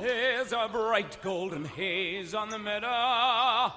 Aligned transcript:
There's 0.00 0.52
a 0.52 0.68
bright 0.70 1.16
golden 1.22 1.64
haze 1.64 2.34
on 2.34 2.48
the 2.48 2.58
meadow. 2.58 3.72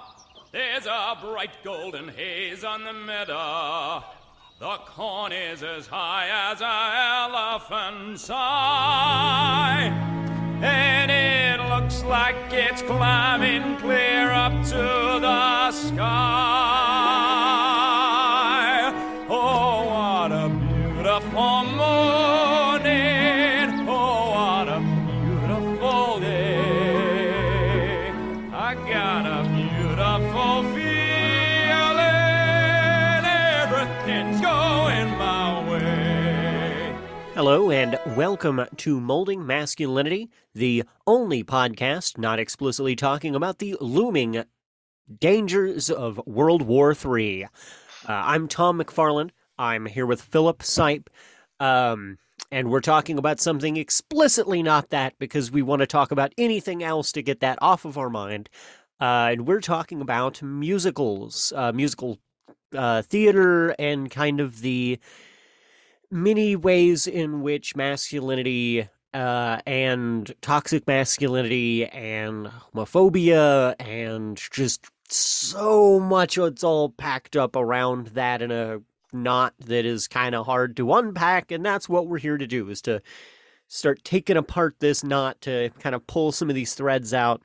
There's 0.51 0.87
a 0.87 1.15
bright 1.21 1.63
golden 1.63 2.07
haze 2.07 2.63
on 2.63 2.83
the 2.83 2.93
meadow. 2.93 4.03
The 4.59 4.77
corn 4.87 5.31
is 5.31 5.61
as 5.61 5.85
high 5.85 6.51
as 6.51 6.61
an 6.61 7.29
elephant's 7.29 8.27
eye. 8.31 9.91
And 10.63 11.11
it 11.11 11.63
looks 11.69 12.03
like 12.03 12.51
it's 12.51 12.81
climbing 12.81 13.77
clear 13.77 14.31
up 14.31 14.53
to 14.69 15.19
the 15.21 15.71
sky. 15.71 17.36
Hello, 37.37 37.69
and 37.69 37.99
welcome 38.15 38.65
to 38.77 38.99
Molding 38.99 39.45
Masculinity, 39.45 40.31
the 40.55 40.83
only 41.05 41.43
podcast 41.43 42.17
not 42.17 42.39
explicitly 42.39 42.95
talking 42.95 43.35
about 43.35 43.59
the 43.59 43.77
looming 43.79 44.43
dangers 45.19 45.91
of 45.91 46.19
World 46.25 46.63
War 46.63 46.95
III. 46.95 47.43
Uh, 47.43 47.47
I'm 48.07 48.47
Tom 48.47 48.81
McFarland. 48.81 49.29
I'm 49.55 49.85
here 49.85 50.07
with 50.07 50.19
Philip 50.19 50.63
Sipe. 50.63 51.09
Um, 51.59 52.17
and 52.51 52.71
we're 52.71 52.81
talking 52.81 53.19
about 53.19 53.39
something 53.39 53.77
explicitly 53.77 54.63
not 54.63 54.89
that 54.89 55.13
because 55.19 55.51
we 55.51 55.61
want 55.61 55.81
to 55.81 55.85
talk 55.85 56.11
about 56.11 56.33
anything 56.39 56.81
else 56.81 57.11
to 57.11 57.21
get 57.21 57.41
that 57.41 57.59
off 57.61 57.85
of 57.85 57.99
our 57.99 58.09
mind. 58.09 58.49
Uh, 58.99 59.29
and 59.33 59.45
we're 59.45 59.61
talking 59.61 60.01
about 60.01 60.41
musicals, 60.41 61.53
uh, 61.55 61.71
musical 61.71 62.17
uh, 62.75 63.03
theater, 63.03 63.75
and 63.77 64.09
kind 64.09 64.39
of 64.39 64.61
the 64.61 64.99
many 66.11 66.55
ways 66.55 67.07
in 67.07 67.41
which 67.41 67.75
masculinity 67.75 68.87
uh, 69.13 69.59
and 69.65 70.33
toxic 70.41 70.85
masculinity 70.87 71.85
and 71.87 72.47
homophobia 72.73 73.75
and 73.79 74.41
just 74.51 74.85
so 75.09 75.99
much 75.99 76.37
it's 76.37 76.63
all 76.63 76.89
packed 76.89 77.35
up 77.35 77.55
around 77.55 78.07
that 78.07 78.41
in 78.41 78.51
a 78.51 78.79
knot 79.13 79.53
that 79.59 79.85
is 79.85 80.07
kind 80.07 80.35
of 80.35 80.45
hard 80.45 80.75
to 80.75 80.93
unpack 80.93 81.51
and 81.51 81.65
that's 81.65 81.87
what 81.87 82.07
we're 82.07 82.17
here 82.17 82.37
to 82.37 82.45
do 82.45 82.69
is 82.69 82.81
to 82.81 83.01
start 83.67 84.03
taking 84.03 84.37
apart 84.37 84.75
this 84.79 85.03
knot 85.03 85.39
to 85.41 85.69
kind 85.79 85.95
of 85.95 86.05
pull 86.07 86.31
some 86.31 86.49
of 86.49 86.55
these 86.55 86.73
threads 86.73 87.13
out 87.13 87.41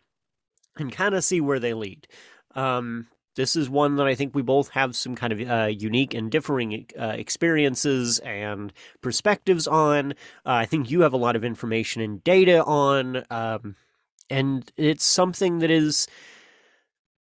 and 0.76 0.92
kind 0.92 1.14
of 1.14 1.24
see 1.24 1.40
where 1.40 1.58
they 1.58 1.74
lead. 1.74 2.06
Um, 2.54 3.08
this 3.34 3.56
is 3.56 3.70
one 3.70 3.96
that 3.96 4.06
I 4.06 4.14
think 4.14 4.34
we 4.34 4.42
both 4.42 4.68
have 4.70 4.94
some 4.94 5.14
kind 5.14 5.32
of 5.32 5.50
uh, 5.50 5.66
unique 5.66 6.14
and 6.14 6.30
differing 6.30 6.86
uh, 6.98 7.14
experiences 7.16 8.18
and 8.20 8.72
perspectives 9.00 9.66
on. 9.66 10.12
Uh, 10.44 10.62
I 10.62 10.66
think 10.66 10.90
you 10.90 11.00
have 11.00 11.12
a 11.12 11.18
lot 11.18 11.36
of 11.36 11.44
information 11.44 12.02
and 12.02 12.22
data 12.22 12.62
on, 12.64 13.24
um, 13.30 13.76
and 14.28 14.70
it's 14.76 15.04
something 15.04 15.60
that 15.60 15.70
is 15.70 16.06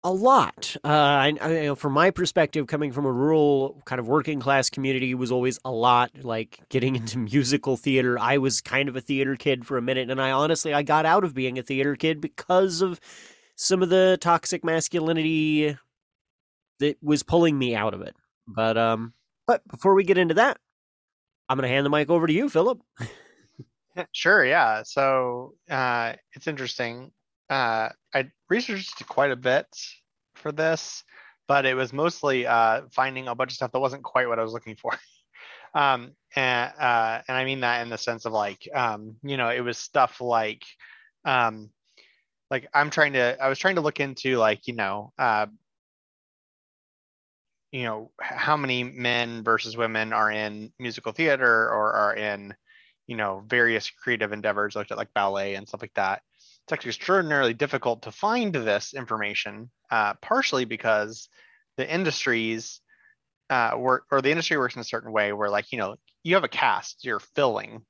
a 0.03 0.11
lot. 0.11 0.77
Uh, 0.83 0.87
I, 0.87 1.33
I, 1.41 1.49
you 1.49 1.63
know, 1.63 1.75
from 1.75 1.93
my 1.93 2.11
perspective, 2.11 2.67
coming 2.67 2.91
from 2.91 3.05
a 3.05 3.11
rural 3.11 3.81
kind 3.85 3.99
of 3.99 4.07
working 4.07 4.39
class 4.39 4.69
community, 4.69 5.13
was 5.13 5.31
always 5.31 5.59
a 5.65 5.71
lot. 5.71 6.11
Like 6.21 6.59
getting 6.69 6.95
into 6.97 7.17
musical 7.17 7.75
theater, 7.75 8.17
I 8.17 8.37
was 8.37 8.61
kind 8.61 8.87
of 8.87 8.95
a 8.95 9.01
theater 9.01 9.35
kid 9.35 9.65
for 9.65 9.77
a 9.77 9.81
minute, 9.81 10.09
and 10.09 10.21
I 10.21 10.31
honestly 10.31 10.73
I 10.73 10.83
got 10.83 11.05
out 11.05 11.23
of 11.23 11.33
being 11.33 11.59
a 11.59 11.63
theater 11.63 11.95
kid 11.95 12.21
because 12.21 12.81
of 12.81 12.99
some 13.55 13.83
of 13.83 13.89
the 13.89 14.17
toxic 14.21 14.63
masculinity 14.63 15.77
that 16.79 16.97
was 17.01 17.23
pulling 17.23 17.57
me 17.57 17.75
out 17.75 17.93
of 17.93 18.01
it. 18.01 18.15
But 18.47 18.77
um, 18.77 19.13
but 19.47 19.67
before 19.67 19.93
we 19.93 20.03
get 20.03 20.17
into 20.17 20.35
that, 20.35 20.57
I'm 21.47 21.57
gonna 21.57 21.67
hand 21.67 21.85
the 21.85 21.89
mic 21.89 22.09
over 22.09 22.27
to 22.27 22.33
you, 22.33 22.49
Philip. 22.49 22.81
Sure, 24.11 24.45
yeah. 24.45 24.83
So 24.83 25.55
uh, 25.69 26.13
it's 26.33 26.47
interesting. 26.47 27.11
Uh, 27.49 27.89
I 28.13 28.31
researched 28.49 29.05
quite 29.07 29.31
a 29.31 29.35
bit 29.35 29.65
for 30.35 30.51
this, 30.51 31.03
but 31.47 31.65
it 31.65 31.73
was 31.73 31.93
mostly 31.93 32.45
uh, 32.45 32.83
finding 32.91 33.27
a 33.27 33.35
bunch 33.35 33.51
of 33.51 33.55
stuff 33.55 33.71
that 33.71 33.79
wasn't 33.79 34.03
quite 34.03 34.27
what 34.27 34.39
I 34.39 34.43
was 34.43 34.53
looking 34.53 34.75
for. 34.75 34.91
um, 35.73 36.11
and 36.35 36.71
uh, 36.79 37.21
and 37.27 37.37
I 37.37 37.43
mean 37.43 37.61
that 37.61 37.81
in 37.81 37.89
the 37.89 37.97
sense 37.97 38.25
of 38.25 38.33
like, 38.33 38.67
um, 38.73 39.15
you 39.23 39.37
know, 39.37 39.49
it 39.49 39.61
was 39.61 39.77
stuff 39.77 40.21
like, 40.21 40.63
um, 41.25 41.69
like 42.51 42.67
I'm 42.73 42.89
trying 42.89 43.13
to, 43.13 43.37
I 43.41 43.49
was 43.49 43.59
trying 43.59 43.75
to 43.75 43.81
look 43.81 43.99
into 43.99 44.37
like, 44.37 44.67
you 44.67 44.75
know, 44.75 45.11
uh, 45.17 45.47
you 47.71 47.83
know, 47.83 48.11
how 48.19 48.57
many 48.57 48.83
men 48.83 49.43
versus 49.43 49.77
women 49.77 50.13
are 50.13 50.31
in 50.31 50.71
musical 50.79 51.11
theater 51.11 51.69
or 51.69 51.93
are 51.93 52.15
in 52.15 52.53
you 53.07 53.15
know 53.15 53.43
various 53.47 53.89
creative 53.89 54.31
endeavors 54.31 54.75
looked 54.75 54.91
at 54.91 54.97
like 54.97 55.13
ballet 55.13 55.55
and 55.55 55.67
stuff 55.67 55.81
like 55.81 55.93
that. 55.95 56.21
It's 56.63 56.73
actually 56.73 56.89
extraordinarily 56.89 57.53
difficult 57.53 58.03
to 58.03 58.11
find 58.11 58.53
this 58.53 58.93
information 58.93 59.69
uh, 59.91 60.13
partially 60.15 60.65
because 60.65 61.29
the 61.77 61.91
industries 61.91 62.81
uh, 63.49 63.71
work 63.77 64.05
or 64.11 64.21
the 64.21 64.29
industry 64.29 64.57
works 64.57 64.75
in 64.75 64.81
a 64.81 64.85
certain 64.85 65.11
way 65.11 65.33
where 65.33 65.49
like 65.49 65.71
you 65.71 65.77
know 65.77 65.95
you 66.23 66.35
have 66.35 66.43
a 66.43 66.49
cast 66.49 67.03
you're 67.03 67.19
filling 67.19 67.81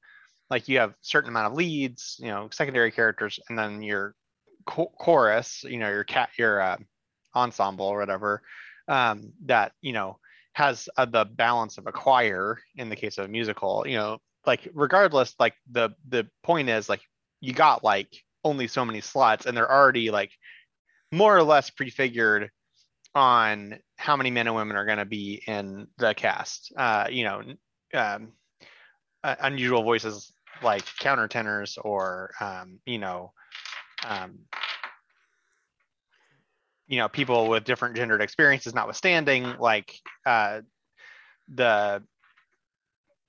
like 0.50 0.68
you 0.68 0.80
have 0.80 0.94
certain 1.02 1.30
amount 1.30 1.48
of 1.48 1.54
leads 1.54 2.16
you 2.20 2.28
know 2.28 2.48
secondary 2.52 2.92
characters 2.92 3.40
and 3.50 3.58
then 3.58 3.82
your 3.82 4.16
cho- 4.70 4.92
chorus 5.00 5.64
you 5.64 5.78
know 5.78 5.90
your 5.90 6.04
cat 6.06 6.30
your 6.38 6.62
uh, 6.62 6.78
ensemble 7.36 7.86
or 7.86 8.00
whatever 8.00 8.42
um, 8.90 9.32
that 9.46 9.72
you 9.82 9.94
know 9.94 10.18
has 10.54 10.90
uh, 10.98 11.06
the 11.06 11.26
balance 11.26 11.78
of 11.78 11.88
a 11.88 11.92
choir 11.92 12.60
in 12.76 12.90
the 12.90 12.96
case 12.96 13.18
of 13.18 13.26
a 13.26 13.30
musical 13.30 13.86
you 13.88 13.96
know 13.96 14.18
like 14.46 14.68
regardless 14.74 15.36
like 15.40 15.54
the 15.72 15.90
the 16.10 16.28
point 16.44 16.68
is 16.70 16.90
like 16.90 17.02
you 17.40 17.54
got 17.54 17.84
like 17.84 18.10
only 18.44 18.68
so 18.68 18.84
many 18.84 19.00
slots 19.00 19.46
and 19.46 19.56
they're 19.56 19.72
already 19.72 20.12
like 20.12 20.32
more 21.12 21.36
or 21.38 21.44
less 21.44 21.70
prefigured 21.70 22.50
on 23.16 23.80
how 23.98 24.16
many 24.16 24.32
men 24.32 24.48
and 24.48 24.56
women 24.56 24.76
are 24.76 24.86
going 24.86 24.98
to 24.98 25.06
be 25.06 25.42
in 25.48 25.88
the 25.98 26.14
cast. 26.14 26.72
Uh 26.76 27.08
you 27.10 27.24
know 27.24 27.42
um 27.94 28.34
uh, 29.24 29.36
unusual 29.42 29.84
voices 29.84 30.32
like 30.64 30.86
countertenors 31.02 31.78
or 31.84 32.32
um 32.40 32.80
you 32.86 32.98
know 32.98 33.32
um 34.08 34.40
you 36.90 36.98
know 36.98 37.08
people 37.08 37.48
with 37.48 37.64
different 37.64 37.96
gendered 37.96 38.22
experiences 38.22 38.74
notwithstanding 38.74 39.56
like 39.60 39.96
uh 40.26 40.60
the 41.56 42.04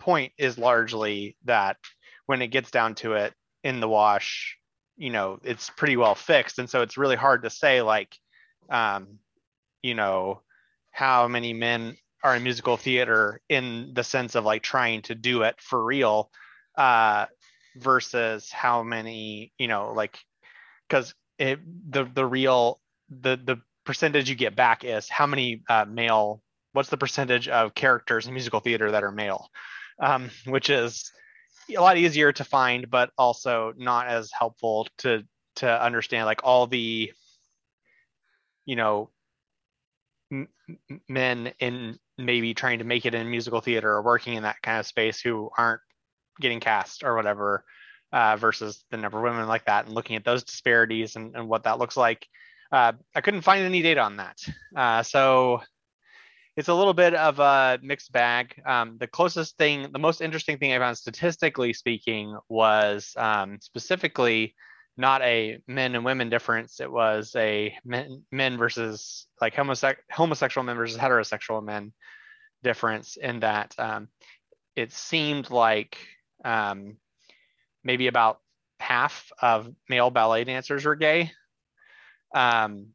point 0.00 0.32
is 0.38 0.58
largely 0.58 1.36
that 1.44 1.76
when 2.26 2.42
it 2.42 2.48
gets 2.48 2.70
down 2.70 2.94
to 2.96 3.12
it 3.14 3.32
in 3.62 3.80
the 3.80 3.88
wash, 3.88 4.56
you 4.96 5.10
know, 5.10 5.38
it's 5.44 5.70
pretty 5.70 5.96
well 5.96 6.14
fixed. 6.14 6.58
And 6.58 6.68
so 6.68 6.82
it's 6.82 6.96
really 6.96 7.16
hard 7.16 7.42
to 7.42 7.50
say, 7.50 7.82
like, 7.82 8.14
um, 8.68 9.18
you 9.82 9.94
know, 9.94 10.42
how 10.90 11.28
many 11.28 11.52
men 11.52 11.96
are 12.22 12.36
in 12.36 12.42
musical 12.42 12.76
theater 12.76 13.40
in 13.48 13.92
the 13.94 14.04
sense 14.04 14.34
of 14.34 14.44
like 14.44 14.62
trying 14.62 15.02
to 15.02 15.14
do 15.14 15.42
it 15.42 15.56
for 15.60 15.82
real 15.82 16.30
uh, 16.76 17.26
versus 17.76 18.50
how 18.50 18.82
many, 18.82 19.52
you 19.58 19.68
know, 19.68 19.92
like, 19.92 20.18
because 20.88 21.14
it 21.38 21.60
the 21.90 22.04
the 22.04 22.26
real 22.26 22.80
the 23.10 23.36
the 23.42 23.60
percentage 23.84 24.28
you 24.28 24.36
get 24.36 24.54
back 24.54 24.84
is 24.84 25.08
how 25.08 25.26
many 25.26 25.62
uh, 25.68 25.84
male 25.88 26.42
what's 26.72 26.90
the 26.90 26.96
percentage 26.96 27.48
of 27.48 27.74
characters 27.74 28.26
in 28.26 28.34
musical 28.34 28.60
theater 28.60 28.90
that 28.92 29.02
are 29.02 29.10
male 29.10 29.50
um, 30.00 30.30
which 30.46 30.70
is 30.70 31.12
a 31.76 31.80
lot 31.80 31.96
easier 31.96 32.32
to 32.32 32.44
find, 32.44 32.90
but 32.90 33.10
also 33.16 33.72
not 33.76 34.08
as 34.08 34.30
helpful 34.36 34.88
to 34.98 35.22
to 35.56 35.82
understand 35.82 36.26
like 36.26 36.40
all 36.44 36.66
the, 36.66 37.12
you 38.64 38.76
know, 38.76 39.10
m- 40.32 40.48
men 41.08 41.52
in 41.58 41.98
maybe 42.16 42.54
trying 42.54 42.78
to 42.78 42.84
make 42.84 43.04
it 43.04 43.14
in 43.14 43.30
musical 43.30 43.60
theater 43.60 43.90
or 43.90 44.02
working 44.02 44.34
in 44.34 44.44
that 44.44 44.62
kind 44.62 44.78
of 44.78 44.86
space 44.86 45.20
who 45.20 45.50
aren't 45.56 45.80
getting 46.40 46.60
cast 46.60 47.02
or 47.02 47.14
whatever, 47.16 47.64
uh, 48.12 48.36
versus 48.36 48.84
the 48.90 48.96
number 48.96 49.18
of 49.18 49.24
women 49.24 49.48
like 49.48 49.64
that, 49.66 49.86
and 49.86 49.94
looking 49.94 50.16
at 50.16 50.24
those 50.24 50.44
disparities 50.44 51.16
and, 51.16 51.34
and 51.36 51.48
what 51.48 51.64
that 51.64 51.78
looks 51.78 51.96
like. 51.96 52.26
Uh, 52.72 52.92
I 53.14 53.20
couldn't 53.20 53.42
find 53.42 53.64
any 53.64 53.82
data 53.82 54.00
on 54.00 54.16
that, 54.16 54.38
uh, 54.76 55.02
so 55.02 55.60
it's 56.56 56.68
a 56.68 56.74
little 56.74 56.94
bit 56.94 57.14
of 57.14 57.38
a 57.38 57.78
mixed 57.82 58.12
bag. 58.12 58.60
Um, 58.66 58.96
the 58.98 59.06
closest 59.06 59.56
thing, 59.56 59.90
the 59.92 59.98
most 59.98 60.20
interesting 60.20 60.58
thing 60.58 60.72
I 60.72 60.78
found 60.78 60.98
statistically 60.98 61.72
speaking 61.72 62.36
was 62.48 63.14
um, 63.16 63.58
specifically 63.60 64.54
not 64.96 65.22
a 65.22 65.58
men 65.66 65.94
and 65.94 66.04
women 66.04 66.28
difference. 66.28 66.80
It 66.80 66.90
was 66.90 67.34
a 67.36 67.74
men, 67.84 68.22
men 68.30 68.58
versus 68.58 69.26
like 69.40 69.54
homose- 69.54 69.96
homosexual 70.10 70.64
men 70.64 70.76
versus 70.76 70.98
heterosexual 70.98 71.64
men 71.64 71.92
difference 72.62 73.16
in 73.16 73.40
that 73.40 73.74
um, 73.78 74.08
it 74.76 74.92
seemed 74.92 75.50
like 75.50 75.96
um, 76.44 76.96
maybe 77.84 78.08
about 78.08 78.40
half 78.78 79.30
of 79.40 79.72
male 79.88 80.10
ballet 80.10 80.44
dancers 80.44 80.84
were 80.84 80.96
gay. 80.96 81.30
Um, 82.34 82.88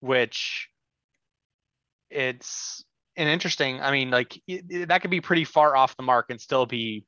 which 0.00 0.68
it's 2.10 2.84
an 3.16 3.28
interesting. 3.28 3.80
I 3.80 3.90
mean, 3.92 4.10
like 4.10 4.36
it, 4.46 4.64
it- 4.68 4.88
that 4.88 5.02
could 5.02 5.10
be 5.10 5.20
pretty 5.20 5.44
far 5.44 5.76
off 5.76 5.96
the 5.96 6.02
mark 6.02 6.26
and 6.30 6.40
still 6.40 6.66
be 6.66 7.04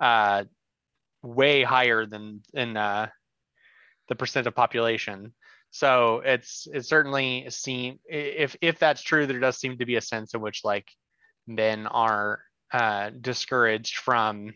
uh, 0.00 0.44
way 1.22 1.62
higher 1.62 2.06
than 2.06 2.42
in 2.54 2.76
uh, 2.76 3.08
the 4.08 4.16
percent 4.16 4.46
of 4.46 4.54
population. 4.54 5.34
So 5.70 6.20
it's 6.24 6.66
it 6.72 6.84
certainly 6.84 7.46
seem 7.50 8.00
if 8.06 8.56
if 8.60 8.78
that's 8.78 9.02
true, 9.02 9.26
there 9.26 9.38
does 9.38 9.58
seem 9.58 9.78
to 9.78 9.86
be 9.86 9.96
a 9.96 10.00
sense 10.00 10.34
in 10.34 10.40
which 10.40 10.62
like 10.64 10.88
men 11.46 11.86
are 11.86 12.40
uh, 12.72 13.10
discouraged 13.20 13.96
from 13.98 14.52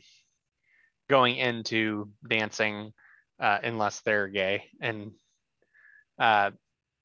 going 1.08 1.36
into 1.36 2.10
dancing 2.28 2.92
uh, 3.44 3.58
unless 3.62 4.00
they're 4.00 4.28
gay. 4.28 4.64
And 4.80 5.12
uh, 6.18 6.52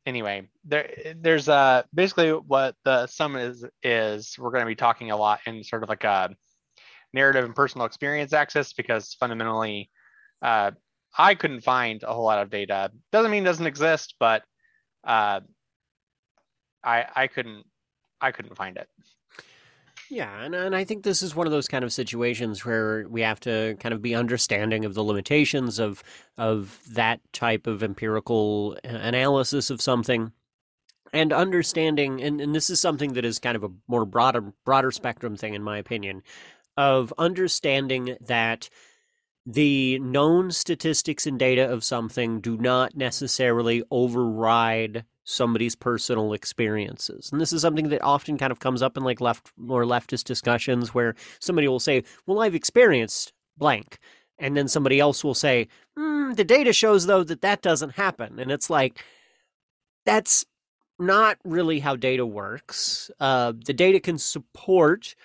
anyway, 0.05 0.47
there 0.63 0.89
there's 1.17 1.49
uh 1.49 1.83
basically 1.93 2.31
what 2.31 2.75
the 2.85 3.07
sum 3.07 3.35
is 3.35 3.65
is 3.83 4.35
we're 4.39 4.51
going 4.51 4.61
to 4.61 4.65
be 4.65 4.75
talking 4.75 5.11
a 5.11 5.17
lot 5.17 5.41
in 5.45 5.65
sort 5.65 5.83
of 5.83 5.89
like 5.89 6.05
a 6.05 6.29
narrative 7.13 7.43
and 7.43 7.55
personal 7.55 7.85
experience 7.85 8.31
axis 8.31 8.71
because 8.71 9.15
fundamentally 9.15 9.89
uh, 10.41 10.71
I 11.17 11.35
couldn't 11.35 11.61
find 11.61 12.03
a 12.03 12.13
whole 12.13 12.23
lot 12.23 12.41
of 12.41 12.49
data. 12.49 12.91
Doesn't 13.11 13.31
mean 13.31 13.43
it 13.43 13.47
doesn't 13.47 13.67
exist, 13.67 14.15
but 14.17 14.43
uh, 15.05 15.41
I 16.85 17.05
I 17.15 17.27
couldn't 17.27 17.65
I 18.21 18.31
couldn't 18.31 18.55
find 18.55 18.77
it. 18.77 18.87
Yeah, 20.09 20.43
and, 20.43 20.55
and 20.55 20.75
I 20.75 20.85
think 20.85 21.03
this 21.03 21.21
is 21.21 21.35
one 21.35 21.45
of 21.45 21.51
those 21.51 21.67
kind 21.67 21.83
of 21.83 21.93
situations 21.93 22.65
where 22.65 23.07
we 23.07 23.21
have 23.21 23.39
to 23.41 23.77
kind 23.79 23.93
of 23.93 24.01
be 24.01 24.15
understanding 24.15 24.83
of 24.83 24.95
the 24.95 25.03
limitations 25.03 25.77
of 25.77 26.03
of 26.37 26.79
that 26.91 27.19
type 27.31 27.67
of 27.67 27.83
empirical 27.83 28.77
uh, 28.83 28.87
analysis 28.87 29.69
of 29.69 29.81
something 29.81 30.31
and 31.13 31.31
understanding 31.31 32.21
and, 32.21 32.41
and 32.41 32.55
this 32.55 32.69
is 32.71 32.79
something 32.79 33.13
that 33.13 33.25
is 33.25 33.39
kind 33.39 33.55
of 33.55 33.63
a 33.63 33.69
more 33.87 34.05
broader 34.05 34.41
broader 34.65 34.91
spectrum 34.91 35.35
thing 35.35 35.53
in 35.53 35.61
my 35.61 35.77
opinion 35.77 36.23
of 36.75 37.13
understanding 37.17 38.17
that 38.21 38.69
the 39.51 39.97
known 39.97 40.51
statistics 40.51 41.25
and 41.25 41.39
data 41.39 41.67
of 41.67 41.83
something 41.83 42.39
do 42.39 42.55
not 42.55 42.95
necessarily 42.95 43.81
override 43.89 45.05
somebody's 45.23 45.75
personal 45.75 46.33
experiences. 46.33 47.31
And 47.31 47.41
this 47.41 47.51
is 47.51 47.63
something 47.63 47.89
that 47.89 48.03
often 48.03 48.37
kind 48.37 48.51
of 48.51 48.59
comes 48.59 48.83
up 48.83 48.95
in 48.95 49.03
like 49.03 49.19
left 49.19 49.51
or 49.67 49.85
leftist 49.85 50.25
discussions 50.25 50.93
where 50.93 51.15
somebody 51.39 51.67
will 51.67 51.79
say, 51.79 52.03
Well, 52.27 52.41
I've 52.41 52.53
experienced 52.53 53.33
blank. 53.57 53.97
And 54.37 54.55
then 54.55 54.67
somebody 54.67 54.99
else 54.99 55.23
will 55.23 55.33
say, 55.33 55.67
mm, 55.97 56.35
The 56.35 56.43
data 56.43 56.71
shows, 56.71 57.07
though, 57.07 57.23
that 57.23 57.41
that 57.41 57.63
doesn't 57.63 57.95
happen. 57.95 58.37
And 58.37 58.51
it's 58.51 58.69
like, 58.69 59.03
that's 60.05 60.45
not 60.99 61.39
really 61.43 61.79
how 61.79 61.95
data 61.95 62.25
works. 62.25 63.09
Uh, 63.19 63.53
the 63.65 63.73
data 63.73 63.99
can 63.99 64.19
support 64.19 65.15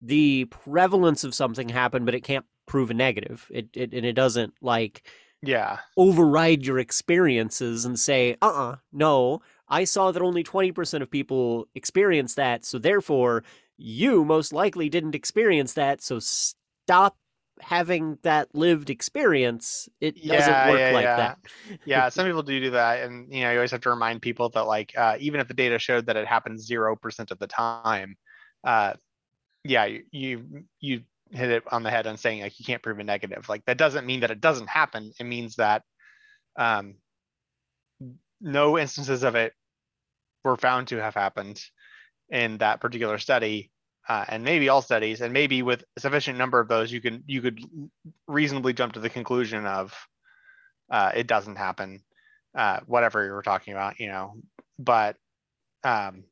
the 0.00 0.46
prevalence 0.46 1.22
of 1.22 1.34
something 1.34 1.68
happen, 1.68 2.06
but 2.06 2.14
it 2.14 2.24
can't 2.24 2.46
prove 2.68 2.90
a 2.90 2.94
negative. 2.94 3.48
It, 3.52 3.68
it 3.74 3.94
and 3.94 4.06
it 4.06 4.14
doesn't 4.14 4.54
like 4.62 5.04
Yeah, 5.42 5.80
override 5.96 6.64
your 6.66 6.78
experiences 6.78 7.84
and 7.84 7.98
say, 7.98 8.36
uh 8.42 8.46
uh 8.46 8.76
no, 8.92 9.40
I 9.68 9.84
saw 9.84 10.12
that 10.12 10.22
only 10.22 10.42
20% 10.44 11.02
of 11.02 11.10
people 11.10 11.68
experienced 11.74 12.36
that, 12.36 12.64
so 12.64 12.78
therefore 12.78 13.44
you 13.76 14.24
most 14.24 14.52
likely 14.52 14.88
didn't 14.88 15.14
experience 15.14 15.74
that, 15.74 16.02
so 16.02 16.18
stop 16.20 17.16
having 17.60 18.18
that 18.22 18.54
lived 18.54 18.90
experience. 18.90 19.88
It 20.00 20.26
doesn't 20.26 20.62
work 20.64 20.84
yeah, 20.84 20.90
like 20.90 21.14
yeah. 21.16 21.16
that. 21.16 21.38
yeah. 21.84 22.08
Some 22.08 22.26
people 22.26 22.42
do 22.42 22.60
do 22.60 22.70
that, 22.70 23.02
and 23.04 23.32
you 23.32 23.42
know, 23.42 23.50
you 23.52 23.58
always 23.58 23.70
have 23.72 23.80
to 23.82 23.90
remind 23.90 24.22
people 24.22 24.48
that 24.50 24.66
like 24.66 24.96
uh, 24.96 25.16
even 25.20 25.40
if 25.40 25.48
the 25.48 25.54
data 25.54 25.78
showed 25.78 26.06
that 26.06 26.16
it 26.16 26.26
happens 26.26 26.66
zero 26.66 26.96
percent 26.96 27.30
of 27.30 27.38
the 27.38 27.46
time, 27.46 28.16
uh, 28.64 28.94
yeah, 29.64 29.84
you, 29.86 30.04
you 30.12 30.64
you 30.80 31.02
hit 31.30 31.50
it 31.50 31.62
on 31.70 31.82
the 31.82 31.90
head 31.90 32.06
on 32.06 32.16
saying 32.16 32.42
like 32.42 32.58
you 32.58 32.64
can't 32.64 32.82
prove 32.82 32.98
a 32.98 33.04
negative. 33.04 33.48
Like 33.48 33.64
that 33.66 33.78
doesn't 33.78 34.06
mean 34.06 34.20
that 34.20 34.30
it 34.30 34.40
doesn't 34.40 34.68
happen. 34.68 35.12
It 35.18 35.24
means 35.24 35.56
that 35.56 35.82
um, 36.56 36.96
no 38.40 38.78
instances 38.78 39.22
of 39.22 39.34
it 39.34 39.52
were 40.44 40.56
found 40.56 40.88
to 40.88 40.96
have 40.96 41.14
happened 41.14 41.60
in 42.30 42.58
that 42.58 42.80
particular 42.80 43.18
study. 43.18 43.70
Uh, 44.08 44.24
and 44.28 44.42
maybe 44.42 44.70
all 44.70 44.80
studies, 44.80 45.20
and 45.20 45.34
maybe 45.34 45.60
with 45.60 45.84
a 45.98 46.00
sufficient 46.00 46.38
number 46.38 46.58
of 46.60 46.68
those, 46.68 46.90
you 46.90 46.98
can 46.98 47.22
you 47.26 47.42
could 47.42 47.60
reasonably 48.26 48.72
jump 48.72 48.94
to 48.94 49.00
the 49.00 49.10
conclusion 49.10 49.66
of 49.66 49.94
uh, 50.90 51.12
it 51.14 51.26
doesn't 51.26 51.56
happen, 51.56 52.02
uh, 52.56 52.80
whatever 52.86 53.22
you 53.26 53.32
were 53.32 53.42
talking 53.42 53.74
about, 53.74 54.00
you 54.00 54.08
know. 54.08 54.32
But 54.78 55.16
um, 55.84 56.24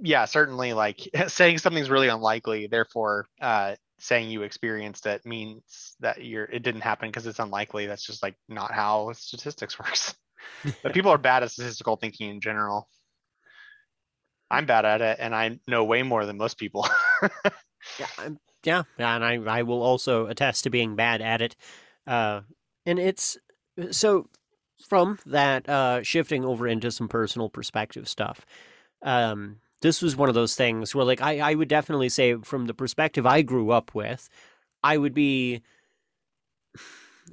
yeah, 0.00 0.24
certainly, 0.24 0.72
like 0.72 1.08
saying 1.28 1.58
something's 1.58 1.90
really 1.90 2.08
unlikely, 2.08 2.66
therefore 2.66 3.26
uh, 3.40 3.76
saying 3.98 4.30
you 4.30 4.42
experienced 4.42 5.06
it 5.06 5.24
means 5.26 5.94
that 6.00 6.24
you're 6.24 6.44
it 6.44 6.62
didn't 6.62 6.80
happen 6.80 7.08
because 7.08 7.26
it's 7.26 7.38
unlikely. 7.38 7.86
That's 7.86 8.04
just 8.04 8.22
like 8.22 8.36
not 8.48 8.72
how 8.72 9.12
statistics 9.12 9.78
works. 9.78 10.14
but 10.82 10.94
people 10.94 11.10
are 11.10 11.18
bad 11.18 11.42
at 11.42 11.50
statistical 11.50 11.96
thinking 11.96 12.30
in 12.30 12.40
general. 12.40 12.88
I'm 14.50 14.66
bad 14.66 14.84
at 14.84 15.00
it, 15.00 15.18
and 15.20 15.34
I 15.34 15.60
know 15.68 15.84
way 15.84 16.02
more 16.02 16.26
than 16.26 16.36
most 16.36 16.58
people. 16.58 16.88
Yeah, 17.98 18.06
I'm, 18.18 18.38
yeah, 18.64 18.82
yeah, 18.98 19.14
and 19.14 19.24
I 19.24 19.60
I 19.60 19.62
will 19.62 19.82
also 19.82 20.26
attest 20.26 20.64
to 20.64 20.70
being 20.70 20.96
bad 20.96 21.20
at 21.22 21.40
it. 21.40 21.56
Uh, 22.06 22.42
and 22.84 22.98
it's 22.98 23.38
so 23.90 24.28
from 24.86 25.18
that 25.26 25.68
uh, 25.68 26.02
shifting 26.02 26.44
over 26.44 26.66
into 26.66 26.90
some 26.90 27.08
personal 27.08 27.48
perspective 27.48 28.08
stuff. 28.08 28.44
Um, 29.02 29.60
this 29.82 30.02
was 30.02 30.16
one 30.16 30.28
of 30.28 30.34
those 30.34 30.54
things 30.54 30.94
where, 30.94 31.04
like, 31.04 31.22
I 31.22 31.38
I 31.40 31.54
would 31.54 31.68
definitely 31.68 32.08
say 32.08 32.36
from 32.36 32.66
the 32.66 32.74
perspective 32.74 33.26
I 33.26 33.42
grew 33.42 33.70
up 33.70 33.94
with, 33.94 34.28
I 34.82 34.96
would 34.98 35.14
be 35.14 35.62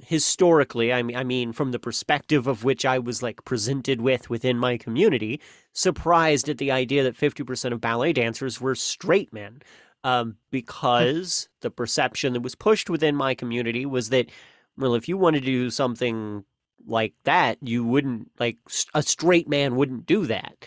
historically 0.04 0.92
i 0.92 1.02
mean 1.02 1.16
i 1.16 1.24
mean 1.24 1.52
from 1.52 1.72
the 1.72 1.78
perspective 1.78 2.46
of 2.46 2.64
which 2.64 2.84
i 2.84 2.98
was 2.98 3.22
like 3.22 3.44
presented 3.44 4.00
with 4.00 4.30
within 4.30 4.58
my 4.58 4.76
community 4.76 5.40
surprised 5.72 6.48
at 6.48 6.58
the 6.58 6.70
idea 6.70 7.02
that 7.02 7.16
50% 7.16 7.72
of 7.72 7.80
ballet 7.80 8.12
dancers 8.12 8.60
were 8.60 8.74
straight 8.74 9.32
men 9.32 9.60
um, 10.04 10.36
because 10.50 11.48
the 11.60 11.70
perception 11.70 12.32
that 12.32 12.42
was 12.42 12.54
pushed 12.54 12.88
within 12.88 13.16
my 13.16 13.34
community 13.34 13.86
was 13.86 14.10
that 14.10 14.30
well 14.76 14.94
if 14.94 15.08
you 15.08 15.16
wanted 15.16 15.40
to 15.40 15.46
do 15.46 15.70
something 15.70 16.44
like 16.86 17.14
that 17.24 17.58
you 17.60 17.84
wouldn't 17.84 18.30
like 18.38 18.58
a 18.94 19.02
straight 19.02 19.48
man 19.48 19.76
wouldn't 19.76 20.06
do 20.06 20.26
that 20.26 20.64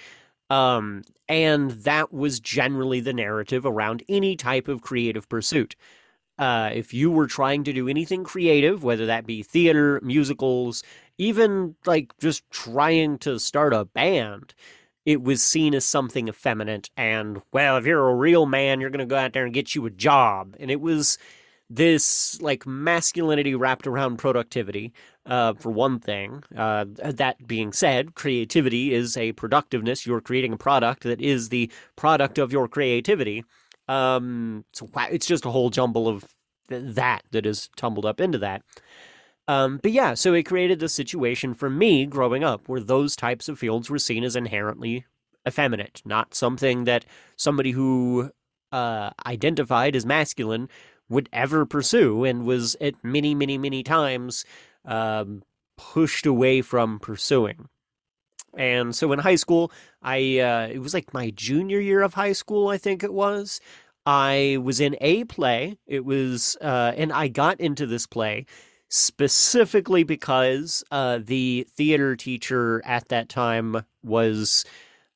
um, 0.51 1.03
and 1.29 1.71
that 1.71 2.13
was 2.13 2.39
generally 2.39 2.99
the 2.99 3.13
narrative 3.13 3.65
around 3.65 4.03
any 4.09 4.35
type 4.35 4.67
of 4.67 4.81
creative 4.81 5.29
pursuit 5.29 5.75
uh, 6.41 6.71
if 6.73 6.91
you 6.91 7.11
were 7.11 7.27
trying 7.27 7.63
to 7.63 7.71
do 7.71 7.87
anything 7.87 8.23
creative, 8.23 8.83
whether 8.83 9.05
that 9.05 9.27
be 9.27 9.43
theater, 9.43 9.99
musicals, 10.03 10.83
even 11.19 11.75
like 11.85 12.11
just 12.19 12.49
trying 12.49 13.19
to 13.19 13.39
start 13.39 13.73
a 13.73 13.85
band, 13.85 14.55
it 15.05 15.21
was 15.21 15.43
seen 15.43 15.75
as 15.75 15.85
something 15.85 16.27
effeminate. 16.27 16.89
And, 16.97 17.43
well, 17.53 17.77
if 17.77 17.85
you're 17.85 18.09
a 18.09 18.15
real 18.15 18.47
man, 18.47 18.81
you're 18.81 18.89
going 18.89 18.99
to 18.99 19.05
go 19.05 19.17
out 19.17 19.33
there 19.33 19.45
and 19.45 19.53
get 19.53 19.75
you 19.75 19.85
a 19.85 19.91
job. 19.91 20.55
And 20.59 20.71
it 20.71 20.81
was 20.81 21.19
this 21.75 22.41
like 22.41 22.65
masculinity 22.67 23.55
wrapped 23.55 23.87
around 23.87 24.17
productivity, 24.17 24.93
uh, 25.25 25.53
for 25.53 25.71
one 25.71 25.99
thing. 25.99 26.43
Uh, 26.55 26.85
that 26.97 27.47
being 27.47 27.71
said, 27.71 28.15
creativity 28.15 28.93
is 28.93 29.15
a 29.17 29.31
productiveness. 29.33 30.05
You're 30.05 30.21
creating 30.21 30.53
a 30.53 30.57
product 30.57 31.03
that 31.03 31.21
is 31.21 31.49
the 31.49 31.71
product 31.95 32.37
of 32.37 32.51
your 32.51 32.67
creativity. 32.67 33.43
Um, 33.87 34.65
so 34.73 34.89
it's 35.11 35.25
just 35.25 35.45
a 35.45 35.51
whole 35.51 35.69
jumble 35.69 36.07
of 36.07 36.25
th- 36.69 36.95
that 36.95 37.23
that 37.31 37.45
is 37.45 37.69
tumbled 37.75 38.05
up 38.05 38.19
into 38.19 38.37
that. 38.39 38.63
Um, 39.47 39.79
but 39.81 39.91
yeah, 39.91 40.13
so 40.13 40.33
it 40.33 40.43
created 40.43 40.79
this 40.79 40.93
situation 40.93 41.53
for 41.53 41.69
me 41.69 42.05
growing 42.05 42.43
up 42.43 42.67
where 42.67 42.79
those 42.79 43.15
types 43.15 43.49
of 43.49 43.59
fields 43.59 43.89
were 43.89 43.99
seen 43.99 44.23
as 44.23 44.35
inherently 44.35 45.05
effeminate, 45.47 46.01
not 46.05 46.33
something 46.33 46.85
that 46.85 47.05
somebody 47.35 47.71
who 47.71 48.31
uh, 48.71 49.09
identified 49.25 49.95
as 49.95 50.05
masculine 50.05 50.69
would 51.11 51.29
ever 51.31 51.65
pursue 51.65 52.23
and 52.23 52.45
was 52.45 52.75
at 52.81 52.95
many, 53.03 53.35
many, 53.35 53.57
many 53.57 53.83
times 53.83 54.45
um, 54.85 55.43
pushed 55.77 56.25
away 56.25 56.61
from 56.61 56.99
pursuing. 56.99 57.67
And 58.57 58.95
so 58.95 59.11
in 59.11 59.19
high 59.19 59.35
school, 59.35 59.71
I 60.01 60.39
uh, 60.39 60.67
it 60.67 60.79
was 60.79 60.93
like 60.93 61.13
my 61.13 61.29
junior 61.31 61.79
year 61.79 62.01
of 62.01 62.13
high 62.15 62.33
school, 62.33 62.67
I 62.69 62.77
think 62.77 63.03
it 63.03 63.13
was. 63.13 63.61
I 64.05 64.57
was 64.61 64.79
in 64.79 64.97
a 64.99 65.25
play. 65.25 65.77
It 65.85 66.03
was, 66.03 66.57
uh, 66.59 66.93
and 66.97 67.13
I 67.13 67.27
got 67.27 67.59
into 67.59 67.85
this 67.85 68.07
play 68.07 68.47
specifically 68.89 70.03
because 70.03 70.83
uh, 70.91 71.19
the 71.23 71.65
theater 71.77 72.15
teacher 72.15 72.81
at 72.83 73.07
that 73.07 73.29
time 73.29 73.85
was 74.03 74.65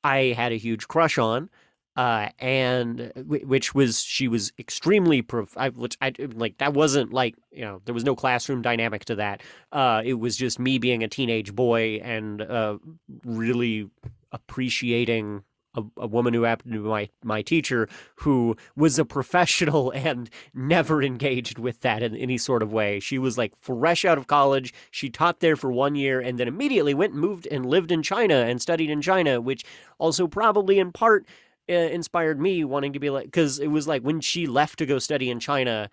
I 0.02 0.34
had 0.36 0.52
a 0.52 0.56
huge 0.56 0.88
crush 0.88 1.18
on. 1.18 1.50
Uh, 1.96 2.28
and 2.38 3.12
which 3.16 3.74
was 3.74 4.02
she 4.02 4.28
was 4.28 4.52
extremely 4.58 5.22
prof- 5.22 5.56
I, 5.56 5.70
which 5.70 5.96
I 6.00 6.12
like 6.34 6.58
that 6.58 6.74
wasn't 6.74 7.12
like 7.12 7.34
you 7.50 7.62
know 7.62 7.80
there 7.84 7.94
was 7.94 8.04
no 8.04 8.14
classroom 8.14 8.62
dynamic 8.62 9.06
to 9.06 9.16
that. 9.16 9.42
Uh, 9.72 10.02
it 10.04 10.14
was 10.14 10.36
just 10.36 10.58
me 10.58 10.78
being 10.78 11.02
a 11.02 11.08
teenage 11.08 11.54
boy 11.54 12.00
and 12.02 12.42
uh, 12.42 12.78
really 13.24 13.88
appreciating 14.32 15.42
a, 15.76 15.82
a, 15.98 16.06
woman 16.06 16.34
who 16.34 16.42
happened 16.42 16.72
to 16.72 16.82
be 16.82 16.88
my, 16.88 17.08
my 17.22 17.42
teacher 17.42 17.88
who 18.16 18.56
was 18.76 18.98
a 18.98 19.04
professional 19.04 19.90
and 19.94 20.30
never 20.54 21.02
engaged 21.02 21.58
with 21.58 21.80
that 21.80 22.02
in 22.02 22.16
any 22.16 22.38
sort 22.38 22.62
of 22.62 22.72
way. 22.72 22.98
She 22.98 23.18
was 23.18 23.38
like 23.38 23.52
fresh 23.60 24.04
out 24.04 24.18
of 24.18 24.26
college. 24.26 24.72
She 24.90 25.10
taught 25.10 25.40
there 25.40 25.56
for 25.56 25.70
one 25.70 25.94
year 25.94 26.20
and 26.20 26.38
then 26.38 26.48
immediately 26.48 26.94
went 26.94 27.12
and 27.12 27.20
moved 27.20 27.46
and 27.50 27.66
lived 27.66 27.92
in 27.92 28.02
China 28.02 28.36
and 28.36 28.60
studied 28.60 28.90
in 28.90 29.02
China, 29.02 29.40
which 29.40 29.64
also 29.98 30.26
probably 30.26 30.78
in 30.78 30.92
part 30.92 31.26
uh, 31.68 31.72
inspired 31.72 32.40
me 32.40 32.64
wanting 32.64 32.92
to 32.92 32.98
be 32.98 33.10
like, 33.10 33.26
because 33.26 33.58
it 33.58 33.68
was 33.68 33.88
like 33.88 34.02
when 34.02 34.20
she 34.20 34.46
left 34.46 34.78
to 34.78 34.86
go 34.86 34.98
study 34.98 35.30
in 35.30 35.40
China, 35.40 35.90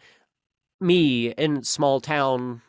me 0.80 1.30
in 1.32 1.64
small 1.64 2.00
town 2.00 2.62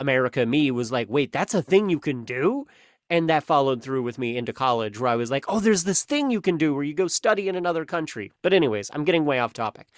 America, 0.00 0.44
me 0.46 0.70
was 0.70 0.92
like, 0.92 1.08
wait, 1.08 1.32
that's 1.32 1.54
a 1.54 1.62
thing 1.62 1.90
you 1.90 2.00
can 2.00 2.24
do? 2.24 2.66
and 3.12 3.28
that 3.28 3.44
followed 3.44 3.82
through 3.82 4.02
with 4.02 4.18
me 4.18 4.38
into 4.38 4.54
college 4.54 4.98
where 4.98 5.10
I 5.10 5.16
was 5.16 5.30
like, 5.30 5.44
oh, 5.46 5.60
there's 5.60 5.84
this 5.84 6.02
thing 6.02 6.30
you 6.30 6.40
can 6.40 6.56
do 6.56 6.74
where 6.74 6.82
you 6.82 6.94
go 6.94 7.08
study 7.08 7.46
in 7.46 7.56
another 7.56 7.84
country. 7.84 8.32
But 8.40 8.54
anyways, 8.54 8.90
I'm 8.94 9.04
getting 9.04 9.26
way 9.26 9.38
off 9.38 9.52
topic. 9.52 9.88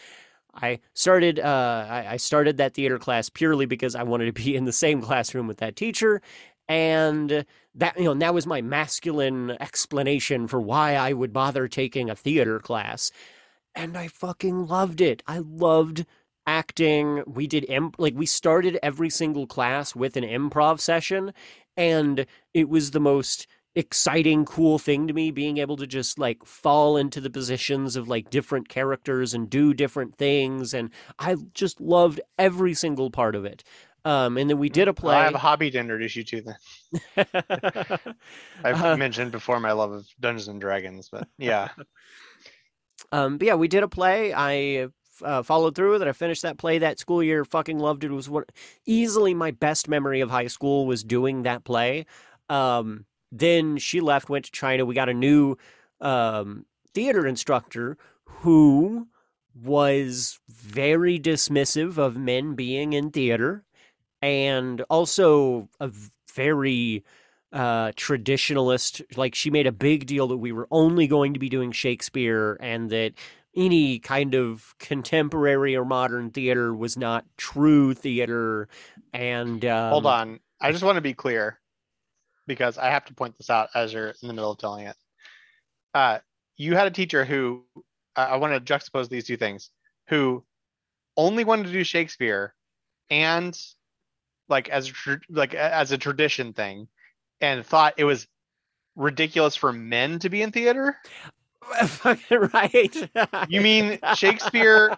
I 0.52 0.80
started 0.94 1.38
uh, 1.38 1.86
I, 1.88 2.06
I 2.14 2.16
started 2.16 2.56
that 2.56 2.74
theater 2.74 2.98
class 2.98 3.28
purely 3.28 3.66
because 3.66 3.94
I 3.94 4.02
wanted 4.02 4.26
to 4.26 4.32
be 4.32 4.56
in 4.56 4.64
the 4.64 4.72
same 4.72 5.00
classroom 5.08 5.46
with 5.46 5.58
that 5.58 5.76
teacher, 5.76 6.22
and 6.68 7.44
that 7.74 7.98
you 7.98 8.04
know 8.04 8.14
that 8.14 8.34
was 8.34 8.46
my 8.46 8.62
masculine 8.62 9.56
explanation 9.60 10.46
for 10.46 10.60
why 10.60 10.94
I 10.94 11.12
would 11.12 11.32
bother 11.32 11.68
taking 11.68 12.10
a 12.10 12.16
theater 12.16 12.58
class, 12.60 13.10
and 13.74 13.96
I 13.96 14.08
fucking 14.08 14.66
loved 14.66 15.00
it. 15.00 15.22
I 15.26 15.38
loved 15.38 16.06
acting. 16.46 17.22
We 17.26 17.46
did 17.46 17.66
imp- 17.68 17.96
like 17.98 18.14
we 18.14 18.26
started 18.26 18.78
every 18.82 19.10
single 19.10 19.46
class 19.46 19.94
with 19.94 20.16
an 20.16 20.24
improv 20.24 20.80
session, 20.80 21.32
and 21.76 22.26
it 22.52 22.68
was 22.68 22.90
the 22.90 23.00
most 23.00 23.46
exciting 23.76 24.44
cool 24.44 24.78
thing 24.78 25.08
to 25.08 25.12
me 25.12 25.32
being 25.32 25.58
able 25.58 25.76
to 25.76 25.86
just 25.86 26.16
like 26.16 26.44
fall 26.44 26.96
into 26.96 27.20
the 27.20 27.30
positions 27.30 27.96
of 27.96 28.08
like 28.08 28.30
different 28.30 28.68
characters 28.68 29.34
and 29.34 29.50
do 29.50 29.74
different 29.74 30.14
things 30.14 30.72
and 30.72 30.90
i 31.18 31.34
just 31.54 31.80
loved 31.80 32.20
every 32.38 32.72
single 32.72 33.10
part 33.10 33.34
of 33.34 33.44
it 33.44 33.64
um, 34.04 34.36
and 34.36 34.50
then 34.50 34.58
we 34.58 34.68
did 34.68 34.88
a 34.88 34.94
play. 34.94 35.14
Well, 35.14 35.20
I 35.20 35.24
have 35.24 35.34
a 35.34 35.38
hobby 35.38 35.70
to 35.70 35.78
introduce 35.78 36.14
you 36.14 36.24
to. 36.24 36.42
Then 36.42 36.56
I've 38.64 38.82
uh, 38.82 38.96
mentioned 38.96 39.32
before 39.32 39.60
my 39.60 39.72
love 39.72 39.92
of 39.92 40.06
Dungeons 40.20 40.48
and 40.48 40.60
Dragons, 40.60 41.08
but 41.10 41.26
yeah. 41.38 41.68
Um, 43.12 43.38
but 43.38 43.46
yeah, 43.46 43.54
we 43.54 43.68
did 43.68 43.82
a 43.82 43.88
play. 43.88 44.34
I 44.34 44.88
uh, 45.22 45.42
followed 45.42 45.74
through 45.74 45.92
with 45.92 46.02
it. 46.02 46.08
I 46.08 46.12
finished 46.12 46.42
that 46.42 46.58
play 46.58 46.78
that 46.78 46.98
school 46.98 47.22
year. 47.22 47.44
Fucking 47.44 47.78
loved 47.78 48.04
it. 48.04 48.10
It 48.10 48.14
was 48.14 48.28
one 48.28 48.44
easily 48.84 49.32
my 49.32 49.52
best 49.52 49.88
memory 49.88 50.20
of 50.20 50.30
high 50.30 50.48
school 50.48 50.86
was 50.86 51.02
doing 51.02 51.44
that 51.44 51.64
play. 51.64 52.04
Um, 52.50 53.06
then 53.32 53.78
she 53.78 54.00
left, 54.00 54.28
went 54.28 54.44
to 54.44 54.52
China. 54.52 54.84
We 54.84 54.94
got 54.94 55.08
a 55.08 55.14
new 55.14 55.56
um, 56.00 56.66
theater 56.92 57.26
instructor 57.26 57.96
who 58.24 59.08
was 59.54 60.40
very 60.48 61.18
dismissive 61.18 61.96
of 61.96 62.16
men 62.16 62.54
being 62.54 62.92
in 62.92 63.10
theater 63.10 63.64
and 64.24 64.80
also 64.88 65.68
a 65.80 65.90
very 66.32 67.04
uh, 67.52 67.92
traditionalist. 67.92 69.02
Like 69.18 69.34
she 69.34 69.50
made 69.50 69.66
a 69.66 69.72
big 69.72 70.06
deal 70.06 70.26
that 70.28 70.38
we 70.38 70.50
were 70.50 70.66
only 70.70 71.06
going 71.06 71.34
to 71.34 71.38
be 71.38 71.50
doing 71.50 71.72
Shakespeare 71.72 72.56
and 72.58 72.88
that 72.88 73.12
any 73.54 73.98
kind 73.98 74.34
of 74.34 74.74
contemporary 74.78 75.76
or 75.76 75.84
modern 75.84 76.30
theater 76.30 76.74
was 76.74 76.96
not 76.96 77.26
true 77.36 77.92
theater. 77.92 78.66
And 79.12 79.62
um, 79.66 79.90
hold 79.90 80.06
on, 80.06 80.40
I 80.58 80.72
just 80.72 80.82
want 80.82 80.96
to 80.96 81.02
be 81.02 81.12
clear 81.12 81.60
because 82.46 82.78
I 82.78 82.86
have 82.86 83.04
to 83.04 83.14
point 83.14 83.36
this 83.36 83.50
out 83.50 83.68
as 83.74 83.92
you're 83.92 84.14
in 84.22 84.28
the 84.28 84.32
middle 84.32 84.52
of 84.52 84.58
telling 84.58 84.86
it. 84.86 84.96
Uh, 85.92 86.20
you 86.56 86.74
had 86.74 86.86
a 86.86 86.90
teacher 86.90 87.26
who 87.26 87.62
uh, 88.16 88.26
I 88.30 88.36
want 88.36 88.54
to 88.54 88.72
juxtapose 88.72 89.10
these 89.10 89.26
two 89.26 89.36
things, 89.36 89.68
who 90.08 90.42
only 91.14 91.44
wanted 91.44 91.66
to 91.66 91.72
do 91.72 91.84
Shakespeare 91.84 92.54
and 93.10 93.54
like 94.48 94.68
as 94.68 94.90
a, 95.06 95.20
like 95.30 95.54
as 95.54 95.92
a 95.92 95.98
tradition 95.98 96.52
thing, 96.52 96.88
and 97.40 97.64
thought 97.64 97.94
it 97.96 98.04
was 98.04 98.26
ridiculous 98.96 99.56
for 99.56 99.72
men 99.72 100.18
to 100.20 100.28
be 100.28 100.42
in 100.42 100.52
theater. 100.52 100.96
right. 102.30 103.10
you 103.48 103.60
mean 103.60 103.98
Shakespeare 104.16 104.96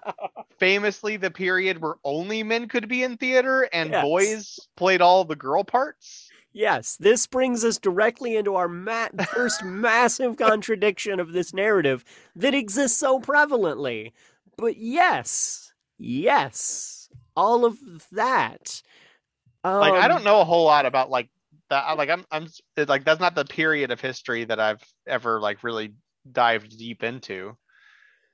famously 0.58 1.16
the 1.16 1.30
period 1.30 1.80
where 1.80 1.94
only 2.04 2.42
men 2.42 2.68
could 2.68 2.88
be 2.88 3.02
in 3.02 3.16
theater 3.16 3.68
and 3.72 3.90
yes. 3.90 4.02
boys 4.02 4.60
played 4.76 5.00
all 5.00 5.24
the 5.24 5.36
girl 5.36 5.64
parts? 5.64 6.28
Yes, 6.52 6.96
this 6.98 7.26
brings 7.26 7.64
us 7.64 7.78
directly 7.78 8.36
into 8.36 8.54
our 8.54 8.68
ma- 8.68 9.08
first 9.28 9.62
massive 9.62 10.36
contradiction 10.38 11.20
of 11.20 11.32
this 11.32 11.52
narrative 11.52 12.02
that 12.34 12.54
exists 12.54 12.98
so 12.98 13.20
prevalently. 13.20 14.12
But 14.56 14.78
yes, 14.78 15.74
yes, 15.98 17.10
all 17.36 17.66
of 17.66 17.78
that. 18.10 18.80
Um, 19.66 19.80
like 19.80 19.94
I 19.94 20.08
don't 20.08 20.18
um, 20.18 20.24
know 20.24 20.40
a 20.40 20.44
whole 20.44 20.64
lot 20.64 20.86
about 20.86 21.10
like 21.10 21.28
that. 21.70 21.96
Like 21.96 22.08
I'm, 22.08 22.24
I'm 22.30 22.46
like 22.76 23.04
that's 23.04 23.20
not 23.20 23.34
the 23.34 23.44
period 23.44 23.90
of 23.90 24.00
history 24.00 24.44
that 24.44 24.60
I've 24.60 24.82
ever 25.06 25.40
like 25.40 25.64
really 25.64 25.94
dived 26.30 26.78
deep 26.78 27.02
into. 27.02 27.56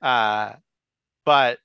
Uh, 0.01 0.53
but 1.25 1.59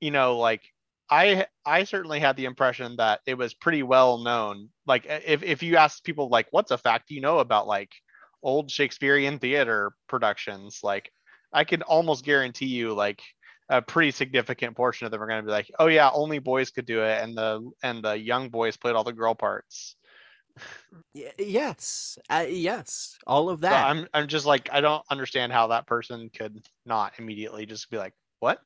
you 0.00 0.12
know, 0.12 0.38
like 0.38 0.62
I 1.10 1.46
I 1.66 1.84
certainly 1.84 2.20
had 2.20 2.36
the 2.36 2.44
impression 2.44 2.96
that 2.96 3.20
it 3.26 3.34
was 3.34 3.52
pretty 3.52 3.82
well 3.82 4.18
known. 4.18 4.68
Like 4.86 5.06
if 5.08 5.42
if 5.42 5.62
you 5.62 5.76
ask 5.76 6.04
people 6.04 6.28
like 6.28 6.46
what's 6.52 6.70
a 6.70 6.78
fact 6.78 7.10
you 7.10 7.20
know 7.20 7.40
about 7.40 7.66
like 7.66 7.90
old 8.42 8.70
Shakespearean 8.70 9.40
theater 9.40 9.92
productions, 10.08 10.80
like 10.84 11.10
I 11.52 11.64
can 11.64 11.82
almost 11.82 12.24
guarantee 12.24 12.66
you 12.66 12.94
like 12.94 13.22
a 13.70 13.80
pretty 13.80 14.10
significant 14.10 14.76
portion 14.76 15.06
of 15.06 15.10
them 15.10 15.22
are 15.22 15.26
going 15.26 15.40
to 15.40 15.46
be 15.46 15.52
like, 15.52 15.70
oh 15.78 15.86
yeah, 15.86 16.10
only 16.12 16.38
boys 16.38 16.70
could 16.70 16.86
do 16.86 17.02
it, 17.02 17.22
and 17.22 17.34
the 17.34 17.70
and 17.82 18.04
the 18.04 18.18
young 18.18 18.50
boys 18.50 18.76
played 18.76 18.94
all 18.94 19.04
the 19.04 19.12
girl 19.12 19.34
parts 19.34 19.96
yes, 21.38 22.18
uh, 22.28 22.46
yes, 22.48 23.18
all 23.26 23.48
of 23.50 23.60
that. 23.60 23.70
So 23.70 23.88
I'm 23.88 24.06
I'm 24.14 24.28
just 24.28 24.46
like 24.46 24.68
I 24.72 24.80
don't 24.80 25.04
understand 25.10 25.52
how 25.52 25.68
that 25.68 25.86
person 25.86 26.30
could 26.30 26.62
not 26.86 27.12
immediately 27.18 27.66
just 27.66 27.90
be 27.90 27.96
like, 27.96 28.14
"What? 28.40 28.60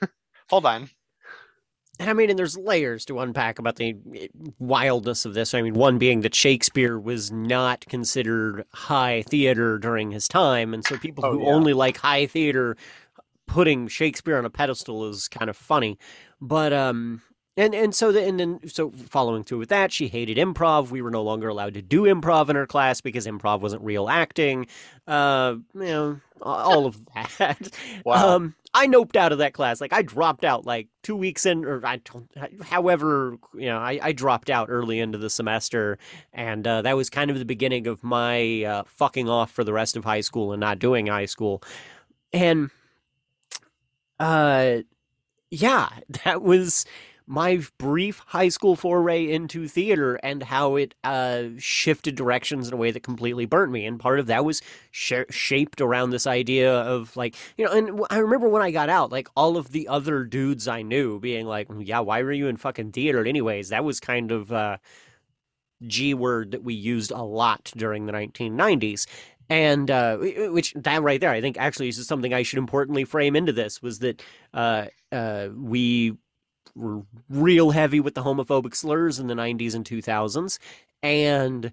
Hold 0.50 0.66
on." 0.66 0.88
And 2.00 2.10
I 2.10 2.12
mean, 2.12 2.28
and 2.28 2.36
there's 2.38 2.56
layers 2.56 3.04
to 3.04 3.20
unpack 3.20 3.60
about 3.60 3.76
the 3.76 3.94
eh, 4.16 4.26
wildness 4.58 5.24
of 5.24 5.34
this. 5.34 5.54
I 5.54 5.62
mean, 5.62 5.74
one 5.74 5.98
being 5.98 6.22
that 6.22 6.34
Shakespeare 6.34 6.98
was 6.98 7.30
not 7.30 7.86
considered 7.86 8.64
high 8.72 9.22
theater 9.22 9.78
during 9.78 10.10
his 10.10 10.26
time, 10.26 10.74
and 10.74 10.84
so 10.84 10.98
people 10.98 11.24
oh, 11.24 11.32
who 11.32 11.42
yeah. 11.42 11.52
only 11.52 11.72
like 11.72 11.96
high 11.96 12.26
theater 12.26 12.76
putting 13.46 13.88
Shakespeare 13.88 14.36
on 14.38 14.44
a 14.44 14.50
pedestal 14.50 15.08
is 15.08 15.28
kind 15.28 15.50
of 15.50 15.56
funny. 15.56 15.98
But 16.40 16.72
um, 16.72 17.22
and 17.56 17.74
and 17.74 17.94
so 17.94 18.10
the, 18.10 18.24
and 18.24 18.40
then 18.40 18.60
so 18.66 18.90
following 18.90 19.44
through 19.44 19.58
with 19.58 19.68
that, 19.68 19.92
she 19.92 20.08
hated 20.08 20.36
improv. 20.36 20.90
We 20.90 21.02
were 21.02 21.10
no 21.10 21.22
longer 21.22 21.48
allowed 21.48 21.74
to 21.74 21.82
do 21.82 22.02
improv 22.02 22.48
in 22.48 22.56
her 22.56 22.66
class 22.66 23.00
because 23.00 23.26
improv 23.26 23.60
wasn't 23.60 23.82
real 23.82 24.08
acting. 24.08 24.66
Uh, 25.06 25.56
you 25.74 25.80
know, 25.80 26.20
all 26.42 26.86
of 26.86 27.00
that. 27.14 27.70
Wow. 28.04 28.36
Um, 28.36 28.54
I 28.74 28.88
noped 28.88 29.14
out 29.14 29.30
of 29.30 29.38
that 29.38 29.54
class. 29.54 29.80
Like 29.80 29.92
I 29.92 30.02
dropped 30.02 30.44
out 30.44 30.66
like 30.66 30.88
two 31.04 31.14
weeks 31.14 31.46
in, 31.46 31.64
or 31.64 31.80
I 31.86 31.98
don't. 31.98 32.28
However, 32.62 33.36
you 33.54 33.66
know, 33.66 33.78
I, 33.78 34.00
I 34.02 34.12
dropped 34.12 34.50
out 34.50 34.66
early 34.68 34.98
into 34.98 35.16
the 35.16 35.30
semester, 35.30 35.96
and 36.32 36.66
uh, 36.66 36.82
that 36.82 36.96
was 36.96 37.08
kind 37.08 37.30
of 37.30 37.38
the 37.38 37.44
beginning 37.44 37.86
of 37.86 38.02
my 38.02 38.64
uh, 38.64 38.82
fucking 38.86 39.28
off 39.28 39.52
for 39.52 39.62
the 39.62 39.72
rest 39.72 39.96
of 39.96 40.04
high 40.04 40.22
school 40.22 40.52
and 40.52 40.60
not 40.60 40.80
doing 40.80 41.06
high 41.06 41.26
school. 41.26 41.62
And, 42.32 42.70
uh, 44.18 44.78
yeah, 45.50 45.88
that 46.24 46.42
was 46.42 46.84
my 47.26 47.58
brief 47.78 48.18
high 48.26 48.48
school 48.48 48.76
foray 48.76 49.30
into 49.30 49.66
theater 49.66 50.16
and 50.16 50.42
how 50.42 50.76
it 50.76 50.94
uh, 51.04 51.44
shifted 51.58 52.14
directions 52.14 52.68
in 52.68 52.74
a 52.74 52.76
way 52.76 52.90
that 52.90 53.02
completely 53.02 53.46
burnt 53.46 53.72
me. 53.72 53.86
And 53.86 53.98
part 53.98 54.20
of 54.20 54.26
that 54.26 54.44
was 54.44 54.60
sh- 54.90 55.12
shaped 55.30 55.80
around 55.80 56.10
this 56.10 56.26
idea 56.26 56.70
of 56.70 57.16
like, 57.16 57.34
you 57.56 57.64
know, 57.64 57.72
and 57.72 58.00
I 58.10 58.18
remember 58.18 58.48
when 58.48 58.60
I 58.60 58.70
got 58.70 58.90
out, 58.90 59.10
like 59.10 59.28
all 59.36 59.56
of 59.56 59.72
the 59.72 59.88
other 59.88 60.24
dudes 60.24 60.68
I 60.68 60.82
knew 60.82 61.18
being 61.18 61.46
like, 61.46 61.68
yeah, 61.78 62.00
why 62.00 62.22
were 62.22 62.32
you 62.32 62.46
in 62.48 62.58
fucking 62.58 62.92
theater 62.92 63.24
anyways? 63.24 63.70
That 63.70 63.84
was 63.84 64.00
kind 64.00 64.30
of 64.30 64.52
uh, 64.52 64.76
G 65.86 66.12
word 66.12 66.50
that 66.52 66.62
we 66.62 66.74
used 66.74 67.10
a 67.10 67.22
lot 67.22 67.72
during 67.76 68.06
the 68.06 68.12
1990s 68.12 69.06
and 69.48 69.90
uh, 69.90 70.16
which 70.18 70.72
that 70.74 71.02
right 71.02 71.20
there, 71.20 71.30
I 71.30 71.40
think 71.40 71.58
actually 71.58 71.88
is 71.88 72.06
something 72.06 72.32
I 72.32 72.42
should 72.42 72.58
importantly 72.58 73.04
frame 73.04 73.36
into 73.36 73.52
this 73.52 73.82
was 73.82 73.98
that 74.00 74.22
uh, 74.52 74.86
uh, 75.12 75.48
we 75.54 76.16
were 76.74 77.02
real 77.28 77.70
heavy 77.70 78.00
with 78.00 78.14
the 78.14 78.22
homophobic 78.22 78.74
slurs 78.74 79.18
in 79.18 79.26
the 79.26 79.34
90s 79.34 79.74
and 79.74 79.84
2000s. 79.84 80.58
And 81.02 81.72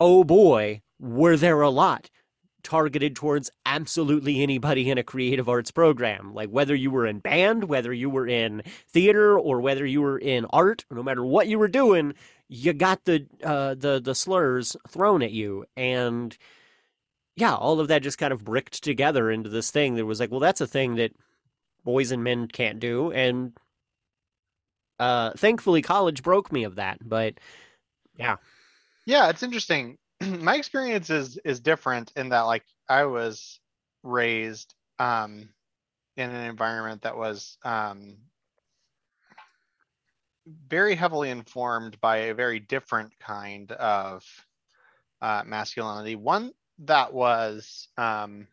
oh 0.00 0.24
boy, 0.24 0.82
were 0.98 1.36
there 1.36 1.60
a 1.60 1.70
lot 1.70 2.10
targeted 2.66 3.14
towards 3.14 3.48
absolutely 3.64 4.42
anybody 4.42 4.90
in 4.90 4.98
a 4.98 5.04
creative 5.04 5.48
arts 5.48 5.70
program. 5.70 6.34
Like 6.34 6.48
whether 6.48 6.74
you 6.74 6.90
were 6.90 7.06
in 7.06 7.20
band, 7.20 7.64
whether 7.64 7.92
you 7.92 8.10
were 8.10 8.26
in 8.26 8.62
theater, 8.88 9.38
or 9.38 9.60
whether 9.60 9.86
you 9.86 10.02
were 10.02 10.18
in 10.18 10.46
art, 10.46 10.84
no 10.90 11.00
matter 11.00 11.24
what 11.24 11.46
you 11.46 11.60
were 11.60 11.68
doing, 11.68 12.14
you 12.48 12.72
got 12.72 13.04
the 13.04 13.26
uh, 13.44 13.74
the 13.74 14.00
the 14.02 14.16
slurs 14.16 14.76
thrown 14.88 15.22
at 15.22 15.30
you, 15.30 15.64
and 15.76 16.36
yeah, 17.36 17.54
all 17.54 17.80
of 17.80 17.88
that 17.88 18.02
just 18.02 18.18
kind 18.18 18.32
of 18.32 18.44
bricked 18.44 18.82
together 18.82 19.30
into 19.30 19.50
this 19.50 19.70
thing 19.70 19.94
that 19.96 20.06
was 20.06 20.18
like, 20.18 20.30
well, 20.30 20.40
that's 20.40 20.62
a 20.62 20.66
thing 20.66 20.96
that 20.96 21.12
boys 21.84 22.10
and 22.10 22.24
men 22.24 22.48
can't 22.48 22.80
do, 22.80 23.12
and 23.12 23.52
uh, 24.98 25.32
thankfully, 25.36 25.82
college 25.82 26.22
broke 26.22 26.50
me 26.50 26.64
of 26.64 26.76
that. 26.76 26.98
But 27.06 27.34
yeah, 28.18 28.36
yeah, 29.04 29.28
it's 29.28 29.42
interesting. 29.42 29.98
My 30.22 30.56
experience 30.56 31.10
is 31.10 31.38
is 31.44 31.60
different 31.60 32.12
in 32.16 32.30
that 32.30 32.42
like 32.42 32.64
I 32.88 33.04
was 33.04 33.60
raised 34.02 34.74
um, 34.98 35.50
in 36.16 36.30
an 36.30 36.48
environment 36.48 37.02
that 37.02 37.18
was 37.18 37.58
um, 37.64 38.16
very 40.68 40.94
heavily 40.94 41.28
informed 41.28 42.00
by 42.00 42.16
a 42.16 42.34
very 42.34 42.60
different 42.60 43.12
kind 43.20 43.70
of 43.72 44.24
uh, 45.20 45.42
masculinity. 45.44 46.14
One 46.14 46.52
that 46.80 47.12
was 47.12 47.88
um, 47.96 48.46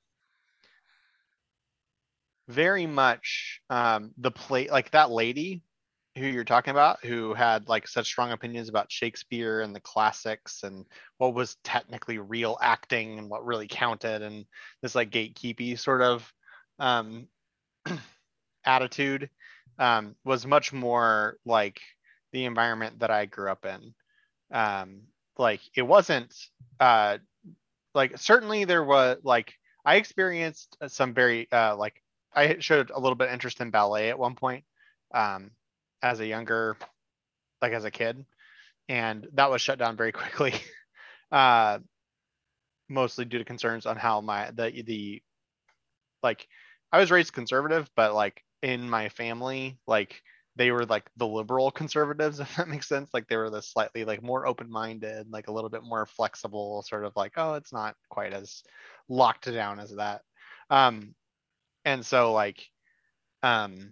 very 2.48 2.86
much 2.86 3.62
um, 3.70 4.12
the 4.18 4.32
play, 4.32 4.70
like 4.70 4.92
that 4.92 5.12
lady 5.12 5.62
who 6.18 6.27
you're 6.27 6.44
talking 6.44 6.72
about, 6.72 7.03
who 7.03 7.34
had 7.34 7.68
like 7.68 7.88
such 7.88 8.06
strong 8.06 8.32
opinions 8.32 8.70
about 8.70 8.92
Shakespeare 8.92 9.62
and 9.62 9.75
the 9.75 9.80
classics 9.80 10.63
and 10.63 10.86
what 11.18 11.34
was 11.34 11.58
technically 11.63 12.20
real 12.20 12.58
acting 12.62 13.18
and 13.18 13.30
what 13.30 13.46
really 13.46 13.68
counted, 13.68 14.22
and 14.22 14.46
this 14.82 14.96
like 14.96 15.10
gatekeepy 15.10 15.77
sort 15.77 16.01
of 16.01 16.32
um, 16.80 17.27
attitude 18.65 19.30
um, 19.80 20.15
was 20.24 20.46
much 20.46 20.72
more 20.72 21.38
like 21.46 21.82
the 22.32 22.46
environment 22.46 23.00
that 23.00 23.12
I 23.12 23.25
grew 23.25 23.50
up 23.50 23.65
in. 23.65 23.94
Um, 24.51 25.01
like 25.38 25.62
it 25.75 25.82
wasn't 25.82 26.34
uh, 26.80 27.18
like 27.93 28.17
certainly 28.17 28.65
there 28.65 28.83
was 28.83 29.17
like 29.23 29.53
I 29.85 29.95
experienced 29.95 30.77
some 30.88 31.13
very 31.13 31.51
uh, 31.51 31.75
like 31.75 32.01
I 32.33 32.57
showed 32.59 32.91
a 32.91 33.00
little 33.00 33.15
bit 33.15 33.27
of 33.27 33.33
interest 33.33 33.62
in 33.62 33.71
ballet 33.71 34.09
at 34.09 34.19
one 34.19 34.35
point 34.35 34.65
um, 35.13 35.51
as 36.01 36.19
a 36.19 36.25
younger 36.27 36.77
like 37.62 37.73
as 37.73 37.85
a 37.85 37.91
kid 37.91 38.25
and 38.89 39.27
that 39.33 39.51
was 39.51 39.62
shut 39.62 39.79
down 39.79 39.97
very 39.97 40.12
quickly 40.13 40.53
uh, 41.31 41.79
mostly 42.89 43.25
due 43.25 43.39
to 43.39 43.45
concerns 43.45 43.85
on 43.85 43.97
how 43.97 44.21
my 44.21 44.51
the 44.51 44.83
the 44.85 45.21
like 46.21 46.47
I 46.91 47.00
was 47.00 47.12
raised 47.12 47.33
conservative 47.33 47.89
but 47.95 48.13
like 48.13 48.43
in 48.62 48.89
my 48.89 49.09
family 49.09 49.77
like 49.88 50.21
they 50.55 50.72
were 50.72 50.86
like 50.86 51.10
the 51.17 51.27
liberal 51.27 51.72
conservatives 51.72 52.39
if 52.39 52.55
that 52.55 52.67
makes 52.67 52.88
sense. 52.88 53.10
Like 53.13 53.27
they 53.27 53.38
were 53.38 53.50
the 53.50 53.62
slightly 53.62 54.05
like 54.05 54.24
more 54.24 54.45
open-minded 54.45 55.27
like 55.31 55.48
a 55.48 55.51
little 55.51 55.69
bit 55.69 55.83
more 55.83 56.05
flexible 56.05 56.83
sort 56.83 57.05
of 57.05 57.13
like 57.15 57.33
oh 57.38 57.55
it's 57.55 57.74
not 57.74 57.95
quite 58.10 58.33
as 58.33 58.63
locked 59.10 59.51
down 59.51 59.79
as 59.79 59.91
that. 59.95 60.22
Um 60.69 61.15
and 61.86 62.05
so 62.05 62.33
like 62.33 62.67
um 63.41 63.91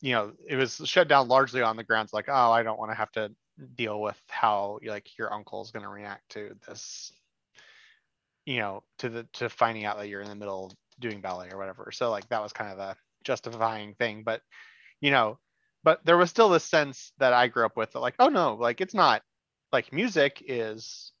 you 0.00 0.12
know 0.12 0.32
it 0.48 0.56
was 0.56 0.80
shut 0.84 1.08
down 1.08 1.28
largely 1.28 1.62
on 1.62 1.76
the 1.76 1.84
grounds 1.84 2.12
like 2.12 2.26
oh 2.28 2.50
i 2.52 2.62
don't 2.62 2.78
want 2.78 2.90
to 2.90 2.94
have 2.94 3.10
to 3.12 3.30
deal 3.74 4.00
with 4.00 4.20
how 4.28 4.78
like 4.84 5.18
your 5.18 5.32
uncle 5.32 5.62
is 5.62 5.70
going 5.70 5.82
to 5.82 5.88
react 5.88 6.28
to 6.30 6.54
this 6.66 7.12
you 8.44 8.58
know 8.58 8.82
to 8.98 9.08
the 9.08 9.26
to 9.32 9.48
finding 9.48 9.84
out 9.84 9.98
that 9.98 10.08
you're 10.08 10.22
in 10.22 10.28
the 10.28 10.34
middle 10.34 10.66
of 10.66 10.72
doing 10.98 11.20
ballet 11.20 11.50
or 11.50 11.58
whatever. 11.58 11.90
So 11.92 12.10
like 12.10 12.28
that 12.28 12.42
was 12.42 12.52
kind 12.52 12.72
of 12.72 12.78
a 12.78 12.96
justifying 13.24 13.94
thing 13.94 14.22
but 14.24 14.40
you 15.00 15.10
know, 15.10 15.38
but 15.84 16.04
there 16.04 16.16
was 16.16 16.30
still 16.30 16.48
this 16.48 16.64
sense 16.64 17.12
that 17.18 17.32
I 17.32 17.48
grew 17.48 17.64
up 17.64 17.76
with 17.76 17.92
that 17.92 18.00
like, 18.00 18.16
oh 18.18 18.28
no, 18.28 18.54
like 18.54 18.80
it's 18.80 18.94
not 18.94 19.22
like 19.72 19.92
music 19.92 20.42
is 20.46 21.12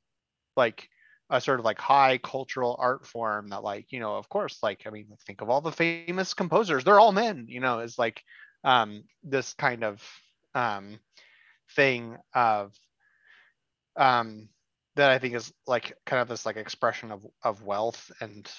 like 0.56 0.88
a 1.30 1.40
sort 1.40 1.58
of 1.58 1.64
like 1.64 1.78
high 1.78 2.18
cultural 2.18 2.76
art 2.78 3.06
form 3.06 3.48
that 3.48 3.62
like, 3.62 3.90
you 3.90 4.00
know, 4.00 4.16
of 4.16 4.28
course, 4.28 4.58
like, 4.62 4.82
I 4.86 4.90
mean, 4.90 5.06
think 5.26 5.40
of 5.40 5.50
all 5.50 5.60
the 5.60 5.72
famous 5.72 6.34
composers, 6.34 6.84
they're 6.84 7.00
all 7.00 7.12
men, 7.12 7.46
you 7.48 7.60
know, 7.60 7.80
is 7.80 7.98
like 7.98 8.22
um, 8.64 9.04
this 9.24 9.54
kind 9.54 9.84
of 9.84 10.02
um, 10.54 10.98
thing 11.74 12.16
of 12.34 12.72
um, 13.96 14.48
that 14.94 15.10
I 15.10 15.18
think 15.18 15.34
is 15.34 15.52
like 15.66 15.94
kind 16.06 16.22
of 16.22 16.28
this 16.28 16.46
like 16.46 16.56
expression 16.56 17.10
of, 17.12 17.26
of 17.42 17.62
wealth 17.62 18.10
and 18.20 18.50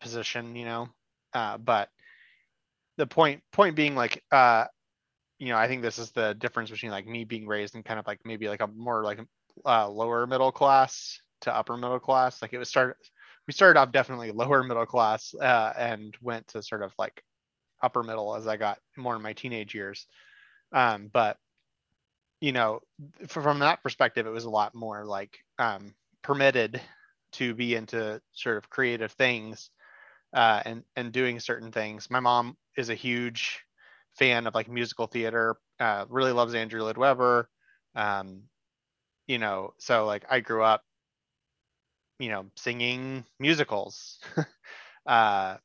position, 0.00 0.56
you 0.56 0.64
know, 0.64 0.88
uh, 1.34 1.58
but 1.58 1.90
the 2.98 3.06
point 3.06 3.40
point 3.52 3.74
being 3.74 3.94
like 3.94 4.22
uh 4.30 4.64
you 5.38 5.48
know 5.48 5.56
i 5.56 5.66
think 5.66 5.80
this 5.80 5.98
is 5.98 6.10
the 6.10 6.34
difference 6.34 6.70
between 6.70 6.92
like 6.92 7.06
me 7.06 7.24
being 7.24 7.46
raised 7.46 7.74
in 7.74 7.82
kind 7.82 7.98
of 7.98 8.06
like 8.06 8.18
maybe 8.24 8.48
like 8.48 8.60
a 8.60 8.66
more 8.66 9.02
like 9.02 9.20
uh, 9.64 9.88
lower 9.88 10.26
middle 10.26 10.52
class 10.52 11.20
to 11.40 11.54
upper 11.54 11.76
middle 11.76 11.98
class 11.98 12.42
like 12.42 12.52
it 12.52 12.58
was 12.58 12.68
started 12.68 12.94
we 13.46 13.52
started 13.52 13.78
off 13.78 13.90
definitely 13.92 14.30
lower 14.30 14.62
middle 14.62 14.86
class 14.86 15.34
uh, 15.40 15.72
and 15.78 16.16
went 16.20 16.46
to 16.48 16.62
sort 16.62 16.82
of 16.82 16.92
like 16.98 17.22
upper 17.82 18.02
middle 18.02 18.36
as 18.36 18.46
i 18.46 18.56
got 18.56 18.78
more 18.96 19.16
in 19.16 19.22
my 19.22 19.32
teenage 19.32 19.74
years 19.74 20.06
um, 20.72 21.08
but 21.12 21.38
you 22.40 22.52
know 22.52 22.80
from 23.26 23.60
that 23.60 23.82
perspective 23.82 24.26
it 24.26 24.30
was 24.30 24.44
a 24.44 24.50
lot 24.50 24.74
more 24.74 25.04
like 25.04 25.38
um, 25.58 25.94
permitted 26.22 26.80
to 27.32 27.54
be 27.54 27.74
into 27.74 28.20
sort 28.32 28.56
of 28.56 28.70
creative 28.70 29.12
things 29.12 29.70
uh, 30.32 30.62
and 30.64 30.84
and 30.96 31.12
doing 31.12 31.40
certain 31.40 31.72
things. 31.72 32.10
My 32.10 32.20
mom 32.20 32.56
is 32.78 32.90
a 32.90 32.96
huge 32.96 33.64
fan 34.18 34.48
of 34.48 34.54
like 34.56 34.70
musical 34.70 35.08
theater. 35.08 35.58
Uh, 35.80 36.06
really 36.10 36.32
loves 36.32 36.54
Andrew 36.54 36.82
Lloyd 36.82 36.98
Webber. 36.98 37.50
Um, 37.96 38.44
you 39.28 39.38
know, 39.38 39.74
so 39.78 40.06
like 40.06 40.24
I 40.30 40.40
grew 40.40 40.64
up, 40.64 40.84
you 42.18 42.28
know, 42.28 42.46
singing 42.56 43.24
musicals, 43.38 44.18
uh, 45.06 45.56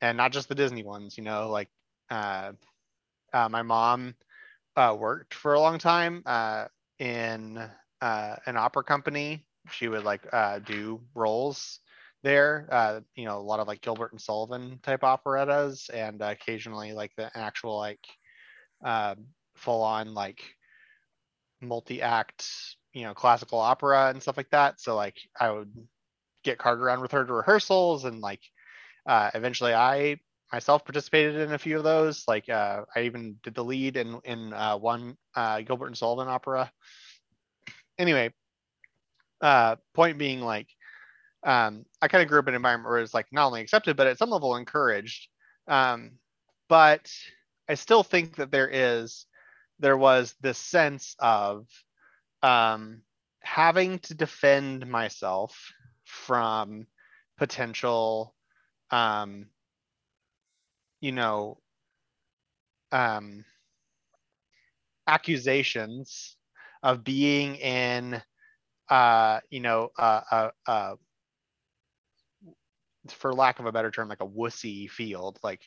and 0.00 0.16
not 0.18 0.32
just 0.32 0.48
the 0.48 0.56
Disney 0.56 0.84
ones. 0.84 1.18
You 1.18 1.24
know, 1.24 1.50
like 1.50 1.70
uh, 2.10 2.52
uh, 3.32 3.48
my 3.50 3.62
mom 3.62 4.16
uh, 4.76 4.96
worked 4.98 5.34
for 5.34 5.54
a 5.54 5.60
long 5.60 5.78
time 5.78 6.22
uh, 6.26 6.66
in 6.98 7.58
uh, 8.02 8.36
an 8.46 8.56
opera 8.56 8.84
company. 8.84 9.46
She 9.70 9.88
would 9.88 10.04
like 10.04 10.26
uh, 10.32 10.60
do 10.60 11.02
roles 11.14 11.80
there. 12.24 12.66
Uh, 12.72 13.00
you 13.14 13.24
know, 13.24 13.38
a 13.38 13.40
lot 13.40 13.60
of 13.60 13.68
like 13.68 13.80
Gilbert 13.82 14.10
and 14.10 14.20
Sullivan 14.20 14.80
type 14.82 15.04
operettas, 15.04 15.88
and 15.94 16.20
uh, 16.20 16.26
occasionally 16.32 16.92
like 16.92 17.12
the 17.16 17.30
actual 17.36 17.78
like 17.78 18.04
uh, 18.84 19.14
full 19.54 19.82
on 19.82 20.14
like 20.14 20.42
multi 21.60 22.02
act, 22.02 22.48
you 22.92 23.02
know, 23.04 23.14
classical 23.14 23.60
opera 23.60 24.08
and 24.10 24.20
stuff 24.20 24.36
like 24.36 24.50
that. 24.50 24.80
So 24.80 24.96
like 24.96 25.16
I 25.38 25.52
would 25.52 25.72
get 26.42 26.58
carted 26.58 26.82
around 26.82 27.00
with 27.00 27.12
her 27.12 27.24
to 27.24 27.32
rehearsals, 27.32 28.04
and 28.04 28.20
like 28.20 28.42
uh, 29.06 29.30
eventually 29.34 29.74
I 29.74 30.18
myself 30.52 30.84
participated 30.84 31.36
in 31.36 31.52
a 31.52 31.58
few 31.58 31.76
of 31.78 31.84
those. 31.84 32.24
Like 32.26 32.48
uh, 32.48 32.82
I 32.96 33.02
even 33.02 33.36
did 33.44 33.54
the 33.54 33.64
lead 33.64 33.96
in 33.96 34.20
in 34.24 34.52
uh, 34.52 34.76
one 34.78 35.16
Gilbert 35.64 35.86
and 35.86 35.96
Sullivan 35.96 36.28
opera. 36.28 36.72
Anyway, 37.98 38.32
point 39.40 40.18
being 40.18 40.40
like 40.40 40.66
um, 41.44 41.84
I 42.00 42.08
kind 42.08 42.22
of 42.22 42.28
grew 42.28 42.38
up 42.38 42.48
in 42.48 42.54
an 42.54 42.56
environment 42.56 42.90
where 42.90 43.00
it's 43.00 43.14
like 43.14 43.26
not 43.32 43.46
only 43.46 43.60
accepted, 43.60 43.96
but 43.96 44.06
at 44.06 44.18
some 44.18 44.30
level 44.30 44.56
encouraged. 44.56 45.28
Um, 45.68 46.12
but 46.68 47.12
I 47.68 47.74
still 47.74 48.02
think 48.02 48.36
that 48.36 48.50
there 48.50 48.68
is, 48.68 49.26
there 49.78 49.96
was 49.96 50.34
this 50.40 50.58
sense 50.58 51.14
of 51.18 51.66
um, 52.42 53.02
having 53.40 53.98
to 54.00 54.14
defend 54.14 54.86
myself 54.86 55.72
from 56.04 56.86
potential, 57.36 58.34
um, 58.90 59.46
you 61.00 61.12
know, 61.12 61.58
um, 62.92 63.44
accusations 65.06 66.36
of 66.82 67.04
being 67.04 67.56
in, 67.56 68.22
uh, 68.88 69.40
you 69.50 69.60
know, 69.60 69.90
uh, 69.98 70.20
uh, 70.30 70.50
uh 70.66 70.94
for 73.08 73.34
lack 73.34 73.58
of 73.58 73.66
a 73.66 73.72
better 73.72 73.90
term, 73.90 74.08
like 74.08 74.20
a 74.20 74.26
wussy 74.26 74.88
field. 74.90 75.38
Like, 75.42 75.62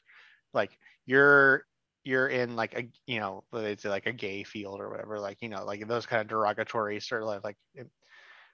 like 0.54 0.78
you're 1.06 1.64
you're 2.04 2.28
in 2.28 2.56
like 2.56 2.78
a 2.78 2.88
you 3.06 3.20
know 3.20 3.44
they'd 3.52 3.82
say 3.82 3.90
like 3.90 4.06
a 4.06 4.14
gay 4.14 4.44
field 4.44 4.80
or 4.80 4.90
whatever. 4.90 5.20
Like 5.20 5.42
you 5.42 5.50
know 5.50 5.66
like 5.66 5.88
those 5.88 6.06
kind 6.06 6.22
of 6.22 6.28
derogatory 6.28 7.00
sort 7.00 7.24
of 7.24 7.44
like 7.44 7.58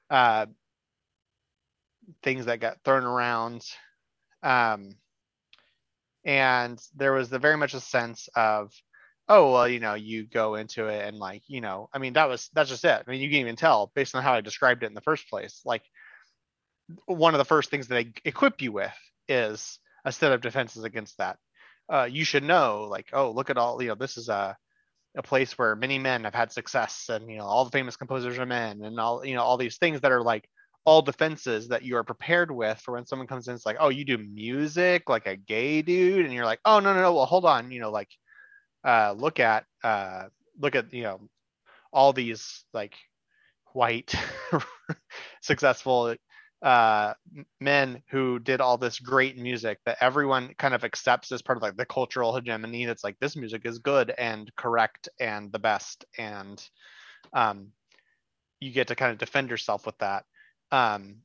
uh, 0.10 0.46
things 2.24 2.46
that 2.46 2.60
got 2.60 2.78
thrown 2.84 3.04
around. 3.04 3.64
Um, 4.42 4.96
and 6.26 6.80
there 6.96 7.14
was 7.14 7.30
the 7.30 7.40
very 7.40 7.58
much 7.58 7.74
a 7.74 7.80
sense 7.80 8.30
of 8.36 8.72
oh 9.30 9.52
well 9.52 9.68
you 9.68 9.80
know 9.80 9.94
you 9.94 10.26
go 10.26 10.56
into 10.56 10.88
it 10.88 11.08
and 11.08 11.18
like 11.18 11.42
you 11.48 11.62
know 11.62 11.90
i 11.94 11.98
mean 11.98 12.14
that 12.14 12.28
was 12.28 12.50
that's 12.54 12.70
just 12.70 12.84
it 12.86 13.04
i 13.06 13.10
mean 13.10 13.22
you 13.22 13.30
can 13.30 13.40
even 13.40 13.56
tell 13.56 13.92
based 13.96 14.16
on 14.16 14.24
how 14.24 14.34
i 14.34 14.42
described 14.42 14.84
it 14.84 14.88
in 14.88 14.94
the 14.94 15.02
first 15.02 15.30
place 15.30 15.62
like 15.66 15.84
one 17.06 17.34
of 17.34 17.38
the 17.38 17.46
first 17.46 17.70
things 17.70 17.88
that 17.88 17.96
they 17.96 18.30
equip 18.30 18.62
you 18.62 18.72
with 18.72 18.94
is 19.28 19.80
a 20.06 20.12
set 20.12 20.32
of 20.32 20.42
defenses 20.42 20.84
against 20.84 21.18
that. 21.18 21.38
Uh, 21.90 22.08
you 22.10 22.24
should 22.24 22.44
know, 22.44 22.88
like, 22.90 23.10
oh, 23.14 23.32
look 23.32 23.50
at 23.50 23.58
all, 23.58 23.82
you 23.82 23.90
know, 23.90 23.96
this 23.96 24.18
is 24.18 24.30
a 24.30 24.58
a 25.16 25.22
place 25.22 25.58
where 25.58 25.76
many 25.76 26.00
men 26.00 26.24
have 26.24 26.34
had 26.34 26.52
success, 26.52 27.08
and 27.10 27.30
you 27.30 27.38
know, 27.38 27.44
all 27.44 27.66
the 27.66 27.72
famous 27.72 27.96
composers 27.96 28.38
are 28.40 28.46
men, 28.46 28.84
and 28.84 29.00
all 29.00 29.26
you 29.26 29.36
know, 29.36 29.44
all 29.44 29.58
these 29.58 29.78
things 29.78 30.02
that 30.02 30.12
are 30.12 30.24
like 30.24 30.50
all 30.86 31.02
defenses 31.02 31.70
that 31.70 31.84
you 31.84 31.96
are 31.98 32.04
prepared 32.04 32.52
with 32.52 32.80
for 32.80 32.94
when 32.96 33.06
someone 33.06 33.28
comes 33.28 33.48
in. 33.48 33.56
It's 33.56 33.66
like, 33.66 33.78
oh, 33.80 33.90
you 33.90 34.04
do 34.06 34.18
music 34.18 35.08
like 35.10 35.28
a 35.28 35.36
gay 35.36 35.82
dude, 35.82 36.26
and 36.26 36.34
you're 36.34 36.46
like, 36.46 36.60
oh 36.66 36.80
no 36.80 36.94
no 36.94 37.02
no, 37.02 37.14
well 37.14 37.26
hold 37.26 37.46
on, 37.46 37.72
you 37.72 37.80
know, 37.80 37.92
like, 37.92 38.10
uh, 38.84 39.14
look 39.16 39.40
at 39.40 39.66
uh, 39.84 40.24
look 40.60 40.76
at 40.76 40.92
you 40.94 41.04
know, 41.04 41.22
all 41.92 42.14
these 42.14 42.66
like 42.74 42.96
white 43.74 44.16
successful 45.42 46.16
uh, 46.64 47.14
men 47.60 48.02
who 48.10 48.40
did 48.40 48.62
all 48.62 48.78
this 48.78 49.00
great 49.00 49.38
music 49.38 49.80
that 49.86 49.98
everyone 50.00 50.54
kind 50.58 50.74
of 50.74 50.84
accepts 50.84 51.32
as 51.32 51.42
part 51.42 51.58
of 51.58 51.62
like 51.62 51.78
the 51.78 51.86
cultural 51.86 52.34
hegemony 52.34 52.86
that's 52.86 53.04
like 53.04 53.20
this 53.20 53.36
music 53.36 53.66
is 53.66 53.80
good 53.80 54.14
and 54.18 54.50
correct 54.56 55.10
and 55.20 55.52
the 55.52 55.60
best. 55.60 56.06
And 56.18 56.66
um, 57.34 57.68
you 58.60 58.72
get 58.72 58.88
to 58.88 58.96
kind 58.96 59.12
of 59.12 59.18
defend 59.18 59.50
yourself 59.50 59.86
with 59.86 59.98
that. 60.00 60.24
Um, 60.72 61.18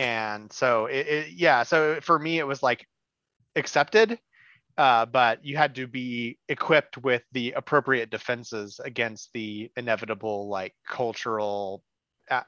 and 0.00 0.50
so 0.50 0.86
it, 0.86 1.06
it, 1.06 1.28
yeah 1.32 1.62
so 1.62 2.00
for 2.00 2.18
me 2.18 2.38
it 2.38 2.46
was 2.46 2.62
like 2.62 2.86
accepted 3.54 4.18
uh, 4.78 5.04
but 5.04 5.44
you 5.44 5.58
had 5.58 5.74
to 5.74 5.86
be 5.86 6.38
equipped 6.48 6.96
with 6.96 7.22
the 7.32 7.52
appropriate 7.52 8.08
defenses 8.08 8.80
against 8.82 9.30
the 9.34 9.70
inevitable 9.76 10.48
like 10.48 10.74
cultural 10.88 11.82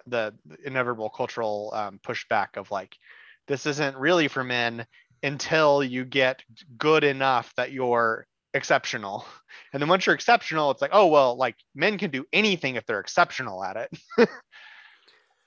the 0.07 0.35
inevitable 0.65 1.11
cultural 1.11 1.71
um, 1.75 2.01
pushback 2.07 2.57
of 2.57 2.71
like 2.71 2.97
this 3.49 3.67
isn't 3.67 3.97
really 3.97 4.29
for 4.29 4.45
men 4.45 4.87
until 5.23 5.83
you 5.83 6.05
get 6.05 6.43
good 6.79 7.05
enough 7.05 7.53
that 7.57 7.73
you're 7.73 8.27
exceptional 8.55 9.25
and 9.73 9.81
then 9.81 9.89
once 9.89 10.05
you're 10.05 10.15
exceptional 10.15 10.71
it's 10.71 10.83
like 10.83 10.91
oh 10.93 11.07
well 11.07 11.37
like 11.37 11.57
men 11.75 11.97
can 11.97 12.11
do 12.11 12.25
anything 12.33 12.77
if 12.77 12.85
they're 12.87 13.01
exceptional 13.01 13.65
at 13.65 13.77
it 13.77 13.99
uh, 14.19 14.27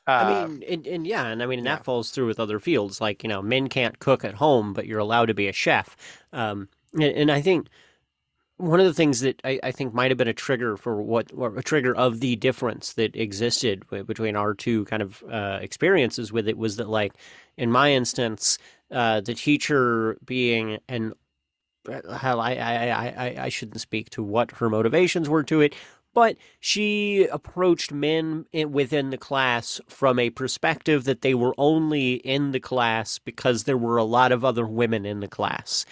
I 0.07 0.45
mean, 0.45 0.63
and, 0.67 0.87
and, 0.87 1.07
yeah, 1.07 1.27
and 1.27 1.41
I 1.41 1.45
mean, 1.45 1.59
and 1.59 1.65
yeah. 1.65 1.75
that 1.75 1.85
falls 1.85 2.11
through 2.11 2.27
with 2.27 2.39
other 2.39 2.59
fields. 2.59 3.01
Like, 3.01 3.23
you 3.23 3.29
know, 3.29 3.41
men 3.41 3.69
can't 3.69 3.97
cook 3.97 4.23
at 4.23 4.35
home, 4.35 4.71
but 4.71 4.85
you're 4.85 4.99
allowed 4.99 5.27
to 5.27 5.33
be 5.33 5.47
a 5.47 5.51
chef. 5.51 5.95
Um, 6.31 6.69
and, 6.93 7.03
and 7.03 7.31
I 7.31 7.41
think 7.41 7.67
one 8.57 8.79
of 8.79 8.85
the 8.85 8.93
things 8.93 9.19
that 9.19 9.41
I, 9.43 9.59
I 9.63 9.71
think 9.71 9.93
might 9.93 10.11
have 10.11 10.17
been 10.17 10.27
a 10.27 10.33
trigger 10.33 10.77
for 10.77 11.01
what, 11.01 11.31
a 11.57 11.61
trigger 11.61 11.95
of 11.95 12.21
the 12.21 12.35
difference 12.37 12.93
that 12.93 13.15
existed 13.15 13.83
between 13.89 14.35
our 14.35 14.53
two 14.53 14.85
kind 14.85 15.01
of 15.01 15.23
uh, 15.29 15.59
experiences 15.61 16.31
with 16.31 16.47
it 16.47 16.57
was 16.57 16.77
that, 16.77 16.89
like, 16.89 17.13
in 17.57 17.71
my 17.71 17.91
instance, 17.91 18.57
uh, 18.91 19.19
the 19.21 19.33
teacher 19.33 20.17
being 20.25 20.79
an 20.87 21.13
hell, 22.17 22.39
I, 22.39 22.53
I, 22.53 22.89
I, 22.89 23.35
I 23.43 23.49
shouldn't 23.49 23.81
speak 23.81 24.09
to 24.11 24.23
what 24.23 24.51
her 24.51 24.69
motivations 24.69 25.29
were 25.29 25.43
to 25.43 25.61
it, 25.61 25.75
but 26.13 26.37
she 26.61 27.27
approached 27.31 27.91
men 27.91 28.45
within 28.69 29.09
the 29.09 29.17
class 29.17 29.81
from 29.87 30.17
a 30.17 30.29
perspective 30.29 31.03
that 31.03 31.21
they 31.21 31.35
were 31.35 31.53
only 31.57 32.13
in 32.13 32.51
the 32.51 32.59
class 32.59 33.19
because 33.19 33.65
there 33.65 33.77
were 33.77 33.97
a 33.97 34.03
lot 34.03 34.31
of 34.31 34.45
other 34.45 34.65
women 34.65 35.05
in 35.05 35.19
the 35.19 35.27
class 35.27 35.85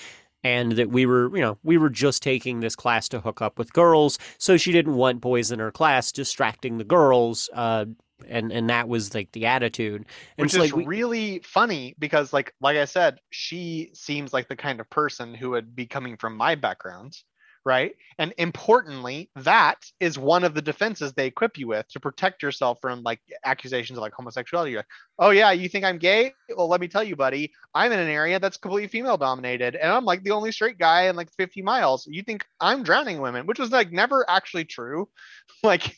and 0.43 0.73
that 0.73 0.89
we 0.89 1.05
were, 1.05 1.35
you 1.35 1.41
know, 1.41 1.57
we 1.63 1.77
were 1.77 1.89
just 1.89 2.21
taking 2.21 2.59
this 2.59 2.75
class 2.75 3.07
to 3.09 3.19
hook 3.19 3.41
up 3.41 3.57
with 3.57 3.73
girls. 3.73 4.19
So 4.37 4.57
she 4.57 4.71
didn't 4.71 4.95
want 4.95 5.21
boys 5.21 5.51
in 5.51 5.59
her 5.59 5.71
class 5.71 6.11
distracting 6.11 6.77
the 6.77 6.83
girls. 6.83 7.49
Uh, 7.53 7.85
and 8.27 8.51
and 8.51 8.69
that 8.69 8.87
was 8.87 9.13
like 9.13 9.31
the 9.33 9.45
attitude, 9.45 10.05
and 10.37 10.45
which 10.45 10.53
is 10.53 10.59
like 10.59 10.75
we... 10.75 10.85
really 10.85 11.39
funny 11.43 11.93
because, 11.99 12.31
like, 12.31 12.53
like 12.61 12.77
I 12.77 12.85
said, 12.85 13.19
she 13.31 13.91
seems 13.93 14.31
like 14.31 14.47
the 14.47 14.55
kind 14.55 14.79
of 14.79 14.89
person 14.89 15.33
who 15.33 15.51
would 15.51 15.75
be 15.75 15.85
coming 15.85 16.15
from 16.17 16.37
my 16.37 16.55
background, 16.55 17.17
right? 17.65 17.95
And 18.19 18.33
importantly, 18.37 19.29
that 19.37 19.85
is 19.99 20.17
one 20.17 20.43
of 20.43 20.53
the 20.53 20.61
defenses 20.61 21.13
they 21.13 21.27
equip 21.27 21.57
you 21.57 21.67
with 21.67 21.87
to 21.89 21.99
protect 21.99 22.43
yourself 22.43 22.79
from 22.81 23.03
like 23.03 23.21
accusations 23.45 23.97
of 23.97 24.01
like 24.01 24.13
homosexuality. 24.13 24.71
You're 24.71 24.79
like, 24.79 24.87
oh 25.19 25.29
yeah, 25.29 25.51
you 25.51 25.69
think 25.69 25.85
I'm 25.85 25.97
gay? 25.97 26.33
Well, 26.55 26.67
let 26.67 26.81
me 26.81 26.87
tell 26.87 27.03
you, 27.03 27.15
buddy, 27.15 27.51
I'm 27.73 27.91
in 27.91 27.99
an 27.99 28.09
area 28.09 28.39
that's 28.39 28.57
completely 28.57 28.89
female 28.89 29.17
dominated, 29.17 29.75
and 29.75 29.91
I'm 29.91 30.05
like 30.05 30.23
the 30.23 30.31
only 30.31 30.51
straight 30.51 30.77
guy 30.77 31.03
in 31.03 31.15
like 31.15 31.31
50 31.37 31.61
miles. 31.61 32.05
You 32.07 32.21
think 32.23 32.45
I'm 32.59 32.83
drowning 32.83 33.21
women, 33.21 33.45
which 33.45 33.59
was 33.59 33.71
like 33.71 33.91
never 33.91 34.29
actually 34.29 34.65
true. 34.65 35.07
like, 35.63 35.97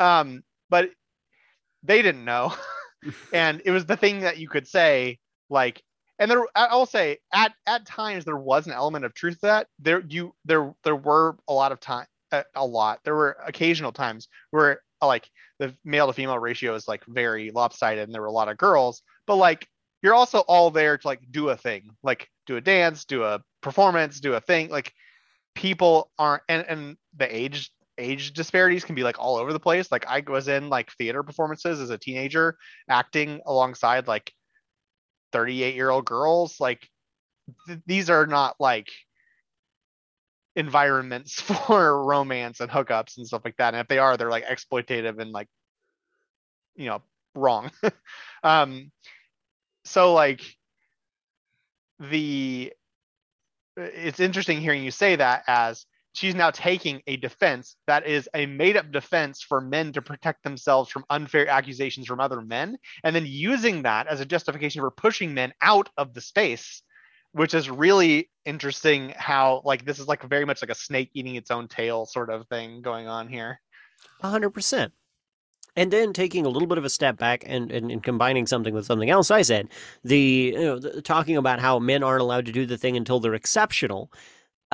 um, 0.00 0.42
but 0.70 0.90
they 1.82 2.02
didn't 2.02 2.24
know. 2.24 2.54
and 3.32 3.62
it 3.64 3.70
was 3.70 3.86
the 3.86 3.96
thing 3.96 4.20
that 4.20 4.38
you 4.38 4.48
could 4.48 4.66
say, 4.66 5.18
like, 5.50 5.82
and 6.18 6.30
there 6.30 6.44
I 6.54 6.74
will 6.74 6.86
say 6.86 7.18
at 7.32 7.52
at 7.66 7.86
times 7.86 8.24
there 8.24 8.36
was 8.36 8.66
an 8.66 8.72
element 8.72 9.04
of 9.04 9.14
truth 9.14 9.34
to 9.40 9.46
that. 9.46 9.66
There 9.78 10.02
you 10.08 10.34
there 10.44 10.74
there 10.84 10.96
were 10.96 11.36
a 11.48 11.52
lot 11.52 11.72
of 11.72 11.80
time 11.80 12.06
a, 12.32 12.44
a 12.54 12.66
lot. 12.66 13.00
There 13.04 13.14
were 13.14 13.36
occasional 13.44 13.92
times 13.92 14.28
where 14.50 14.80
like 15.02 15.28
the 15.58 15.74
male 15.84 16.06
to 16.06 16.12
female 16.12 16.38
ratio 16.38 16.74
is 16.74 16.88
like 16.88 17.04
very 17.06 17.50
lopsided 17.50 18.04
and 18.04 18.14
there 18.14 18.22
were 18.22 18.28
a 18.28 18.32
lot 18.32 18.48
of 18.48 18.56
girls, 18.56 19.02
but 19.26 19.36
like 19.36 19.68
you're 20.02 20.14
also 20.14 20.40
all 20.40 20.70
there 20.70 20.98
to 20.98 21.06
like 21.06 21.20
do 21.30 21.48
a 21.48 21.56
thing, 21.56 21.90
like 22.02 22.28
do 22.46 22.56
a 22.56 22.60
dance, 22.60 23.04
do 23.04 23.24
a 23.24 23.42
performance, 23.60 24.20
do 24.20 24.34
a 24.34 24.40
thing. 24.40 24.68
Like 24.68 24.92
people 25.54 26.10
aren't 26.18 26.42
and, 26.48 26.64
and 26.68 26.96
the 27.16 27.34
age 27.34 27.70
age 27.96 28.32
disparities 28.32 28.84
can 28.84 28.94
be 28.94 29.04
like 29.04 29.18
all 29.18 29.36
over 29.36 29.52
the 29.52 29.60
place. 29.60 29.90
Like 29.92 30.06
I 30.06 30.22
was 30.26 30.48
in 30.48 30.68
like 30.68 30.92
theater 30.92 31.22
performances 31.22 31.80
as 31.80 31.90
a 31.90 31.98
teenager 31.98 32.56
acting 32.88 33.40
alongside 33.46 34.08
like 34.08 34.32
38 35.34 35.74
year 35.74 35.90
old 35.90 36.04
girls 36.04 36.60
like 36.60 36.88
th- 37.66 37.80
these 37.86 38.08
are 38.08 38.24
not 38.24 38.54
like 38.60 38.88
environments 40.56 41.40
for 41.40 42.04
romance 42.04 42.60
and 42.60 42.70
hookups 42.70 43.16
and 43.16 43.26
stuff 43.26 43.42
like 43.44 43.56
that. 43.56 43.74
And 43.74 43.80
if 43.80 43.88
they 43.88 43.98
are 43.98 44.16
they're 44.16 44.30
like 44.30 44.46
exploitative 44.46 45.18
and 45.18 45.32
like 45.32 45.48
you 46.76 46.86
know 46.86 47.02
wrong. 47.34 47.70
Um 48.44 48.92
so 49.86 50.12
like 50.12 50.42
the 51.98 52.74
it's 53.78 54.20
interesting 54.20 54.60
hearing 54.60 54.84
you 54.84 54.90
say 54.90 55.16
that 55.16 55.44
as 55.46 55.86
she's 56.14 56.34
now 56.34 56.50
taking 56.50 57.02
a 57.06 57.16
defense 57.16 57.76
that 57.86 58.06
is 58.06 58.28
a 58.34 58.46
made 58.46 58.76
up 58.76 58.90
defense 58.90 59.42
for 59.42 59.60
men 59.60 59.92
to 59.92 60.00
protect 60.00 60.42
themselves 60.44 60.90
from 60.90 61.04
unfair 61.10 61.46
accusations 61.48 62.06
from 62.06 62.20
other 62.20 62.40
men, 62.40 62.78
and 63.02 63.14
then 63.14 63.26
using 63.26 63.82
that 63.82 64.06
as 64.06 64.20
a 64.20 64.24
justification 64.24 64.80
for 64.80 64.90
pushing 64.90 65.34
men 65.34 65.52
out 65.60 65.90
of 65.98 66.14
the 66.14 66.20
space, 66.20 66.82
which 67.32 67.52
is 67.52 67.68
really 67.68 68.30
interesting. 68.46 69.12
How, 69.16 69.60
like, 69.64 69.84
this 69.84 69.98
is 69.98 70.08
like 70.08 70.22
very 70.22 70.44
much 70.44 70.62
like 70.62 70.70
a 70.70 70.74
snake 70.74 71.10
eating 71.14 71.34
its 71.34 71.50
own 71.50 71.68
tail 71.68 72.06
sort 72.06 72.30
of 72.30 72.46
thing 72.48 72.80
going 72.80 73.08
on 73.08 73.28
here. 73.28 73.60
100%. 74.22 74.92
And 75.76 75.92
then 75.92 76.12
taking 76.12 76.46
a 76.46 76.48
little 76.48 76.68
bit 76.68 76.78
of 76.78 76.84
a 76.84 76.90
step 76.90 77.18
back 77.18 77.42
and, 77.44 77.72
and, 77.72 77.90
and 77.90 78.00
combining 78.00 78.46
something 78.46 78.72
with 78.72 78.86
something 78.86 79.10
else 79.10 79.32
I 79.32 79.42
said, 79.42 79.68
the, 80.04 80.52
you 80.54 80.60
know, 80.60 80.78
the, 80.78 81.02
talking 81.02 81.36
about 81.36 81.58
how 81.58 81.80
men 81.80 82.04
aren't 82.04 82.22
allowed 82.22 82.46
to 82.46 82.52
do 82.52 82.64
the 82.64 82.78
thing 82.78 82.96
until 82.96 83.18
they're 83.18 83.34
exceptional 83.34 84.12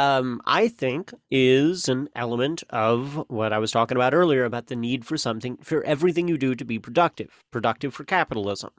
um, 0.01 0.41
I 0.47 0.69
think 0.69 1.13
is 1.31 1.87
an 1.87 2.09
element 2.17 2.65
of 2.71 3.23
what 3.29 3.53
I 3.53 3.59
was 3.59 3.71
talking 3.71 3.99
about 3.99 4.15
earlier 4.15 4.47
about 4.47 4.69
the 4.69 4.77
need 4.77 5.05
for 5.05 5.19
something 5.19 5.59
for 5.59 5.85
everything 5.85 6.27
you 6.27 6.39
do 6.39 6.55
to 6.55 6.65
be 6.65 6.79
productive, 6.79 7.45
productive 7.51 7.93
for 7.93 8.05
capitalism. 8.05 8.71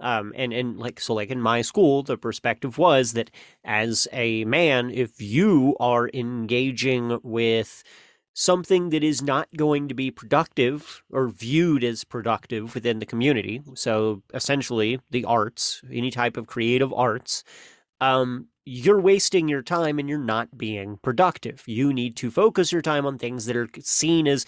Um, 0.00 0.32
and 0.34 0.54
and 0.54 0.78
like 0.78 0.98
so, 0.98 1.12
like 1.12 1.28
in 1.28 1.38
my 1.38 1.60
school, 1.60 2.02
the 2.02 2.16
perspective 2.16 2.78
was 2.78 3.12
that 3.12 3.30
as 3.62 4.08
a 4.10 4.46
man, 4.46 4.90
if 4.90 5.20
you 5.20 5.76
are 5.80 6.08
engaging 6.14 7.20
with 7.22 7.82
something 8.32 8.88
that 8.88 9.04
is 9.04 9.20
not 9.20 9.48
going 9.54 9.86
to 9.88 9.94
be 9.94 10.10
productive 10.10 11.02
or 11.10 11.28
viewed 11.28 11.84
as 11.84 12.04
productive 12.04 12.74
within 12.74 13.00
the 13.00 13.06
community, 13.06 13.60
so 13.74 14.22
essentially 14.32 14.98
the 15.10 15.26
arts, 15.26 15.82
any 15.92 16.10
type 16.10 16.38
of 16.38 16.46
creative 16.46 16.90
arts, 16.94 17.44
um, 18.00 18.46
you're 18.64 19.00
wasting 19.00 19.48
your 19.48 19.62
time 19.62 19.98
and 19.98 20.08
you're 20.08 20.18
not 20.18 20.56
being 20.56 20.98
productive. 21.02 21.62
You 21.66 21.92
need 21.92 22.16
to 22.16 22.30
focus 22.30 22.72
your 22.72 22.82
time 22.82 23.06
on 23.06 23.18
things 23.18 23.46
that 23.46 23.56
are 23.56 23.68
seen 23.80 24.26
as 24.26 24.46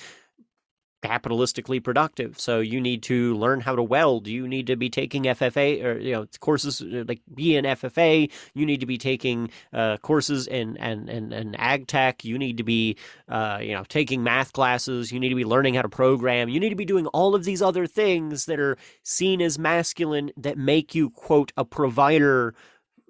capitalistically 1.03 1.83
productive. 1.83 2.38
So 2.38 2.61
you 2.61 2.81
need 2.81 3.03
to 3.05 3.35
learn 3.35 3.61
how 3.61 3.75
to 3.75 3.83
weld. 3.83 4.29
You 4.29 4.46
need 4.46 4.68
to 4.68 4.77
be 4.77 4.88
taking 4.88 5.25
FFA 5.25 5.83
or 5.85 5.98
you 5.98 6.12
know 6.12 6.27
courses 6.40 6.81
uh, 6.81 7.05
like 7.07 7.20
be 7.35 7.57
an 7.57 7.64
FFA. 7.64 8.31
You 8.55 8.64
need 8.64 8.81
to 8.81 8.87
be 8.87 8.98
taking 8.98 9.51
uh, 9.72 9.96
courses 9.98 10.46
in 10.46 10.77
and 10.79 11.09
and 11.09 11.33
and 11.33 11.59
ag 11.59 11.88
tech. 11.88 12.25
You 12.25 12.38
need 12.38 12.57
to 12.57 12.62
be 12.62 12.96
uh, 13.29 13.59
you 13.61 13.75
know 13.75 13.85
taking 13.88 14.22
math 14.22 14.53
classes. 14.53 15.12
You 15.12 15.18
need 15.18 15.31
to 15.31 15.35
be 15.35 15.44
learning 15.44 15.75
how 15.75 15.83
to 15.83 15.88
program. 15.88 16.48
You 16.48 16.61
need 16.61 16.70
to 16.70 16.77
be 16.77 16.85
doing 16.85 17.07
all 17.09 17.35
of 17.35 17.44
these 17.44 17.62
other 17.62 17.87
things 17.87 18.46
that 18.46 18.61
are 18.61 18.77
seen 19.03 19.42
as 19.42 19.59
masculine 19.59 20.31
that 20.37 20.57
make 20.57 20.94
you 20.94 21.11
quote 21.11 21.53
a 21.57 21.64
provider 21.64 22.55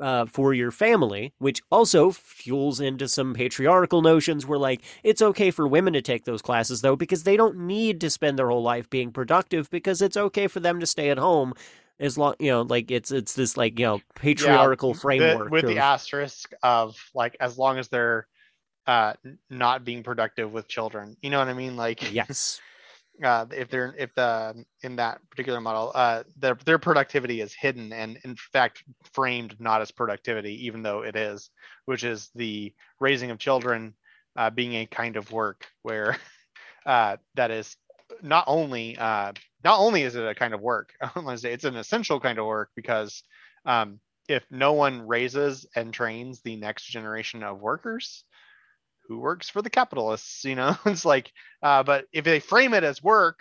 uh, 0.02 0.26
for 0.26 0.52
your 0.52 0.72
family, 0.72 1.32
which 1.38 1.62
also 1.70 2.10
fuels 2.10 2.80
into 2.80 3.06
some 3.06 3.34
patriarchal 3.34 4.02
notions 4.02 4.44
where, 4.44 4.58
like, 4.58 4.82
it's 5.04 5.22
okay 5.22 5.50
for 5.52 5.66
women 5.66 5.92
to 5.92 6.02
take 6.02 6.24
those 6.24 6.42
classes, 6.42 6.80
though, 6.80 6.96
because 6.96 7.22
they 7.22 7.36
don't 7.36 7.56
need 7.56 8.00
to 8.00 8.10
spend 8.10 8.38
their 8.38 8.48
whole 8.50 8.62
life 8.62 8.90
being 8.90 9.12
productive, 9.12 9.70
because 9.70 10.02
it's 10.02 10.16
okay 10.16 10.48
for 10.48 10.58
them 10.60 10.80
to 10.80 10.86
stay 10.86 11.08
at 11.10 11.18
home 11.18 11.54
as 12.00 12.18
long 12.18 12.34
you 12.40 12.50
know 12.50 12.62
like 12.62 12.90
it's 12.90 13.12
it's 13.12 13.34
this 13.34 13.56
like 13.56 13.78
you 13.78 13.84
know 13.86 14.00
patriarchal 14.16 14.92
the- 14.92 14.98
framework 14.98 15.50
with 15.50 15.64
the 15.66 15.72
of- 15.72 15.78
asterisk 15.78 16.52
of 16.62 16.96
like 17.14 17.36
as 17.38 17.56
long 17.56 17.78
as 17.78 17.88
they're 17.88 18.26
uh 18.88 19.12
not 19.50 19.84
being 19.84 20.02
productive 20.02 20.50
with 20.52 20.66
children. 20.66 21.16
You 21.22 21.30
know 21.30 21.38
what 21.38 21.48
i 21.48 21.52
mean? 21.52 21.76
Like 21.76 22.12
yes 22.12 22.60
uh 23.22 23.46
if 23.52 23.68
they're 23.68 23.94
if 23.98 24.14
the 24.14 24.64
in 24.82 24.96
that 24.96 25.20
particular 25.30 25.60
model 25.60 25.92
uh 25.94 26.22
their 26.36 26.54
their 26.64 26.78
productivity 26.78 27.40
is 27.40 27.52
hidden 27.52 27.92
and 27.92 28.18
in 28.24 28.34
fact 28.36 28.84
framed 29.12 29.54
not 29.60 29.80
as 29.82 29.90
productivity 29.90 30.66
even 30.66 30.82
though 30.82 31.02
it 31.02 31.14
is 31.14 31.50
which 31.84 32.04
is 32.04 32.30
the 32.34 32.72
raising 33.00 33.30
of 33.30 33.38
children 33.38 33.94
uh 34.36 34.50
being 34.50 34.74
a 34.74 34.86
kind 34.86 35.16
of 35.16 35.30
work 35.30 35.66
where 35.82 36.16
uh 36.86 37.16
that 37.34 37.50
is 37.50 37.76
not 38.22 38.44
only 38.46 38.96
uh 38.96 39.32
not 39.64 39.78
only 39.78 40.02
is 40.02 40.16
it 40.16 40.26
a 40.26 40.34
kind 40.34 40.54
of 40.54 40.60
work 40.60 40.92
it's 41.16 41.64
an 41.64 41.76
essential 41.76 42.20
kind 42.20 42.38
of 42.38 42.46
work 42.46 42.70
because 42.76 43.22
um 43.66 44.00
if 44.28 44.44
no 44.50 44.72
one 44.72 45.06
raises 45.06 45.66
and 45.76 45.92
trains 45.92 46.40
the 46.42 46.56
next 46.56 46.84
generation 46.86 47.42
of 47.42 47.60
workers 47.60 48.24
who 49.12 49.18
works 49.20 49.48
for 49.48 49.62
the 49.62 49.70
capitalists 49.70 50.44
you 50.44 50.54
know 50.54 50.76
it's 50.86 51.04
like 51.04 51.32
uh, 51.62 51.82
but 51.82 52.06
if 52.12 52.24
they 52.24 52.40
frame 52.40 52.74
it 52.74 52.84
as 52.84 53.02
work, 53.02 53.40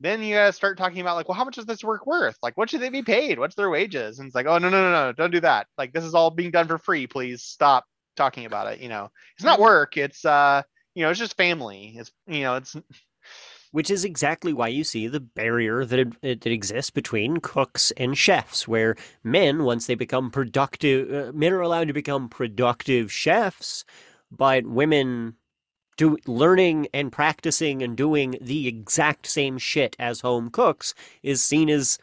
then 0.00 0.22
you 0.22 0.36
gotta 0.36 0.52
start 0.52 0.78
talking 0.78 1.00
about 1.00 1.16
like, 1.16 1.28
well, 1.28 1.36
how 1.36 1.44
much 1.44 1.58
is 1.58 1.66
this 1.66 1.82
work 1.82 2.06
worth? 2.06 2.38
Like, 2.42 2.56
what 2.56 2.70
should 2.70 2.80
they 2.80 2.88
be 2.88 3.02
paid? 3.02 3.38
What's 3.38 3.56
their 3.56 3.70
wages? 3.70 4.18
And 4.18 4.26
it's 4.26 4.34
like, 4.34 4.46
oh 4.46 4.58
no, 4.58 4.70
no, 4.70 4.80
no, 4.80 4.92
no, 4.92 5.12
don't 5.12 5.32
do 5.32 5.40
that. 5.40 5.66
Like, 5.76 5.92
this 5.92 6.04
is 6.04 6.14
all 6.14 6.30
being 6.30 6.52
done 6.52 6.68
for 6.68 6.78
free. 6.78 7.06
Please 7.06 7.42
stop 7.42 7.84
talking 8.16 8.46
about 8.46 8.72
it. 8.72 8.80
You 8.80 8.88
know, 8.88 9.10
it's 9.36 9.44
not 9.44 9.58
work. 9.58 9.96
It's 9.96 10.24
uh, 10.24 10.62
you 10.94 11.02
know, 11.02 11.10
it's 11.10 11.18
just 11.18 11.36
family. 11.36 11.96
It's 11.98 12.12
you 12.28 12.42
know, 12.42 12.56
it's 12.56 12.76
which 13.72 13.90
is 13.90 14.04
exactly 14.04 14.52
why 14.52 14.68
you 14.68 14.84
see 14.84 15.08
the 15.08 15.20
barrier 15.20 15.84
that 15.84 16.12
that 16.22 16.46
exists 16.46 16.90
between 16.90 17.38
cooks 17.38 17.90
and 17.96 18.16
chefs 18.16 18.68
where 18.68 18.94
men 19.24 19.64
once 19.64 19.86
they 19.86 19.96
become 19.96 20.30
productive 20.30 21.12
uh, 21.12 21.32
men 21.32 21.52
are 21.52 21.60
allowed 21.60 21.88
to 21.88 21.92
become 21.92 22.28
productive 22.28 23.12
chefs 23.12 23.84
but 24.30 24.66
women 24.66 25.34
do 25.96 26.16
learning 26.26 26.86
and 26.94 27.12
practicing 27.12 27.82
and 27.82 27.96
doing 27.96 28.36
the 28.40 28.68
exact 28.68 29.26
same 29.26 29.58
shit 29.58 29.96
as 29.98 30.20
home 30.20 30.48
cooks 30.48 30.94
is 31.22 31.42
seen 31.42 31.68
as 31.68 31.98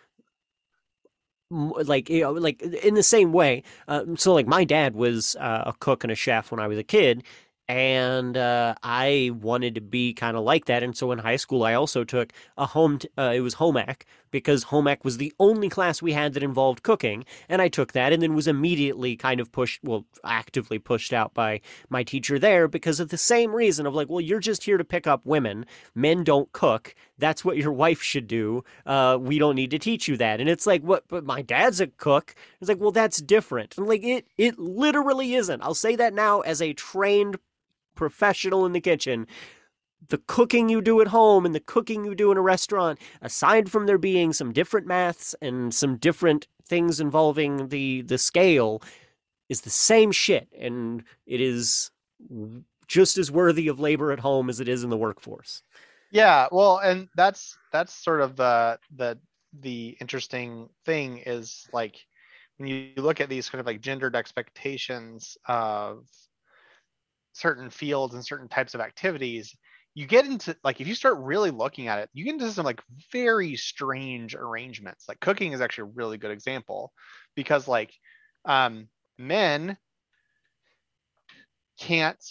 like 1.50 2.10
you 2.10 2.22
know 2.22 2.32
like 2.32 2.62
in 2.62 2.96
the 2.96 3.04
same 3.04 3.32
way 3.32 3.64
uh, 3.88 4.04
so 4.16 4.34
like 4.34 4.48
my 4.48 4.64
dad 4.64 4.96
was 4.96 5.36
uh, 5.40 5.64
a 5.68 5.74
cook 5.80 6.04
and 6.04 6.12
a 6.12 6.16
chef 6.16 6.52
when 6.52 6.60
i 6.60 6.68
was 6.68 6.78
a 6.78 6.84
kid 6.84 7.24
and 7.68 8.38
uh, 8.38 8.76
I 8.84 9.32
wanted 9.42 9.76
to 9.76 9.82
be 9.82 10.14
kind 10.14 10.38
of 10.38 10.44
like 10.44 10.66
that. 10.66 10.84
And 10.84 10.96
so 10.96 11.12
in 11.12 11.20
high 11.20 11.36
school, 11.38 11.64
I 11.64 11.74
also 11.74 12.04
took 12.04 12.32
a 12.58 12.66
home. 12.66 13.00
T- 13.00 13.10
uh, 13.18 13.34
it 13.34 13.40
was 13.40 13.56
home 13.56 13.78
ec 13.78 14.06
because 14.30 14.64
home 14.64 14.88
ec 14.88 15.04
was 15.04 15.18
the 15.18 15.34
only 15.40 15.70
class 15.70 16.02
we 16.02 16.14
had 16.14 16.34
that 16.34 16.44
involved 16.44 16.84
cooking, 16.84 17.26
and 17.50 17.62
I 17.62 17.68
took 17.68 17.94
that, 17.94 18.14
and 18.14 18.22
then 18.22 18.36
was 18.36 18.48
immediately 18.48 19.16
kind 19.16 19.40
of 19.40 19.52
pushed, 19.52 19.80
well, 19.84 20.06
actively 20.24 20.78
pushed 20.78 21.14
out 21.14 21.34
by 21.34 21.62
my 21.90 22.04
teacher 22.04 22.38
there 22.38 22.68
because 22.68 23.00
of 23.00 23.10
the 23.10 23.18
same 23.18 23.56
reason 23.56 23.86
of 23.86 23.96
like, 23.96 24.10
well, 24.10 24.22
you're 24.22 24.40
just 24.40 24.64
here 24.64 24.78
to 24.78 24.84
pick 24.84 25.08
up 25.08 25.26
women. 25.26 25.66
Men 25.96 26.24
don't 26.24 26.52
cook. 26.52 26.94
That's 27.18 27.44
what 27.44 27.58
your 27.58 27.72
wife 27.86 28.02
should 28.02 28.28
do. 28.28 28.64
Uh, 28.86 29.18
we 29.20 29.40
don't 29.40 29.56
need 29.56 29.72
to 29.72 29.80
teach 29.80 30.08
you 30.08 30.18
that. 30.18 30.40
And 30.40 30.50
it's 30.50 30.68
like, 30.68 30.84
what? 30.84 31.08
But 31.08 31.26
my 31.26 31.42
dad's 31.42 31.82
a 31.82 31.88
cook. 31.88 32.36
It's 32.62 32.70
like, 32.70 32.80
well, 32.80 32.92
that's 32.92 33.22
different. 33.22 33.76
And 33.78 33.88
like 33.88 34.04
it, 34.04 34.28
it 34.38 34.60
literally 34.60 35.34
isn't. 35.34 35.62
I'll 35.64 35.74
say 35.74 35.96
that 35.96 36.14
now 36.14 36.42
as 36.42 36.62
a 36.62 36.74
trained 36.74 37.38
professional 37.96 38.66
in 38.66 38.74
the 38.74 38.82
kitchen. 38.82 39.28
The 40.08 40.20
cooking 40.28 40.70
you 40.70 40.82
do 40.82 41.02
at 41.02 41.08
home 41.08 41.46
and 41.46 41.56
the 41.56 41.60
cooking 41.60 42.06
you 42.06 42.14
do 42.16 42.32
in 42.32 42.38
a 42.38 42.42
restaurant, 42.42 43.00
aside 43.22 43.72
from 43.72 43.86
there 43.88 43.98
being 43.98 44.34
some 44.34 44.54
different 44.54 44.86
maths 44.86 45.34
and 45.42 45.74
some 45.74 45.98
different 45.98 46.48
things 46.68 47.00
involving 47.00 47.70
the 47.70 48.02
the 48.04 48.18
scale, 48.18 48.82
is 49.50 49.62
the 49.62 49.70
same 49.70 50.12
shit, 50.12 50.48
and 50.60 51.04
it 51.26 51.42
is 51.42 51.92
just 52.88 53.18
as 53.18 53.32
worthy 53.32 53.68
of 53.68 53.80
labor 53.80 54.12
at 54.12 54.20
home 54.20 54.50
as 54.50 54.60
it 54.60 54.68
is 54.68 54.84
in 54.84 54.90
the 54.90 54.98
workforce. 54.98 55.64
yeah. 56.12 56.48
Well, 56.52 56.78
and 56.78 57.08
that's 57.16 57.58
that's 57.72 57.94
sort 57.94 58.22
of 58.22 58.36
the 58.36 58.80
the 58.96 59.18
the 59.60 59.98
interesting 60.02 60.70
thing 60.86 61.20
is 61.26 61.68
like 61.74 61.98
when 62.58 62.68
you 62.68 62.92
look 62.98 63.22
at 63.22 63.30
these 63.30 63.50
kind 63.50 63.60
of 63.60 63.66
like 63.66 63.82
gendered 63.82 64.16
expectations 64.16 65.38
of 65.48 66.08
certain 67.36 67.70
fields 67.70 68.14
and 68.14 68.26
certain 68.26 68.48
types 68.48 68.74
of 68.74 68.82
activities 68.82 69.56
you 69.96 70.06
get 70.06 70.26
into 70.26 70.56
like 70.64 70.82
if 70.82 70.88
you 70.88 70.94
start 70.94 71.18
really 71.20 71.52
looking 71.52 71.88
at 71.88 72.00
it 72.00 72.10
you 72.14 72.26
get 72.26 72.34
into 72.34 72.52
some 72.52 72.66
like 72.66 72.82
very 73.12 73.56
strange 73.56 74.36
arrangements. 74.36 75.06
Like 75.08 75.20
cooking 75.22 75.54
is 75.54 75.62
actually 75.62 75.90
a 75.90 75.94
really 75.96 76.18
good 76.18 76.32
example 76.32 76.92
because 77.34 77.68
like 77.68 77.94
um 78.44 78.90
men 79.18 79.78
can't 81.80 82.24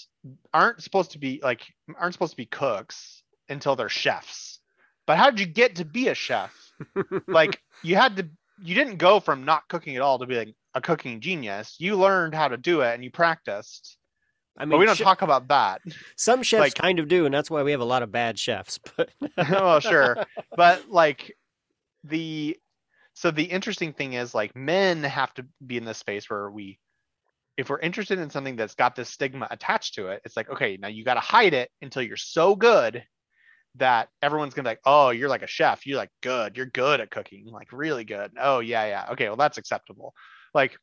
aren't 0.52 0.82
supposed 0.82 1.12
to 1.12 1.18
be 1.18 1.40
like 1.42 1.62
aren't 1.98 2.12
supposed 2.12 2.32
to 2.32 2.36
be 2.36 2.46
cooks 2.46 3.22
until 3.48 3.76
they're 3.76 3.88
chefs. 3.88 4.60
But 5.06 5.16
how 5.16 5.30
did 5.30 5.40
you 5.40 5.46
get 5.46 5.76
to 5.76 5.84
be 5.84 6.08
a 6.08 6.14
chef? 6.14 6.54
Like 7.26 7.60
you 7.82 7.96
had 7.96 8.16
to 8.16 8.28
you 8.62 8.74
didn't 8.74 8.98
go 8.98 9.20
from 9.20 9.44
not 9.44 9.68
cooking 9.68 9.96
at 9.96 10.02
all 10.02 10.18
to 10.18 10.26
be 10.26 10.36
like 10.36 10.54
a 10.74 10.82
cooking 10.82 11.20
genius. 11.20 11.76
You 11.78 11.96
learned 11.96 12.34
how 12.34 12.48
to 12.48 12.58
do 12.58 12.82
it 12.82 12.94
and 12.94 13.02
you 13.02 13.10
practiced 13.10 13.96
I 14.56 14.62
but 14.64 14.68
mean, 14.68 14.78
we 14.80 14.86
don't 14.86 14.96
che- 14.96 15.04
talk 15.04 15.22
about 15.22 15.48
that. 15.48 15.82
some 16.16 16.42
chefs 16.42 16.60
like- 16.60 16.74
kind 16.74 16.98
of 16.98 17.08
do, 17.08 17.24
and 17.26 17.34
that's 17.34 17.50
why 17.50 17.62
we 17.62 17.72
have 17.72 17.80
a 17.80 17.84
lot 17.84 18.02
of 18.02 18.12
bad 18.12 18.38
chefs. 18.38 18.78
But 18.96 19.10
well 19.50 19.80
sure. 19.80 20.24
But 20.56 20.88
like 20.90 21.36
the 22.04 22.56
so 23.14 23.30
the 23.30 23.44
interesting 23.44 23.92
thing 23.92 24.12
is 24.14 24.34
like 24.34 24.54
men 24.56 25.02
have 25.02 25.32
to 25.34 25.46
be 25.64 25.76
in 25.76 25.84
this 25.84 25.98
space 25.98 26.28
where 26.28 26.50
we 26.50 26.78
if 27.56 27.70
we're 27.70 27.78
interested 27.80 28.18
in 28.18 28.30
something 28.30 28.56
that's 28.56 28.74
got 28.74 28.96
this 28.96 29.08
stigma 29.08 29.46
attached 29.50 29.94
to 29.94 30.08
it 30.08 30.20
it's 30.24 30.36
like 30.36 30.50
okay 30.50 30.76
now 30.76 30.88
you 30.88 31.04
got 31.04 31.14
to 31.14 31.20
hide 31.20 31.54
it 31.54 31.70
until 31.82 32.02
you're 32.02 32.16
so 32.16 32.56
good 32.56 33.04
that 33.76 34.08
everyone's 34.22 34.52
gonna 34.54 34.64
be 34.64 34.70
like 34.70 34.80
oh 34.84 35.10
you're 35.10 35.28
like 35.28 35.42
a 35.42 35.48
chef. 35.48 35.86
You're 35.86 35.96
like 35.98 36.10
good. 36.22 36.56
You're 36.56 36.66
good 36.66 37.00
at 37.00 37.10
cooking. 37.10 37.46
Like 37.46 37.72
really 37.72 38.04
good. 38.04 38.30
Oh 38.40 38.60
yeah 38.60 38.86
yeah. 38.86 39.06
Okay 39.12 39.26
well 39.28 39.36
that's 39.36 39.58
acceptable. 39.58 40.14
Like 40.52 40.76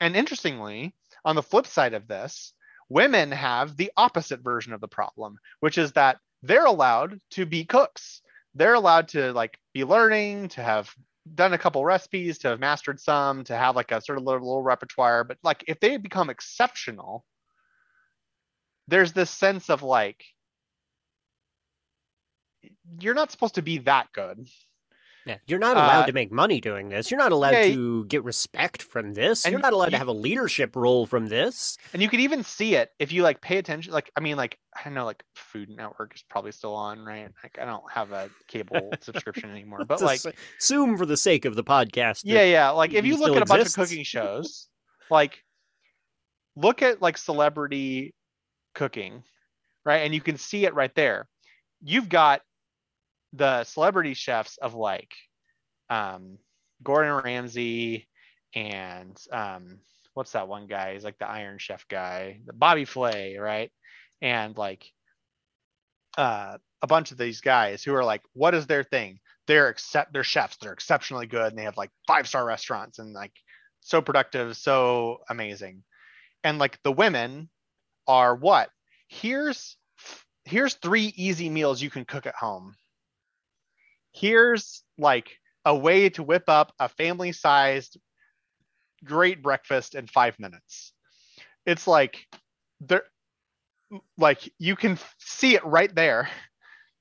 and 0.00 0.16
interestingly 0.16 0.94
on 1.24 1.36
the 1.36 1.42
flip 1.42 1.66
side 1.66 1.92
of 1.94 2.06
this 2.08 2.52
women 2.88 3.30
have 3.30 3.76
the 3.76 3.92
opposite 3.96 4.40
version 4.40 4.72
of 4.72 4.80
the 4.80 4.88
problem 4.88 5.38
which 5.60 5.78
is 5.78 5.92
that 5.92 6.18
they're 6.42 6.66
allowed 6.66 7.20
to 7.32 7.46
be 7.46 7.64
cooks. 7.64 8.22
They're 8.54 8.74
allowed 8.74 9.08
to 9.08 9.32
like 9.32 9.58
be 9.74 9.84
learning 9.84 10.48
to 10.50 10.62
have 10.62 10.94
done 11.34 11.52
a 11.52 11.58
couple 11.58 11.84
recipes 11.84 12.38
to 12.38 12.48
have 12.48 12.60
mastered 12.60 13.00
some 13.00 13.44
to 13.44 13.56
have 13.56 13.76
like 13.76 13.92
a 13.92 14.00
sort 14.00 14.18
of 14.18 14.24
little, 14.24 14.40
little 14.40 14.62
repertoire. 14.62 15.24
But 15.24 15.38
like 15.42 15.64
if 15.68 15.80
they 15.80 15.96
become 15.96 16.30
exceptional 16.30 17.24
there's 18.88 19.12
this 19.12 19.30
sense 19.30 19.68
of 19.68 19.82
like 19.82 20.24
you're 22.98 23.14
not 23.14 23.30
supposed 23.30 23.56
to 23.56 23.62
be 23.62 23.78
that 23.78 24.08
good 24.14 24.48
yeah, 25.28 25.36
you're 25.46 25.58
not 25.58 25.76
allowed 25.76 26.02
Uh, 26.02 26.06
to 26.06 26.12
make 26.12 26.32
money 26.32 26.60
doing 26.60 26.88
this. 26.88 27.10
You're 27.10 27.18
not 27.20 27.32
allowed 27.32 27.50
yeah, 27.52 27.72
to 27.74 28.04
get 28.06 28.24
respect 28.24 28.82
from 28.82 29.12
this. 29.14 29.44
and 29.44 29.52
You're 29.52 29.60
not 29.60 29.72
allowed 29.72 29.90
to 29.90 29.98
have 29.98 30.08
a 30.08 30.12
leadership 30.12 30.74
role 30.74 31.06
from 31.06 31.26
this. 31.28 31.76
and 31.92 32.00
you 32.02 32.08
can 32.08 32.20
even 32.20 32.42
see 32.42 32.74
it 32.74 32.90
if 32.98 33.12
you 33.12 33.22
like 33.22 33.40
pay 33.40 33.58
attention 33.58 33.92
like 33.92 34.10
i 34.16 34.20
mean 34.20 34.36
like 34.36 34.58
i 34.84 34.88
know 34.88 35.04
like 35.04 35.22
food 35.34 35.68
network 35.68 36.14
is 36.14 36.22
probably 36.28 36.52
still 36.52 36.74
on 36.74 37.04
right 37.04 37.30
like 37.42 37.58
i 37.60 37.64
don't 37.64 37.84
have 37.90 38.12
a 38.12 38.30
cable 38.48 38.90
subscription 39.00 39.50
anymore 39.50 39.84
but 39.84 40.00
Let's 40.00 40.24
like 40.24 40.36
assume 40.58 40.96
for 40.96 41.06
the 41.06 41.16
sake 41.16 41.44
of 41.44 41.54
the 41.56 41.64
podcast. 41.64 42.22
yeah 42.24 42.42
yeah 42.44 42.70
like 42.70 42.92
if 42.94 43.04
you 43.04 43.16
look 43.16 43.28
still 43.28 43.36
at 43.36 43.42
a 43.42 43.46
bunch 43.46 43.66
of 43.66 43.74
cooking 43.74 44.04
shows 44.04 44.68
like 45.10 45.44
look 46.56 46.82
at 46.82 47.00
like 47.02 47.18
celebrity 47.18 48.14
cooking 48.74 49.22
right 49.84 49.98
and 49.98 50.14
you 50.14 50.20
can 50.20 50.36
see 50.36 50.64
it 50.64 50.74
right 50.74 50.94
there 50.94 51.28
you've 51.82 52.08
got 52.08 52.40
the 53.32 53.64
celebrity 53.64 54.14
chefs 54.14 54.56
of 54.58 54.74
like 54.74 55.12
um 55.90 56.38
gordon 56.82 57.22
ramsay 57.24 58.06
and 58.54 59.16
um 59.32 59.78
what's 60.14 60.32
that 60.32 60.48
one 60.48 60.66
guy? 60.66 60.94
He's 60.94 61.04
like 61.04 61.18
the 61.18 61.28
iron 61.28 61.58
chef 61.58 61.86
guy 61.88 62.40
the 62.46 62.52
bobby 62.52 62.84
flay 62.84 63.36
right? 63.38 63.70
And 64.20 64.56
like 64.56 64.84
uh 66.16 66.58
a 66.82 66.86
bunch 66.86 67.12
of 67.12 67.18
these 67.18 67.40
guys 67.40 67.84
who 67.84 67.94
are 67.94 68.04
like 68.04 68.22
what 68.32 68.54
is 68.54 68.66
their 68.66 68.84
thing? 68.84 69.20
They're 69.46 69.68
except 69.68 70.12
they're 70.12 70.24
chefs. 70.24 70.56
They're 70.56 70.72
exceptionally 70.72 71.26
good 71.26 71.50
and 71.50 71.58
they 71.58 71.64
have 71.64 71.76
like 71.76 71.90
five 72.06 72.26
star 72.26 72.44
restaurants 72.44 72.98
and 72.98 73.12
like 73.12 73.32
so 73.80 74.02
productive 74.02 74.56
so 74.56 75.18
amazing. 75.30 75.84
And 76.44 76.58
like 76.58 76.82
the 76.82 76.92
women 76.92 77.48
are 78.08 78.34
what? 78.34 78.70
Here's 79.08 79.76
here's 80.44 80.74
three 80.74 81.12
easy 81.16 81.48
meals 81.48 81.82
you 81.82 81.90
can 81.90 82.04
cook 82.04 82.26
at 82.26 82.34
home 82.34 82.74
here's 84.18 84.82
like 84.96 85.30
a 85.64 85.76
way 85.76 86.08
to 86.10 86.22
whip 86.22 86.44
up 86.48 86.72
a 86.78 86.88
family 86.88 87.32
sized 87.32 87.98
great 89.04 89.42
breakfast 89.42 89.94
in 89.94 90.06
five 90.06 90.38
minutes. 90.38 90.92
It's 91.66 91.86
like 91.86 92.26
there 92.80 93.04
like 94.16 94.52
you 94.58 94.76
can 94.76 94.98
see 95.18 95.54
it 95.54 95.64
right 95.64 95.94
there. 95.94 96.28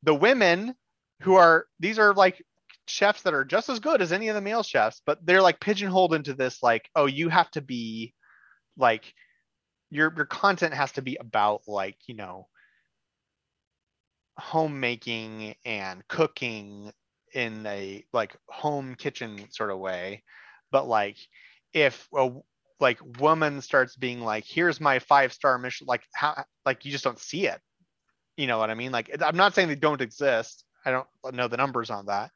The 0.04 0.14
women 0.14 0.76
who 1.22 1.36
are 1.36 1.66
these 1.80 2.00
are 2.00 2.14
like 2.14 2.44
chefs 2.88 3.24
that 3.24 3.34
are 3.34 3.46
just 3.46 3.70
as 3.70 3.80
good 3.80 4.02
as 4.02 4.12
any 4.12 4.30
of 4.30 4.36
the 4.36 4.42
male 4.42 4.64
chefs, 4.64 5.02
but 5.06 5.26
they're 5.26 5.42
like 5.42 5.60
pigeonholed 5.60 6.14
into 6.14 6.34
this 6.34 6.62
like, 6.62 6.90
oh, 6.96 7.06
you 7.06 7.30
have 7.30 7.50
to 7.52 7.62
be 7.62 8.14
like 8.78 9.14
your 9.90 10.14
your 10.16 10.26
content 10.26 10.74
has 10.74 10.92
to 10.94 11.02
be 11.02 11.18
about 11.20 11.62
like, 11.68 11.98
you 12.08 12.16
know, 12.16 12.48
homemaking 14.38 15.56
and 15.66 16.08
cooking 16.08 16.92
in 17.34 17.66
a 17.66 18.06
like 18.14 18.36
home 18.48 18.96
kitchen 18.96 19.48
sort 19.52 19.72
of 19.72 19.80
way. 19.80 20.24
But 20.72 20.88
like 20.88 21.18
if 21.74 22.08
a 22.16 22.32
like 22.80 23.00
woman 23.20 23.62
starts 23.62 23.96
being 23.96 24.22
like, 24.22 24.46
here's 24.46 24.80
my 24.80 25.00
five 25.00 25.34
star 25.34 25.58
Michelin, 25.58 25.88
like 25.88 26.04
how 26.14 26.44
like 26.66 26.86
you 26.86 26.92
just 26.92 27.04
don't 27.04 27.20
see 27.20 27.48
it. 27.48 27.60
You 28.36 28.48
know 28.48 28.60
what 28.60 28.70
I 28.70 28.76
mean? 28.76 28.92
Like 28.92 29.16
I'm 29.22 29.38
not 29.38 29.56
saying 29.56 29.68
they 29.68 29.76
don't 29.76 30.02
exist. 30.02 30.64
I 30.86 30.92
don't 30.92 31.08
know 31.34 31.48
the 31.48 31.58
numbers 31.58 31.90
on 31.90 32.06
that 32.06 32.32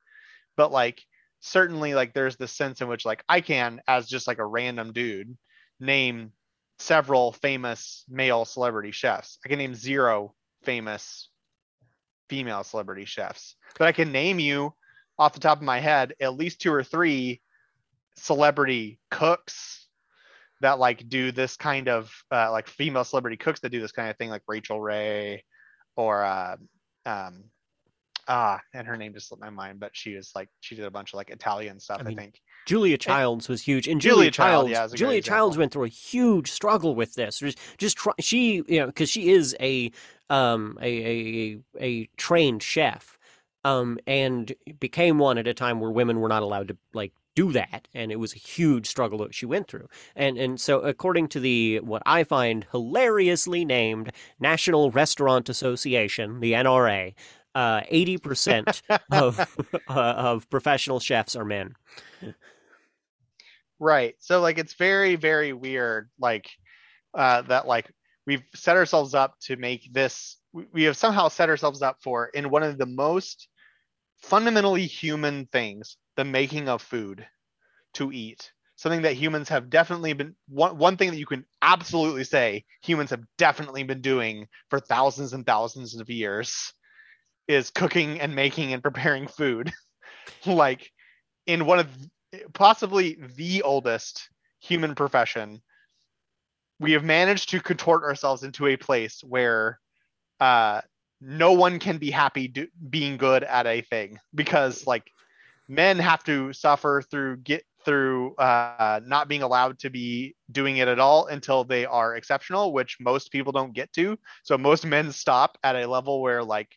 but 0.56 0.72
like 0.72 1.02
certainly 1.40 1.94
like 1.94 2.14
there's 2.14 2.36
this 2.36 2.52
sense 2.52 2.82
in 2.82 2.88
which 2.88 3.06
like 3.06 3.24
I 3.28 3.42
can 3.42 3.82
as 3.88 4.08
just 4.08 4.28
like 4.28 4.40
a 4.40 4.46
random 4.46 4.94
dude 4.94 5.36
name 5.80 6.32
several 6.80 7.32
famous 7.34 8.04
male 8.10 8.46
celebrity 8.46 8.92
chefs. 8.92 9.40
I 9.46 9.50
can 9.50 9.58
name 9.58 9.76
zero 9.76 10.34
famous 10.64 11.30
female 12.30 12.64
celebrity 12.64 13.06
chefs, 13.06 13.56
but 13.78 13.88
I 13.88 13.92
can 13.92 14.12
name 14.12 14.40
you 14.40 14.74
off 15.18 15.34
the 15.34 15.40
top 15.40 15.58
of 15.58 15.64
my 15.64 15.80
head 15.80 16.14
at 16.20 16.36
least 16.36 16.62
two 16.62 16.74
or 16.74 16.84
three 16.84 17.42
celebrity 18.18 19.00
cooks 19.10 19.88
that 20.62 20.80
like 20.80 21.08
do 21.10 21.32
this 21.32 21.58
kind 21.58 21.90
of 21.90 22.12
uh, 22.32 22.52
like 22.52 22.68
female 22.68 23.04
celebrity 23.04 23.38
cooks 23.38 23.60
that 23.62 23.70
do 23.70 23.82
this 23.82 23.92
kind 23.92 24.10
of 24.10 24.18
thing 24.18 24.30
like 24.30 24.44
Rachael 24.48 24.80
Ray 24.80 25.44
or 25.96 26.24
uh, 26.24 26.56
um, 27.06 27.46
ah, 28.28 28.60
and 28.74 28.88
her 28.88 28.98
name 28.98 29.14
just 29.14 29.28
slipped 29.28 29.42
my 29.42 29.50
mind, 29.50 29.80
but 29.80 29.92
she 29.94 30.16
was 30.16 30.32
like 30.36 30.50
she 30.62 30.76
did 30.76 30.86
a 30.86 30.92
bunch 30.92 31.14
of 31.14 31.18
like 31.18 31.30
Italian 31.30 31.80
stuff. 31.80 32.02
I, 32.06 32.10
I 32.10 32.16
think 32.16 32.40
Julia 32.66 32.98
Childs 32.98 33.50
was 33.50 33.62
huge, 33.62 33.88
and 33.88 34.00
Julia, 34.00 34.16
Julia 34.16 34.32
Child, 34.32 34.68
Childs, 34.68 34.72
yeah, 34.72 34.86
is 34.86 34.94
a 34.94 34.96
great 34.96 35.00
Julia 35.00 35.18
example. 35.18 35.38
Childs 35.38 35.58
went 35.58 35.72
through 35.74 35.84
a 35.86 35.90
huge 35.90 36.52
struggle 36.52 36.96
with 36.96 37.14
this. 37.16 37.40
Just, 37.40 37.60
just 37.78 37.98
try, 37.98 38.14
she, 38.20 38.64
you 38.68 38.80
know, 38.80 38.86
because 38.88 39.10
she 39.10 39.30
is 39.30 39.56
a 39.60 39.92
um 40.30 40.78
a, 40.82 41.06
a 41.06 41.60
a 41.80 42.06
trained 42.18 42.64
chef, 42.64 43.18
um, 43.64 44.00
and 44.08 44.54
became 44.80 45.20
one 45.20 45.38
at 45.38 45.48
a 45.48 45.54
time 45.54 45.80
where 45.80 45.92
women 45.92 46.20
were 46.20 46.30
not 46.30 46.44
allowed 46.44 46.70
to 46.70 46.78
like 46.94 47.14
do 47.36 47.52
that, 47.54 47.88
and 47.94 48.12
it 48.12 48.18
was 48.18 48.34
a 48.34 48.40
huge 48.40 48.88
struggle 48.88 49.20
that 49.20 49.34
she 49.34 49.46
went 49.46 49.68
through. 49.68 49.88
And 50.16 50.38
and 50.38 50.60
so 50.60 50.80
according 50.82 51.30
to 51.30 51.40
the 51.40 51.80
what 51.80 52.04
I 52.06 52.24
find 52.24 52.66
hilariously 52.72 53.66
named 53.66 54.12
National 54.40 54.92
Restaurant 54.92 55.50
Association, 55.50 56.40
the 56.40 56.54
NRA. 56.54 57.14
Uh, 57.54 57.82
eighty 57.90 58.18
percent 58.18 58.82
of 59.12 59.38
uh, 59.90 59.94
of 59.94 60.50
professional 60.50 61.02
chefs 61.02 61.36
are 61.36 61.44
men. 61.44 61.76
right. 63.78 64.16
So 64.20 64.40
like 64.40 64.58
it's 64.58 64.76
very 64.76 65.18
very 65.18 65.52
weird 65.52 66.10
like 66.18 66.50
uh, 67.14 67.42
that 67.42 67.68
like 67.68 67.92
we've 68.26 68.44
set 68.56 68.78
ourselves 68.78 69.14
up 69.14 69.38
to 69.42 69.58
make 69.58 69.92
this. 69.92 70.38
We 70.72 70.84
have 70.84 70.96
somehow 70.96 71.28
set 71.28 71.50
ourselves 71.50 71.82
up 71.82 71.98
for 72.02 72.28
in 72.28 72.50
one 72.50 72.64
of 72.64 72.78
the 72.78 72.86
most 72.86 73.50
fundamentally 74.22 74.86
human 74.86 75.48
things, 75.48 75.98
the 76.16 76.26
making 76.26 76.70
of 76.70 76.82
food 76.82 77.26
to 77.96 78.12
eat. 78.12 78.52
Something 78.76 79.04
that 79.04 79.14
humans 79.14 79.50
have 79.50 79.70
definitely 79.70 80.14
been 80.14 80.36
one 80.48 80.78
one 80.78 80.98
thing 80.98 81.12
that 81.12 81.18
you 81.18 81.26
can 81.26 81.46
absolutely 81.62 82.24
say 82.24 82.66
humans 82.82 83.12
have 83.12 83.24
definitely 83.38 83.84
been 83.84 84.02
doing 84.02 84.48
for 84.70 84.80
thousands 84.80 85.34
and 85.34 85.46
thousands 85.46 86.00
of 86.00 86.10
years 86.10 86.74
is 87.48 87.70
cooking 87.70 88.20
and 88.20 88.36
making 88.36 88.74
and 88.74 88.82
preparing 88.82 89.28
food. 89.28 89.72
like 90.46 90.92
in 91.46 91.66
one 91.66 91.80
of 91.80 91.90
possibly 92.54 93.18
the 93.36 93.62
oldest 93.62 94.30
human 94.60 94.96
profession, 94.96 95.62
we 96.80 96.94
have 96.94 97.04
managed 97.04 97.50
to 97.50 97.60
contort 97.60 98.04
ourselves 98.04 98.44
into 98.44 98.66
a 98.68 98.78
place 98.78 99.22
where 99.24 99.80
uh, 100.40 100.82
no 101.22 101.54
one 101.54 101.80
can 101.80 101.98
be 101.98 102.10
happy 102.10 102.48
do- 102.48 102.68
being 102.90 103.16
good 103.18 103.44
at 103.44 103.68
a 103.68 103.82
thing 103.82 104.20
because 104.34 104.88
like 104.88 105.12
men 105.68 106.00
have 106.00 106.24
to 106.24 106.52
suffer 106.52 107.02
through 107.10 107.38
get 107.38 107.64
through 107.86 108.36
uh, 108.36 109.00
not 109.06 109.28
being 109.28 109.42
allowed 109.42 109.80
to 109.80 109.90
be 109.90 110.36
doing 110.52 110.78
it 110.78 110.88
at 110.88 111.00
all 111.00 111.28
until 111.28 111.64
they 111.64 111.86
are 111.86 112.16
exceptional, 112.16 112.74
which 112.74 112.98
most 113.00 113.32
people 113.32 113.52
don't 113.52 113.74
get 113.74 113.92
to. 113.94 114.18
So 114.44 114.58
most 114.58 114.86
men 114.86 115.12
stop 115.12 115.58
at 115.64 115.76
a 115.76 115.88
level 115.88 116.22
where 116.22 116.44
like 116.44 116.70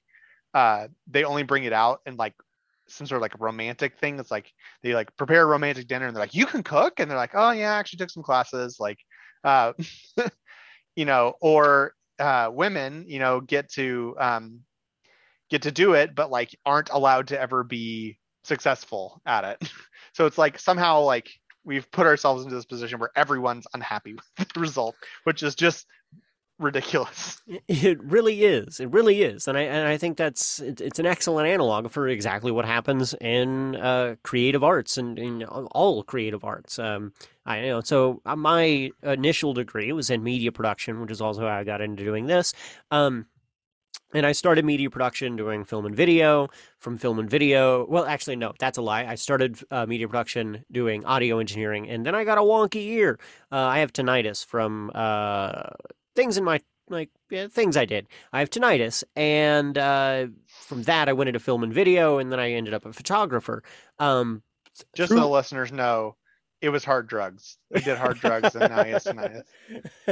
uh, 0.54 0.88
they 1.06 1.24
only 1.24 1.42
bring 1.42 1.64
it 1.64 1.72
out 1.72 2.00
in 2.06 2.16
like 2.16 2.34
some 2.86 3.06
sort 3.06 3.18
of 3.18 3.22
like 3.22 3.38
romantic 3.40 3.98
thing. 3.98 4.18
It's 4.18 4.30
like 4.30 4.52
they 4.82 4.94
like 4.94 5.14
prepare 5.16 5.42
a 5.42 5.46
romantic 5.46 5.86
dinner 5.88 6.06
and 6.06 6.14
they're 6.14 6.22
like, 6.22 6.34
you 6.34 6.46
can 6.46 6.62
cook, 6.62 7.00
and 7.00 7.10
they're 7.10 7.18
like, 7.18 7.34
oh 7.34 7.50
yeah, 7.50 7.72
I 7.72 7.78
actually 7.78 7.98
took 7.98 8.10
some 8.10 8.22
classes. 8.22 8.78
Like, 8.78 8.98
uh, 9.42 9.72
you 10.96 11.04
know, 11.04 11.34
or 11.40 11.94
uh, 12.18 12.50
women, 12.52 13.04
you 13.08 13.18
know, 13.18 13.40
get 13.40 13.70
to 13.72 14.14
um, 14.18 14.60
get 15.50 15.62
to 15.62 15.72
do 15.72 15.94
it, 15.94 16.14
but 16.14 16.30
like 16.30 16.56
aren't 16.64 16.90
allowed 16.90 17.28
to 17.28 17.40
ever 17.40 17.64
be 17.64 18.18
successful 18.42 19.20
at 19.26 19.44
it. 19.44 19.70
so 20.12 20.26
it's 20.26 20.38
like 20.38 20.58
somehow 20.58 21.00
like 21.00 21.28
we've 21.64 21.90
put 21.90 22.06
ourselves 22.06 22.44
into 22.44 22.54
this 22.54 22.66
position 22.66 22.98
where 22.98 23.10
everyone's 23.16 23.66
unhappy 23.74 24.14
with 24.38 24.48
the 24.52 24.60
result, 24.60 24.94
which 25.24 25.42
is 25.42 25.54
just 25.54 25.86
ridiculous. 26.58 27.40
It 27.68 28.02
really 28.02 28.44
is. 28.44 28.80
It 28.80 28.90
really 28.90 29.22
is, 29.22 29.48
and 29.48 29.58
I 29.58 29.62
and 29.62 29.88
I 29.88 29.96
think 29.96 30.16
that's 30.16 30.60
it, 30.60 30.80
it's 30.80 30.98
an 30.98 31.06
excellent 31.06 31.48
analog 31.48 31.90
for 31.90 32.08
exactly 32.08 32.52
what 32.52 32.64
happens 32.64 33.14
in 33.20 33.76
uh, 33.76 34.16
creative 34.22 34.62
arts 34.62 34.96
and 34.96 35.18
in 35.18 35.44
all 35.44 36.02
creative 36.02 36.44
arts. 36.44 36.78
Um, 36.78 37.12
I 37.46 37.60
you 37.60 37.68
know 37.68 37.80
so 37.80 38.22
uh, 38.24 38.36
my 38.36 38.90
initial 39.02 39.54
degree 39.54 39.92
was 39.92 40.10
in 40.10 40.22
media 40.22 40.52
production, 40.52 41.00
which 41.00 41.10
is 41.10 41.20
also 41.20 41.42
how 41.42 41.48
I 41.48 41.64
got 41.64 41.80
into 41.80 42.04
doing 42.04 42.26
this. 42.26 42.54
Um, 42.90 43.26
and 44.12 44.24
I 44.24 44.32
started 44.32 44.64
media 44.64 44.90
production 44.90 45.34
doing 45.34 45.64
film 45.64 45.86
and 45.86 45.94
video. 45.96 46.48
From 46.78 46.98
film 46.98 47.18
and 47.18 47.28
video, 47.28 47.86
well, 47.86 48.04
actually, 48.04 48.36
no, 48.36 48.52
that's 48.58 48.78
a 48.78 48.82
lie. 48.82 49.06
I 49.06 49.14
started 49.16 49.58
uh, 49.70 49.86
media 49.86 50.06
production 50.06 50.64
doing 50.70 51.04
audio 51.04 51.38
engineering, 51.38 51.88
and 51.88 52.04
then 52.06 52.14
I 52.14 52.24
got 52.24 52.38
a 52.38 52.42
wonky 52.42 52.84
ear. 52.88 53.18
Uh, 53.50 53.56
I 53.56 53.78
have 53.78 53.92
tinnitus 53.92 54.44
from 54.44 54.92
uh, 54.94 55.70
things 56.14 56.36
in 56.36 56.44
my 56.44 56.60
like 56.90 57.10
yeah, 57.30 57.48
things 57.48 57.76
I 57.76 57.86
did. 57.86 58.06
I 58.32 58.40
have 58.40 58.50
tinnitus, 58.50 59.02
and 59.16 59.76
uh, 59.78 60.26
from 60.46 60.82
that 60.84 61.08
I 61.08 61.14
went 61.14 61.28
into 61.28 61.40
film 61.40 61.64
and 61.64 61.72
video, 61.72 62.18
and 62.18 62.30
then 62.30 62.38
I 62.38 62.52
ended 62.52 62.74
up 62.74 62.84
a 62.84 62.92
photographer. 62.92 63.64
Um, 63.98 64.42
Just 64.94 65.08
through- 65.08 65.16
so 65.18 65.24
the 65.24 65.28
listeners 65.28 65.72
know, 65.72 66.16
it 66.64 66.70
was 66.70 66.82
hard 66.84 67.06
drugs. 67.06 67.58
He 67.74 67.80
did 67.80 67.98
hard 67.98 68.18
drugs, 68.18 68.54
and 68.54 68.74
now 68.74 68.82
he 68.82 68.92
has 68.92 69.04
tinnitus. 69.04 69.42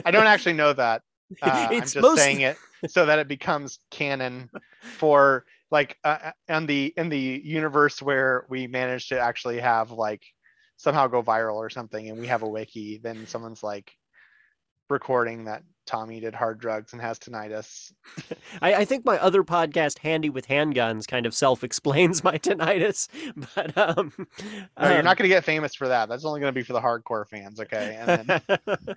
I 0.05 0.11
don't 0.11 0.27
actually 0.35 0.53
know 0.53 0.75
that. 0.75 1.03
Uh, 1.41 1.69
I'm 1.71 1.81
just 1.81 1.97
most- 1.97 2.19
saying 2.19 2.43
it 2.43 2.59
so 2.89 3.07
that 3.07 3.19
it 3.19 3.27
becomes 3.27 3.79
canon 3.91 4.51
for 4.99 5.47
like 5.71 5.97
uh, 6.05 6.33
in 6.49 6.67
the 6.67 6.93
in 6.99 7.09
the 7.09 7.41
universe 7.43 8.03
where 8.03 8.45
we 8.51 8.67
managed 8.67 9.09
to 9.09 9.19
actually 9.19 9.61
have 9.61 9.91
like 9.91 10.23
somehow 10.77 11.07
go 11.07 11.23
viral 11.23 11.55
or 11.55 11.71
something, 11.71 12.11
and 12.11 12.19
we 12.19 12.27
have 12.27 12.43
a 12.43 12.49
wiki. 12.49 13.01
Then 13.03 13.27
someone's 13.27 13.63
like 13.63 13.91
recording 14.91 15.47
that 15.47 15.63
Tommy 15.87 16.21
did 16.21 16.35
hard 16.35 16.61
drugs 16.61 16.93
and 16.93 17.03
has 17.03 17.19
tinnitus. 17.19 17.93
I, 18.63 18.75
I 18.75 18.85
think 18.85 19.05
my 19.05 19.19
other 19.19 19.43
podcast, 19.43 19.99
Handy 19.99 20.31
with 20.31 20.47
Handguns, 20.49 21.07
kind 21.07 21.27
of 21.27 21.35
self-explains 21.35 22.23
my 22.23 22.39
tinnitus, 22.39 23.09
but 23.55 23.77
um, 23.77 24.13
No, 24.19 24.89
you're 24.89 24.99
um, 24.99 25.05
not 25.05 25.17
going 25.17 25.29
to 25.29 25.35
get 25.35 25.45
famous 25.45 25.75
for 25.75 25.89
that. 25.89 26.09
That's 26.09 26.25
only 26.25 26.41
going 26.41 26.53
to 26.53 26.59
be 26.59 26.65
for 26.65 26.73
the 26.73 26.81
hardcore 26.81 27.27
fans, 27.29 27.61
okay? 27.61 27.97
And 27.99 28.31
then 28.31 28.97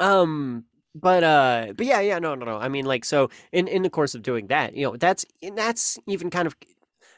um 0.00 0.64
but 0.94 1.24
uh 1.24 1.72
but 1.76 1.86
yeah 1.86 2.00
yeah 2.00 2.18
no 2.18 2.34
no 2.34 2.44
no 2.44 2.58
i 2.58 2.68
mean 2.68 2.84
like 2.84 3.04
so 3.04 3.30
in 3.52 3.66
in 3.66 3.82
the 3.82 3.90
course 3.90 4.14
of 4.14 4.22
doing 4.22 4.46
that 4.48 4.74
you 4.74 4.84
know 4.84 4.96
that's 4.96 5.24
and 5.42 5.56
that's 5.56 5.98
even 6.06 6.30
kind 6.30 6.46
of 6.46 6.54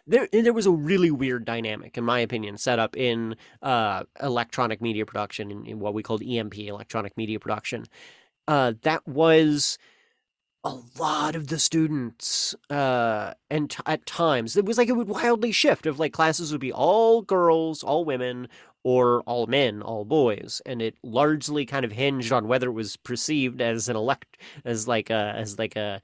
there 0.08 0.28
there 0.32 0.52
was 0.52 0.66
a 0.66 0.70
really 0.70 1.10
weird 1.10 1.44
dynamic 1.44 1.96
in 1.96 2.04
my 2.04 2.20
opinion 2.20 2.56
set 2.56 2.78
up 2.78 2.96
in 2.96 3.36
uh 3.62 4.02
electronic 4.22 4.80
media 4.80 5.06
production 5.06 5.50
in, 5.50 5.66
in 5.66 5.78
what 5.78 5.94
we 5.94 6.02
called 6.02 6.22
emp 6.26 6.58
electronic 6.58 7.16
media 7.16 7.38
production. 7.38 7.84
Uh 8.48 8.72
that 8.82 9.06
was 9.06 9.78
a 10.64 10.76
lot 10.98 11.36
of 11.36 11.48
the 11.48 11.58
students 11.58 12.54
uh 12.70 13.32
and 13.50 13.70
t- 13.70 13.82
at 13.86 14.04
times 14.06 14.56
it 14.56 14.64
was 14.64 14.76
like 14.76 14.88
it 14.88 14.96
would 14.96 15.08
wildly 15.08 15.52
shift 15.52 15.86
of 15.86 15.98
like 16.00 16.12
classes 16.12 16.50
would 16.50 16.60
be 16.60 16.72
all 16.72 17.22
girls 17.22 17.82
all 17.84 18.04
women 18.04 18.48
or 18.82 19.20
all 19.22 19.46
men 19.46 19.82
all 19.82 20.04
boys 20.04 20.60
and 20.66 20.82
it 20.82 20.96
largely 21.02 21.64
kind 21.64 21.84
of 21.84 21.92
hinged 21.92 22.32
on 22.32 22.48
whether 22.48 22.68
it 22.68 22.72
was 22.72 22.96
perceived 22.96 23.60
as 23.60 23.88
an 23.88 23.96
elect 23.96 24.36
as 24.64 24.88
like 24.88 25.10
a 25.10 25.32
as 25.36 25.58
like 25.58 25.76
a 25.76 26.00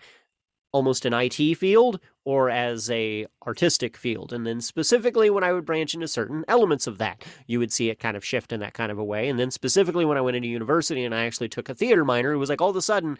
almost 0.74 1.06
an 1.06 1.14
IT 1.14 1.54
field 1.54 2.00
or 2.24 2.50
as 2.50 2.90
a 2.90 3.26
artistic 3.46 3.96
field 3.96 4.32
and 4.32 4.44
then 4.44 4.60
specifically 4.60 5.30
when 5.30 5.44
I 5.44 5.52
would 5.52 5.64
branch 5.64 5.94
into 5.94 6.08
certain 6.08 6.44
elements 6.48 6.88
of 6.88 6.98
that 6.98 7.24
you 7.46 7.60
would 7.60 7.72
see 7.72 7.90
it 7.90 8.00
kind 8.00 8.16
of 8.16 8.24
shift 8.24 8.52
in 8.52 8.58
that 8.60 8.74
kind 8.74 8.90
of 8.90 8.98
a 8.98 9.04
way 9.04 9.28
and 9.28 9.38
then 9.38 9.52
specifically 9.52 10.04
when 10.04 10.18
I 10.18 10.20
went 10.20 10.36
into 10.36 10.48
university 10.48 11.04
and 11.04 11.14
I 11.14 11.26
actually 11.26 11.48
took 11.48 11.68
a 11.68 11.74
theater 11.74 12.04
minor 12.04 12.32
it 12.32 12.38
was 12.38 12.48
like 12.50 12.60
all 12.60 12.70
of 12.70 12.76
a 12.76 12.82
sudden 12.82 13.16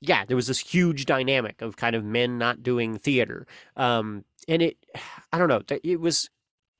yeah, 0.00 0.24
there 0.26 0.36
was 0.36 0.48
this 0.48 0.58
huge 0.58 1.06
dynamic 1.06 1.62
of 1.62 1.76
kind 1.76 1.96
of 1.96 2.04
men 2.04 2.36
not 2.36 2.62
doing 2.62 2.98
theater. 2.98 3.46
Um, 3.76 4.24
and 4.48 4.60
it, 4.60 4.76
I 5.32 5.38
don't 5.38 5.48
know, 5.48 5.62
it 5.82 5.98
was 5.98 6.28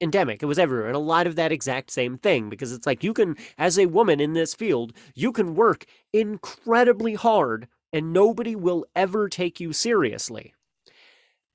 endemic. 0.00 0.42
It 0.42 0.46
was 0.46 0.58
everywhere. 0.58 0.88
And 0.88 0.96
a 0.96 1.00
lot 1.00 1.26
of 1.26 1.36
that 1.36 1.52
exact 1.52 1.90
same 1.90 2.18
thing 2.18 2.50
because 2.50 2.72
it's 2.72 2.86
like 2.86 3.02
you 3.02 3.14
can, 3.14 3.36
as 3.58 3.78
a 3.78 3.86
woman 3.86 4.20
in 4.20 4.34
this 4.34 4.54
field, 4.54 4.92
you 5.14 5.32
can 5.32 5.54
work 5.54 5.86
incredibly 6.12 7.14
hard 7.14 7.68
and 7.94 8.12
nobody 8.12 8.56
will 8.56 8.84
ever 8.96 9.28
take 9.28 9.60
you 9.60 9.72
seriously. 9.72 10.52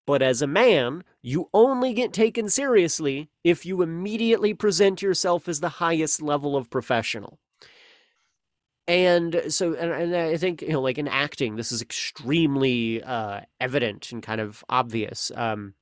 But 0.08 0.22
as 0.22 0.42
a 0.42 0.48
man, 0.48 1.04
you 1.22 1.50
only 1.54 1.94
get 1.94 2.14
taken 2.14 2.50
seriously 2.50 3.30
if 3.44 3.66
you 3.66 3.82
immediately 3.82 4.54
present 4.54 5.02
yourself 5.02 5.50
as 5.50 5.60
the 5.60 5.70
highest 5.70 6.22
level 6.22 6.56
of 6.56 6.70
professional. 6.70 7.40
And 8.88 9.44
so, 9.50 9.74
and, 9.74 9.92
and 9.92 10.16
I 10.16 10.38
think, 10.38 10.62
you 10.62 10.70
know, 10.70 10.82
like 10.82 10.98
in 10.98 11.10
acting, 11.10 11.58
this 11.58 11.74
is 11.74 11.82
extremely 11.82 13.04
uh, 13.04 13.42
evident 13.60 14.12
and 14.14 14.24
kind 14.24 14.40
of 14.40 14.64
obvious. 14.70 15.34
Um, 15.36 15.74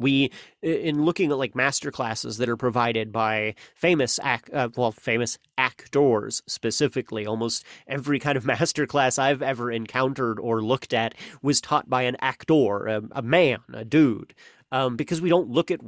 we 0.00 0.32
in 0.62 1.04
looking 1.04 1.30
at 1.30 1.38
like 1.38 1.54
master 1.54 1.90
classes 1.90 2.38
that 2.38 2.48
are 2.48 2.56
provided 2.56 3.12
by 3.12 3.54
famous 3.74 4.18
act 4.22 4.50
uh, 4.52 4.68
well 4.76 4.92
famous 4.92 5.38
actors 5.58 6.42
specifically 6.46 7.26
almost 7.26 7.64
every 7.86 8.18
kind 8.18 8.36
of 8.36 8.44
master 8.54 8.86
class 8.86 9.18
i've 9.18 9.42
ever 9.42 9.70
encountered 9.70 10.40
or 10.40 10.62
looked 10.62 10.92
at 10.92 11.14
was 11.42 11.60
taught 11.60 11.88
by 11.88 12.02
an 12.02 12.16
actor 12.20 12.86
a, 12.86 13.02
a 13.12 13.22
man 13.22 13.58
a 13.72 13.84
dude 13.84 14.34
um, 14.72 14.96
because 14.96 15.20
we 15.20 15.28
don't 15.28 15.48
look 15.48 15.70
at 15.70 15.80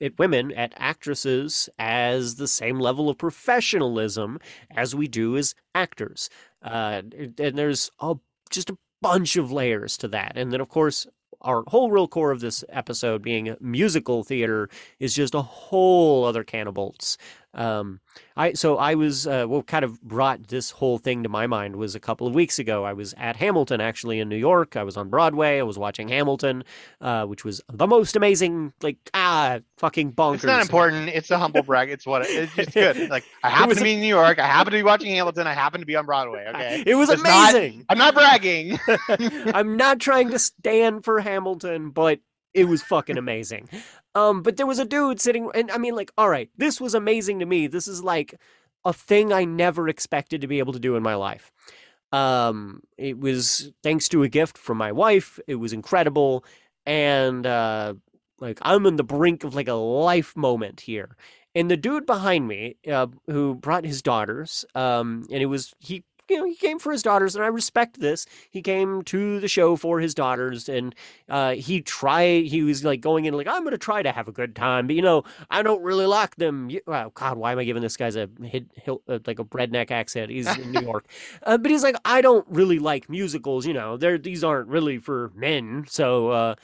at 0.00 0.18
women 0.18 0.52
at 0.52 0.72
actresses 0.76 1.68
as 1.78 2.36
the 2.36 2.48
same 2.48 2.78
level 2.78 3.08
of 3.08 3.18
professionalism 3.18 4.38
as 4.70 4.94
we 4.94 5.06
do 5.06 5.36
as 5.36 5.54
actors. 5.74 6.30
Uh, 6.62 7.02
and 7.38 7.58
there's 7.58 7.90
a, 8.00 8.14
just 8.50 8.70
a 8.70 8.78
bunch 9.02 9.36
of 9.36 9.52
layers 9.52 9.96
to 9.98 10.08
that. 10.08 10.32
And 10.36 10.52
then 10.52 10.60
of 10.60 10.68
course 10.68 11.06
our 11.42 11.64
whole 11.68 11.90
real 11.90 12.08
core 12.08 12.30
of 12.30 12.40
this 12.40 12.64
episode 12.68 13.22
being 13.22 13.56
musical 13.60 14.22
theater 14.24 14.68
is 14.98 15.14
just 15.14 15.34
a 15.34 15.42
whole 15.42 16.24
other 16.24 16.44
can 16.44 16.66
of 16.66 16.74
bolts. 16.74 17.16
Um, 17.52 18.00
I 18.36 18.52
so 18.52 18.76
I 18.76 18.94
was 18.94 19.26
uh, 19.26 19.46
what 19.46 19.66
kind 19.66 19.84
of 19.84 20.00
brought 20.02 20.48
this 20.48 20.70
whole 20.70 20.98
thing 20.98 21.24
to 21.24 21.28
my 21.28 21.46
mind 21.46 21.76
was 21.76 21.94
a 21.94 22.00
couple 22.00 22.26
of 22.26 22.34
weeks 22.34 22.58
ago. 22.58 22.84
I 22.84 22.92
was 22.92 23.14
at 23.16 23.36
Hamilton 23.36 23.80
actually 23.80 24.20
in 24.20 24.28
New 24.28 24.36
York. 24.36 24.76
I 24.76 24.84
was 24.84 24.96
on 24.96 25.08
Broadway. 25.08 25.58
I 25.58 25.62
was 25.62 25.78
watching 25.78 26.08
Hamilton, 26.08 26.62
uh, 27.00 27.26
which 27.26 27.44
was 27.44 27.60
the 27.72 27.86
most 27.86 28.14
amazing 28.14 28.72
like 28.82 28.98
ah 29.14 29.58
fucking 29.78 30.12
bonkers. 30.12 30.34
It's 30.36 30.44
not 30.44 30.62
important. 30.62 31.08
It's 31.08 31.30
a 31.30 31.38
humble 31.38 31.62
brag. 31.62 31.90
It's 31.90 32.06
what 32.06 32.22
it's 32.24 32.54
just 32.54 32.72
good. 32.72 33.10
Like 33.10 33.24
I 33.42 33.50
happen 33.50 33.76
to 33.76 33.82
be 33.82 33.94
in 33.94 34.00
New 34.00 34.06
York. 34.06 34.38
I 34.38 34.46
happen 34.46 34.72
to 34.72 34.78
be 34.78 34.84
watching 34.84 35.10
Hamilton. 35.10 35.46
I 35.46 35.54
happen 35.54 35.80
to 35.80 35.86
be 35.86 35.96
on 35.96 36.06
Broadway. 36.06 36.46
Okay, 36.50 36.82
it 36.84 36.94
was 36.94 37.10
it's 37.10 37.20
amazing. 37.20 37.78
Not, 37.78 37.86
I'm 37.90 37.98
not 37.98 38.14
bragging. 38.14 38.78
I'm 39.54 39.76
not 39.76 40.00
trying 40.00 40.30
to 40.30 40.38
stand 40.38 41.04
for 41.04 41.20
Hamilton, 41.20 41.90
but 41.90 42.18
it 42.54 42.64
was 42.64 42.82
fucking 42.82 43.16
amazing. 43.18 43.68
Um, 44.14 44.42
but 44.42 44.56
there 44.56 44.66
was 44.66 44.78
a 44.78 44.84
dude 44.84 45.20
sitting, 45.20 45.50
and 45.54 45.70
I 45.70 45.78
mean, 45.78 45.94
like, 45.94 46.10
all 46.18 46.28
right, 46.28 46.50
this 46.56 46.80
was 46.80 46.94
amazing 46.94 47.38
to 47.40 47.46
me. 47.46 47.66
This 47.66 47.86
is 47.86 48.02
like 48.02 48.34
a 48.84 48.92
thing 48.92 49.32
I 49.32 49.44
never 49.44 49.88
expected 49.88 50.40
to 50.40 50.46
be 50.48 50.58
able 50.58 50.72
to 50.72 50.80
do 50.80 50.96
in 50.96 51.02
my 51.02 51.14
life. 51.14 51.52
Um, 52.12 52.82
it 52.98 53.18
was 53.20 53.72
thanks 53.82 54.08
to 54.08 54.22
a 54.22 54.28
gift 54.28 54.58
from 54.58 54.78
my 54.78 54.90
wife. 54.90 55.38
It 55.46 55.56
was 55.56 55.72
incredible, 55.72 56.44
and 56.86 57.46
uh, 57.46 57.94
like 58.40 58.58
I'm 58.62 58.86
on 58.86 58.96
the 58.96 59.04
brink 59.04 59.44
of 59.44 59.54
like 59.54 59.68
a 59.68 59.74
life 59.74 60.36
moment 60.36 60.80
here. 60.80 61.16
And 61.54 61.70
the 61.70 61.76
dude 61.76 62.06
behind 62.06 62.46
me, 62.46 62.76
uh, 62.90 63.08
who 63.26 63.54
brought 63.54 63.84
his 63.84 64.02
daughters, 64.02 64.64
um, 64.74 65.26
and 65.30 65.42
it 65.42 65.46
was 65.46 65.72
he 65.78 66.04
you 66.30 66.38
know, 66.38 66.44
he 66.44 66.54
came 66.54 66.78
for 66.78 66.92
his 66.92 67.02
daughters, 67.02 67.34
and 67.34 67.44
I 67.44 67.48
respect 67.48 68.00
this. 68.00 68.26
He 68.50 68.62
came 68.62 69.02
to 69.02 69.40
the 69.40 69.48
show 69.48 69.76
for 69.76 70.00
his 70.00 70.14
daughters, 70.14 70.68
and 70.68 70.94
uh, 71.28 71.52
he 71.52 71.80
tried. 71.80 72.46
He 72.46 72.62
was 72.62 72.84
like 72.84 73.00
going 73.00 73.24
in 73.24 73.34
like, 73.34 73.48
I'm 73.48 73.62
going 73.62 73.72
to 73.72 73.78
try 73.78 74.02
to 74.02 74.12
have 74.12 74.28
a 74.28 74.32
good 74.32 74.54
time, 74.54 74.86
but 74.86 74.96
you 74.96 75.02
know, 75.02 75.24
I 75.50 75.62
don't 75.62 75.82
really 75.82 76.06
like 76.06 76.36
them. 76.36 76.70
Oh 76.86 77.10
God, 77.10 77.36
why 77.36 77.52
am 77.52 77.58
I 77.58 77.64
giving 77.64 77.82
this 77.82 77.96
guy's 77.96 78.16
a 78.16 78.28
hit, 78.42 78.66
uh, 78.86 79.18
like 79.26 79.38
a 79.38 79.44
redneck 79.44 79.90
accent? 79.90 80.30
He's 80.30 80.46
in 80.46 80.72
New 80.72 80.82
York, 80.82 81.06
uh, 81.42 81.58
but 81.58 81.70
he's 81.70 81.82
like, 81.82 81.96
I 82.04 82.20
don't 82.20 82.46
really 82.48 82.78
like 82.78 83.10
musicals. 83.10 83.66
You 83.66 83.74
know, 83.74 83.96
they're 83.96 84.18
these 84.18 84.44
aren't 84.44 84.68
really 84.68 84.98
for 84.98 85.32
men, 85.34 85.84
so 85.88 86.28
uh, 86.30 86.54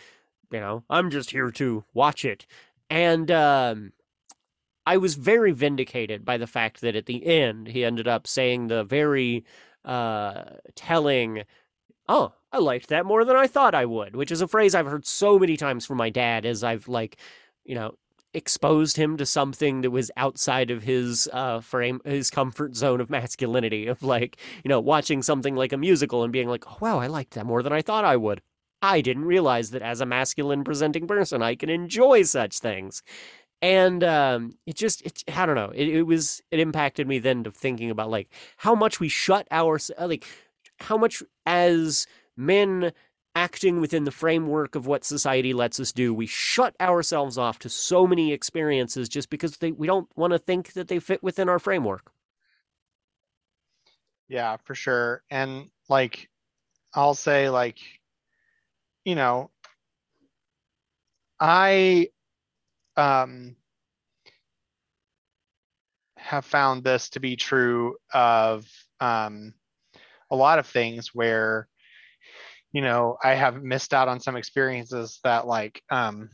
you 0.50 0.60
know, 0.60 0.84
I'm 0.88 1.10
just 1.10 1.30
here 1.30 1.50
to 1.52 1.84
watch 1.92 2.24
it. 2.24 2.46
And 2.88 3.30
um, 3.32 3.92
I 4.86 4.96
was 4.98 5.16
very 5.16 5.52
vindicated 5.52 6.24
by 6.24 6.36
the 6.38 6.46
fact 6.46 6.80
that 6.80 6.96
at 6.96 7.06
the 7.06 7.26
end 7.26 7.68
he 7.68 7.84
ended 7.84 8.06
up 8.06 8.26
saying 8.26 8.68
the 8.68 8.84
very 8.84 9.44
uh, 9.84 10.44
telling, 10.74 11.42
"Oh, 12.08 12.34
I 12.52 12.58
liked 12.58 12.88
that 12.88 13.06
more 13.06 13.24
than 13.24 13.36
I 13.36 13.46
thought 13.48 13.74
I 13.74 13.84
would," 13.86 14.16
which 14.16 14.30
is 14.30 14.40
a 14.40 14.48
phrase 14.48 14.74
I've 14.74 14.86
heard 14.86 15.06
so 15.06 15.38
many 15.38 15.56
times 15.56 15.86
from 15.86 15.98
my 15.98 16.10
dad 16.10 16.46
as 16.46 16.62
I've 16.64 16.88
like, 16.88 17.16
you 17.64 17.74
know, 17.74 17.96
exposed 18.34 18.96
him 18.96 19.16
to 19.16 19.26
something 19.26 19.80
that 19.82 19.90
was 19.90 20.10
outside 20.16 20.70
of 20.70 20.82
his 20.84 21.28
uh, 21.32 21.60
frame, 21.60 22.00
his 22.04 22.30
comfort 22.30 22.76
zone 22.76 23.00
of 23.00 23.10
masculinity, 23.10 23.88
of 23.88 24.02
like, 24.02 24.36
you 24.64 24.68
know, 24.68 24.80
watching 24.80 25.22
something 25.22 25.56
like 25.56 25.72
a 25.72 25.76
musical 25.78 26.22
and 26.22 26.32
being 26.32 26.48
like, 26.48 26.64
"Oh 26.70 26.78
wow, 26.80 26.98
I 27.00 27.08
liked 27.08 27.34
that 27.34 27.46
more 27.46 27.62
than 27.62 27.72
I 27.72 27.82
thought 27.82 28.04
I 28.04 28.16
would." 28.16 28.40
I 28.82 29.00
didn't 29.00 29.24
realize 29.24 29.70
that 29.70 29.82
as 29.82 30.00
a 30.00 30.06
masculine 30.06 30.62
presenting 30.62 31.06
person, 31.08 31.42
I 31.42 31.54
can 31.56 31.70
enjoy 31.70 32.22
such 32.22 32.58
things 32.58 33.02
and 33.62 34.04
um, 34.04 34.56
it 34.66 34.76
just 34.76 35.02
it, 35.02 35.22
i 35.34 35.46
don't 35.46 35.54
know 35.54 35.70
it, 35.74 35.88
it 35.88 36.02
was 36.02 36.42
it 36.50 36.60
impacted 36.60 37.06
me 37.08 37.18
then 37.18 37.44
to 37.44 37.50
thinking 37.50 37.90
about 37.90 38.10
like 38.10 38.28
how 38.56 38.74
much 38.74 39.00
we 39.00 39.08
shut 39.08 39.46
our 39.50 39.78
uh, 39.98 40.06
like 40.06 40.24
how 40.78 40.96
much 40.96 41.22
as 41.46 42.06
men 42.36 42.92
acting 43.34 43.80
within 43.80 44.04
the 44.04 44.10
framework 44.10 44.74
of 44.74 44.86
what 44.86 45.04
society 45.04 45.52
lets 45.52 45.78
us 45.80 45.92
do 45.92 46.12
we 46.12 46.26
shut 46.26 46.74
ourselves 46.80 47.38
off 47.38 47.58
to 47.58 47.68
so 47.68 48.06
many 48.06 48.32
experiences 48.32 49.08
just 49.08 49.30
because 49.30 49.58
they 49.58 49.72
we 49.72 49.86
don't 49.86 50.08
want 50.16 50.32
to 50.32 50.38
think 50.38 50.72
that 50.74 50.88
they 50.88 50.98
fit 50.98 51.22
within 51.22 51.48
our 51.48 51.58
framework. 51.58 52.10
Yeah 54.28 54.56
for 54.64 54.74
sure. 54.74 55.22
And 55.30 55.70
like 55.88 56.28
i'll 56.94 57.14
say 57.14 57.50
like 57.50 57.78
you 59.04 59.14
know 59.14 59.50
i 61.38 62.08
um, 62.96 63.56
have 66.16 66.44
found 66.44 66.82
this 66.82 67.10
to 67.10 67.20
be 67.20 67.36
true 67.36 67.96
of 68.12 68.66
um, 69.00 69.54
a 70.30 70.36
lot 70.36 70.58
of 70.58 70.66
things 70.66 71.10
where 71.14 71.68
you 72.72 72.82
know 72.82 73.16
i 73.22 73.32
have 73.32 73.62
missed 73.62 73.94
out 73.94 74.08
on 74.08 74.18
some 74.18 74.34
experiences 74.36 75.20
that 75.22 75.46
like 75.46 75.80
um 75.90 76.28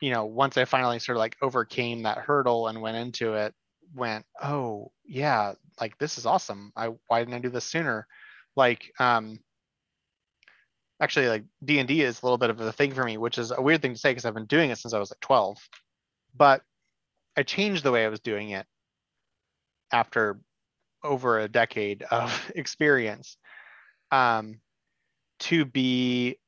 you 0.00 0.12
know 0.12 0.24
once 0.24 0.56
i 0.56 0.64
finally 0.64 1.00
sort 1.00 1.16
of 1.16 1.18
like 1.18 1.36
overcame 1.42 2.04
that 2.04 2.18
hurdle 2.18 2.68
and 2.68 2.80
went 2.80 2.96
into 2.96 3.34
it 3.34 3.52
went 3.94 4.24
oh 4.40 4.90
yeah 5.04 5.52
like 5.80 5.96
this 5.98 6.18
is 6.18 6.26
awesome. 6.26 6.72
I 6.76 6.90
why 7.06 7.20
didn't 7.20 7.34
i 7.34 7.38
do 7.38 7.50
this 7.50 7.64
sooner? 7.64 8.06
Like 8.56 8.90
um 8.98 9.38
actually 11.00 11.28
like 11.28 11.44
d&d 11.64 12.02
is 12.02 12.22
a 12.22 12.26
little 12.26 12.38
bit 12.38 12.50
of 12.50 12.60
a 12.60 12.72
thing 12.72 12.92
for 12.92 13.04
me 13.04 13.16
which 13.16 13.38
is 13.38 13.50
a 13.50 13.62
weird 13.62 13.80
thing 13.82 13.92
to 13.92 13.98
say 13.98 14.10
because 14.10 14.24
i've 14.24 14.34
been 14.34 14.46
doing 14.46 14.70
it 14.70 14.78
since 14.78 14.94
i 14.94 14.98
was 14.98 15.10
like 15.10 15.20
12 15.20 15.58
but 16.36 16.62
i 17.36 17.42
changed 17.42 17.84
the 17.84 17.92
way 17.92 18.04
i 18.04 18.08
was 18.08 18.20
doing 18.20 18.50
it 18.50 18.66
after 19.92 20.40
over 21.04 21.40
a 21.40 21.48
decade 21.48 22.02
of 22.10 22.50
experience 22.54 23.36
um, 24.10 24.60
to 25.40 25.64
be 25.64 26.38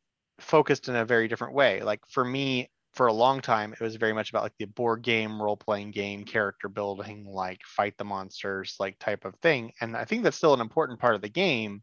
focused 0.41 0.89
in 0.89 0.97
a 0.97 1.05
very 1.05 1.29
different 1.29 1.55
way. 1.55 1.83
Like 1.83 2.01
for 2.09 2.25
me 2.25 2.71
for 2.95 3.07
a 3.07 3.13
long 3.13 3.41
time 3.41 3.73
it 3.73 3.81
was 3.81 3.95
very 3.95 4.13
much 4.13 4.31
about 4.31 4.43
like 4.43 4.57
the 4.59 4.65
board 4.65 5.03
game 5.03 5.41
role 5.41 5.57
playing 5.57 5.93
game 5.93 6.25
character 6.25 6.69
building 6.69 7.25
like 7.25 7.61
fight 7.65 7.97
the 7.99 8.05
monsters 8.05 8.75
like 8.81 8.99
type 8.99 9.25
of 9.25 9.37
thing. 9.37 9.73
And 9.81 9.97
i 9.97 10.05
think 10.05 10.25
that's 10.25 10.37
still 10.37 10.55
an 10.55 10.61
important 10.61 10.99
part 10.99 11.15
of 11.15 11.23
the 11.23 11.29
game 11.29 11.83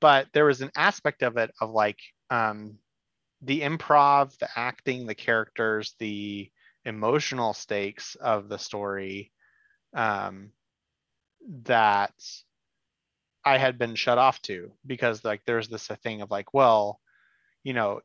but 0.00 0.28
there 0.32 0.46
was 0.46 0.60
an 0.60 0.70
aspect 0.76 1.22
of 1.22 1.36
it 1.36 1.50
of 1.60 1.70
like 1.70 1.98
um, 2.30 2.78
the 3.42 3.60
improv, 3.60 4.36
the 4.38 4.48
acting, 4.56 5.06
the 5.06 5.14
characters, 5.14 5.94
the 5.98 6.50
emotional 6.84 7.52
stakes 7.52 8.14
of 8.16 8.48
the 8.48 8.58
story 8.58 9.30
um, 9.94 10.50
that 11.64 12.14
I 13.44 13.58
had 13.58 13.78
been 13.78 13.94
shut 13.94 14.18
off 14.18 14.40
to 14.42 14.72
because 14.86 15.24
like 15.24 15.42
there's 15.46 15.68
this 15.68 15.86
thing 16.02 16.22
of 16.22 16.30
like, 16.30 16.52
well, 16.54 17.00
you 17.62 17.72
know, 17.72 18.00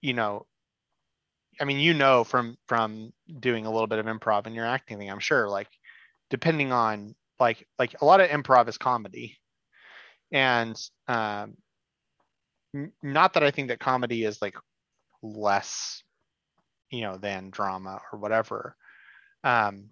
you 0.00 0.14
know, 0.14 0.46
I 1.60 1.64
mean, 1.64 1.78
you 1.80 1.94
know 1.94 2.22
from 2.24 2.56
from 2.66 3.12
doing 3.40 3.66
a 3.66 3.70
little 3.70 3.88
bit 3.88 3.98
of 3.98 4.06
improv 4.06 4.46
and 4.46 4.54
your 4.54 4.66
acting 4.66 4.98
thing, 4.98 5.10
I'm 5.10 5.18
sure, 5.18 5.48
like 5.48 5.68
depending 6.30 6.72
on 6.72 7.14
like 7.40 7.66
like 7.78 8.00
a 8.00 8.04
lot 8.04 8.20
of 8.20 8.28
improv 8.30 8.68
is 8.68 8.78
comedy 8.78 9.38
and 10.32 10.76
um, 11.06 11.56
not 13.02 13.34
that 13.34 13.42
I 13.42 13.50
think 13.50 13.68
that 13.68 13.80
comedy 13.80 14.24
is 14.24 14.40
like 14.42 14.56
less, 15.22 16.02
you 16.90 17.02
know, 17.02 17.16
than 17.16 17.50
drama 17.50 18.00
or 18.12 18.18
whatever. 18.18 18.76
Um, 19.44 19.90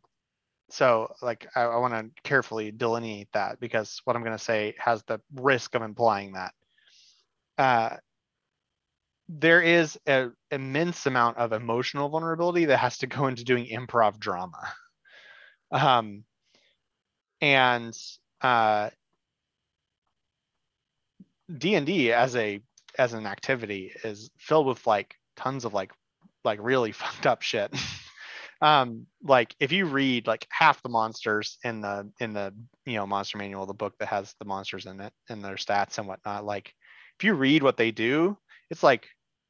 so 0.70 1.12
like 1.22 1.47
I, 1.55 1.62
I 1.62 1.76
want 1.76 1.95
to 1.95 2.22
carefully 2.22 2.70
delineate 2.72 3.28
that 3.32 3.61
because 3.61 4.01
what 4.05 4.16
I'm 4.16 4.22
going 4.22 4.37
to 4.37 4.43
say 4.43 4.74
has 4.78 5.03
the 5.05 5.20
risk 5.34 5.74
of 5.74 5.82
implying 5.82 6.32
that. 6.32 6.53
Uh, 7.59 7.97
there 9.28 9.61
is 9.61 9.99
an 10.07 10.34
immense 10.51 11.07
amount 11.07 11.37
of 11.39 11.53
emotional 11.53 12.09
vulnerability 12.09 12.66
that 12.66 12.78
has 12.78 12.99
to 12.99 13.07
go 13.07 13.26
into 13.26 13.45
doing 13.45 13.66
improv 13.66 14.18
drama. 14.18 14.59
Um, 15.72 16.22
and 17.41 17.93
uh, 18.41 18.91
D&D 21.55 22.12
as 22.12 22.36
a 22.36 22.61
as 22.99 23.12
an 23.12 23.26
activity 23.26 23.92
is 24.05 24.30
filled 24.38 24.66
with 24.66 24.86
like 24.86 25.14
tons 25.36 25.64
of 25.64 25.74
like 25.74 25.92
like 26.44 26.59
really 26.62 26.92
fucked 26.92 27.26
up 27.26 27.42
shit. 27.42 27.74
um 28.62 29.07
like 29.22 29.55
if 29.61 29.70
you 29.70 29.84
read 29.84 30.26
like 30.26 30.47
half 30.51 30.82
the 30.82 30.88
monsters 30.88 31.59
in 31.62 31.82
the 31.82 32.11
in 32.20 32.32
the 32.32 32.55
you 32.86 32.94
know 32.94 33.07
monster 33.07 33.36
manual 33.36 33.66
the 33.66 33.74
book 33.74 33.92
that 33.99 34.09
has 34.09 34.34
the 34.38 34.47
monsters 34.47 34.86
in 34.86 34.99
it 34.99 35.12
and 35.28 35.44
their 35.44 35.57
stats 35.57 35.99
and 35.99 36.09
whatnot 36.09 36.42
like 36.42 36.72
if 37.18 37.24
you 37.24 37.34
read 37.34 37.62
what 37.62 37.76
they 37.76 37.90
do 37.90 38.34
it's 38.70 38.82
like 38.82 39.07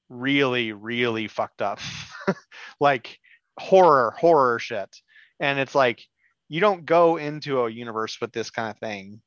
really 0.09 0.73
really 0.73 1.29
fucked 1.29 1.63
up 1.63 1.79
like 2.81 3.17
horror 3.61 4.13
horror 4.19 4.59
shit 4.59 4.97
and 5.39 5.61
it's 5.61 5.75
like 5.75 6.03
you 6.49 6.61
don't 6.61 6.85
go 6.85 7.17
into 7.17 7.61
a 7.61 7.71
universe 7.71 8.21
with 8.21 8.33
this 8.33 8.51
kind 8.51 8.71
of 8.71 8.79
thing 8.79 9.21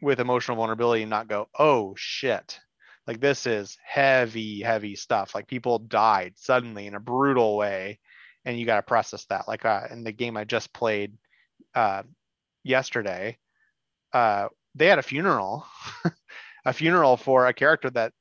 with 0.00 0.20
emotional 0.20 0.56
vulnerability 0.56 1.02
and 1.02 1.10
not 1.10 1.28
go 1.28 1.48
oh 1.58 1.94
shit 1.96 2.60
like 3.06 3.20
this 3.20 3.46
is 3.46 3.78
heavy 3.84 4.60
heavy 4.60 4.94
stuff 4.94 5.34
like 5.34 5.46
people 5.46 5.78
died 5.78 6.34
suddenly 6.36 6.86
in 6.86 6.94
a 6.94 7.00
brutal 7.00 7.56
way 7.56 7.98
and 8.46 8.58
you 8.58 8.64
got 8.64 8.76
to 8.76 8.82
process 8.82 9.26
that. 9.26 9.46
Like 9.46 9.66
uh, 9.66 9.82
in 9.90 10.04
the 10.04 10.12
game 10.12 10.36
I 10.36 10.44
just 10.44 10.72
played 10.72 11.18
uh, 11.74 12.04
yesterday, 12.62 13.36
uh, 14.12 14.48
they 14.74 14.86
had 14.86 15.00
a 15.00 15.02
funeral, 15.02 15.66
a 16.64 16.72
funeral 16.72 17.16
for 17.16 17.46
a 17.46 17.52
character 17.52 17.90
that, 17.90 18.12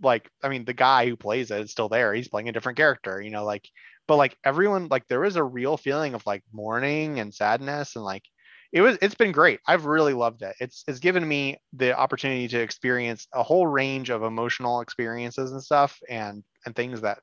like, 0.00 0.28
I 0.42 0.48
mean, 0.48 0.64
the 0.64 0.72
guy 0.72 1.06
who 1.06 1.16
plays 1.16 1.50
it 1.52 1.60
is 1.60 1.70
still 1.70 1.88
there. 1.88 2.12
He's 2.12 2.28
playing 2.28 2.48
a 2.48 2.52
different 2.52 2.78
character, 2.78 3.20
you 3.20 3.30
know, 3.30 3.44
like, 3.44 3.68
but 4.08 4.16
like 4.16 4.36
everyone, 4.42 4.88
like, 4.88 5.06
there 5.06 5.20
was 5.20 5.36
a 5.36 5.44
real 5.44 5.76
feeling 5.76 6.14
of 6.14 6.26
like 6.26 6.42
mourning 6.52 7.20
and 7.20 7.32
sadness, 7.32 7.94
and 7.94 8.04
like, 8.04 8.24
it 8.72 8.80
was, 8.80 8.98
it's 9.02 9.14
been 9.14 9.32
great. 9.32 9.60
I've 9.66 9.84
really 9.84 10.14
loved 10.14 10.42
it. 10.42 10.56
It's, 10.60 10.82
it's 10.88 10.98
given 10.98 11.26
me 11.26 11.58
the 11.74 11.96
opportunity 11.96 12.48
to 12.48 12.60
experience 12.60 13.28
a 13.32 13.42
whole 13.42 13.66
range 13.66 14.10
of 14.10 14.22
emotional 14.22 14.80
experiences 14.80 15.52
and 15.52 15.62
stuff, 15.62 16.00
and 16.08 16.42
and 16.64 16.74
things 16.74 17.02
that, 17.02 17.18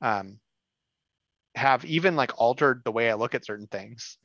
um, 0.00 0.38
have 1.56 1.84
even 1.84 2.16
like 2.16 2.32
altered 2.36 2.82
the 2.84 2.92
way 2.92 3.10
I 3.10 3.14
look 3.14 3.34
at 3.34 3.44
certain 3.44 3.66
things. 3.66 4.18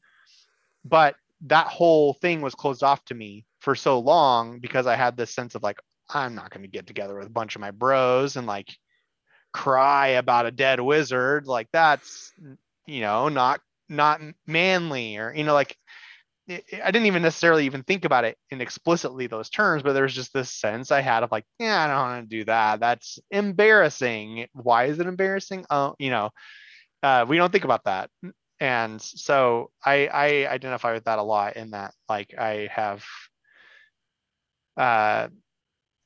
But 0.84 1.15
that 1.41 1.67
whole 1.67 2.13
thing 2.13 2.41
was 2.41 2.55
closed 2.55 2.84
off 2.84 3.03
to 3.05 3.13
me 3.13 3.45
for 3.59 3.76
so 3.76 3.99
long 3.99 4.59
because 4.59 4.88
I 4.88 4.95
had 4.95 5.15
this 5.15 5.32
sense 5.32 5.55
of 5.55 5.63
like, 5.63 5.80
I'm 6.09 6.36
not 6.36 6.49
going 6.49 6.63
to 6.63 6.67
get 6.67 6.88
together 6.88 7.17
with 7.17 7.28
a 7.28 7.32
bunch 7.32 7.55
of 7.55 7.61
my 7.61 7.72
bros 7.72 8.36
and 8.36 8.47
like 8.47 8.76
cry 9.53 10.07
about 10.07 10.47
a 10.47 10.51
dead 10.51 10.80
wizard. 10.80 11.45
Like 11.45 11.67
that's, 11.72 12.34
you 12.88 13.01
know, 13.01 13.30
not, 13.30 13.61
not 13.88 14.22
manly 14.47 15.17
or, 15.17 15.34
you 15.34 15.43
know, 15.43 15.53
like 15.53 15.78
I 16.49 16.91
didn't 16.91 17.05
even 17.05 17.21
necessarily 17.21 17.65
even 17.65 17.83
think 17.83 18.05
about 18.05 18.25
it 18.25 18.37
in 18.49 18.61
explicitly 18.61 19.27
those 19.27 19.49
terms, 19.49 19.83
but 19.83 19.93
there's 19.93 20.15
just 20.15 20.33
this 20.33 20.51
sense 20.51 20.91
I 20.91 21.01
had 21.01 21.23
of 21.23 21.31
like, 21.31 21.45
yeah, 21.59 21.83
I 21.83 21.87
don't 21.87 21.97
want 21.97 22.29
to 22.29 22.37
do 22.37 22.45
that. 22.45 22.79
That's 22.79 23.19
embarrassing. 23.29 24.47
Why 24.53 24.85
is 24.85 24.99
it 24.99 25.05
embarrassing? 25.05 25.65
Oh, 25.69 25.95
you 25.99 26.09
know, 26.09 26.31
uh, 27.03 27.25
we 27.27 27.37
don't 27.37 27.51
think 27.51 27.65
about 27.65 27.83
that 27.85 28.09
and 28.59 29.01
so 29.01 29.71
i 29.85 30.07
i 30.07 30.27
identify 30.47 30.93
with 30.93 31.05
that 31.05 31.19
a 31.19 31.23
lot 31.23 31.55
in 31.55 31.71
that 31.71 31.93
like 32.07 32.33
i 32.37 32.69
have 32.71 33.03
uh 34.77 35.27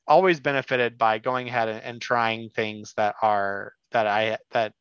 always 0.06 0.40
benefited 0.40 0.98
by 0.98 1.18
going 1.18 1.48
ahead 1.48 1.68
and, 1.68 1.82
and 1.82 2.00
trying 2.00 2.50
things 2.50 2.92
that 2.96 3.14
are 3.22 3.72
that 3.92 4.06
i 4.06 4.38
that 4.52 4.72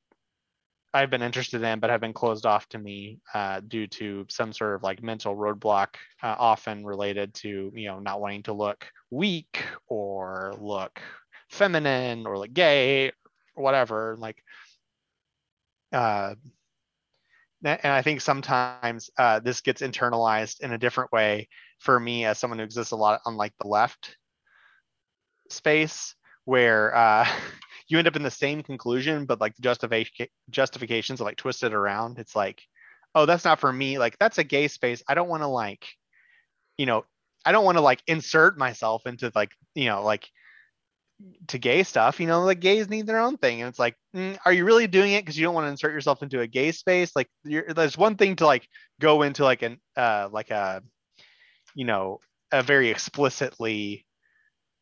i've 0.93 1.09
been 1.09 1.21
interested 1.21 1.61
in 1.63 1.79
but 1.79 1.89
have 1.89 2.01
been 2.01 2.13
closed 2.13 2.45
off 2.45 2.67
to 2.69 2.77
me 2.77 3.19
uh, 3.33 3.61
due 3.67 3.87
to 3.87 4.25
some 4.29 4.53
sort 4.53 4.75
of 4.75 4.83
like 4.83 5.01
mental 5.01 5.35
roadblock 5.35 5.95
uh, 6.21 6.35
often 6.37 6.85
related 6.85 7.33
to 7.33 7.71
you 7.75 7.87
know 7.87 7.99
not 7.99 8.21
wanting 8.21 8.43
to 8.43 8.53
look 8.53 8.85
weak 9.09 9.63
or 9.87 10.53
look 10.59 11.01
feminine 11.49 12.25
or 12.25 12.37
look 12.37 12.53
gay 12.53 13.09
or 13.55 13.63
whatever 13.63 14.15
like 14.19 14.43
uh, 15.91 16.33
and 17.63 17.93
I 17.93 18.01
think 18.01 18.19
sometimes 18.19 19.09
uh, 19.17 19.39
this 19.39 19.61
gets 19.61 19.81
internalized 19.81 20.61
in 20.61 20.73
a 20.73 20.77
different 20.77 21.11
way 21.11 21.47
for 21.79 21.99
me 21.99 22.25
as 22.25 22.37
someone 22.37 22.59
who 22.59 22.65
exists 22.65 22.91
a 22.91 22.97
lot 22.97 23.21
on 23.25 23.37
like 23.37 23.53
the 23.61 23.67
left 23.67 24.17
space 25.49 26.15
where 26.45 26.93
uh, 26.95 27.27
you 27.87 27.97
end 27.97 28.07
up 28.07 28.15
in 28.15 28.23
the 28.23 28.31
same 28.31 28.63
conclusion, 28.63 29.25
but 29.25 29.41
like 29.41 29.55
the 29.55 29.61
justification 29.61 30.27
justifications 30.49 31.21
are 31.21 31.25
like 31.25 31.37
twisted 31.37 31.73
around. 31.73 32.19
It's 32.19 32.35
like, 32.35 32.61
oh, 33.15 33.25
that's 33.25 33.45
not 33.45 33.59
for 33.59 33.71
me. 33.71 33.97
Like 33.99 34.17
that's 34.19 34.37
a 34.37 34.43
gay 34.43 34.67
space. 34.67 35.03
I 35.07 35.13
don't 35.13 35.29
want 35.29 35.43
to 35.43 35.47
like, 35.47 35.85
you 36.77 36.85
know, 36.85 37.05
I 37.45 37.51
don't 37.51 37.65
want 37.65 37.77
to 37.77 37.83
like 37.83 38.01
insert 38.07 38.57
myself 38.57 39.05
into 39.05 39.31
like, 39.35 39.51
you 39.75 39.85
know, 39.85 40.03
like 40.03 40.29
to 41.47 41.57
gay 41.57 41.83
stuff 41.83 42.19
you 42.19 42.27
know 42.27 42.43
like 42.43 42.59
gays 42.59 42.89
need 42.89 43.05
their 43.05 43.19
own 43.19 43.37
thing 43.37 43.61
and 43.61 43.69
it's 43.69 43.79
like 43.79 43.95
mm, 44.15 44.37
are 44.45 44.51
you 44.51 44.65
really 44.65 44.87
doing 44.87 45.13
it 45.13 45.21
because 45.21 45.37
you 45.37 45.45
don't 45.45 45.53
want 45.53 45.65
to 45.65 45.69
insert 45.69 45.93
yourself 45.93 46.23
into 46.23 46.41
a 46.41 46.47
gay 46.47 46.71
space 46.71 47.11
like 47.15 47.29
there's 47.45 47.97
one 47.97 48.15
thing 48.15 48.35
to 48.35 48.45
like 48.45 48.67
go 48.99 49.21
into 49.21 49.43
like 49.43 49.61
an 49.61 49.77
uh 49.95 50.27
like 50.31 50.49
a 50.51 50.81
you 51.75 51.85
know 51.85 52.19
a 52.51 52.61
very 52.61 52.89
explicitly 52.89 54.05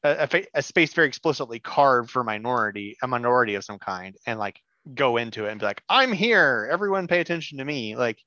a, 0.03 0.27
a, 0.31 0.45
a 0.55 0.61
space 0.61 0.93
very 0.93 1.07
explicitly 1.07 1.59
carved 1.59 2.09
for 2.09 2.23
minority 2.23 2.97
a 3.01 3.07
minority 3.07 3.55
of 3.55 3.63
some 3.63 3.79
kind 3.79 4.15
and 4.25 4.39
like 4.39 4.59
go 4.95 5.17
into 5.17 5.45
it 5.45 5.51
and 5.51 5.59
be 5.59 5.65
like 5.65 5.83
i'm 5.89 6.11
here. 6.11 6.67
Everyone 6.71 7.07
pay 7.07 7.19
attention 7.19 7.57
to 7.59 7.65
me. 7.65 7.95
Like 7.95 8.19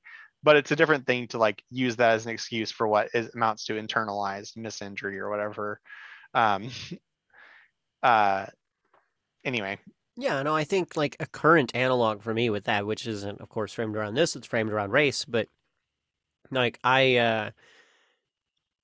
but 0.43 0.55
it's 0.55 0.71
a 0.71 0.75
different 0.75 1.07
thing 1.07 1.27
to 1.29 1.39
like 1.39 1.63
use 1.71 1.95
that 1.95 2.11
as 2.11 2.25
an 2.25 2.31
excuse 2.31 2.71
for 2.71 2.87
what 2.87 3.09
is, 3.15 3.33
amounts 3.33 3.65
to 3.65 3.73
internalized 3.73 4.55
misinjury 4.57 5.17
or 5.17 5.29
whatever. 5.29 5.79
Um, 6.33 6.69
uh 8.03 8.45
anyway. 9.43 9.79
Yeah 10.17 10.43
no 10.43 10.55
i 10.55 10.63
think 10.63 10.95
like 10.95 11.17
a 11.19 11.25
current 11.25 11.75
analog 11.75 12.21
for 12.21 12.33
me 12.33 12.49
with 12.49 12.65
that 12.65 12.85
which 12.85 13.05
isn't 13.05 13.41
of 13.41 13.49
course 13.49 13.73
framed 13.73 13.97
around 13.97 14.13
this 14.13 14.35
it's 14.35 14.47
framed 14.47 14.71
around 14.71 14.91
race 14.91 15.25
but 15.25 15.49
like 16.51 16.79
i 16.85 17.17
uh 17.17 17.49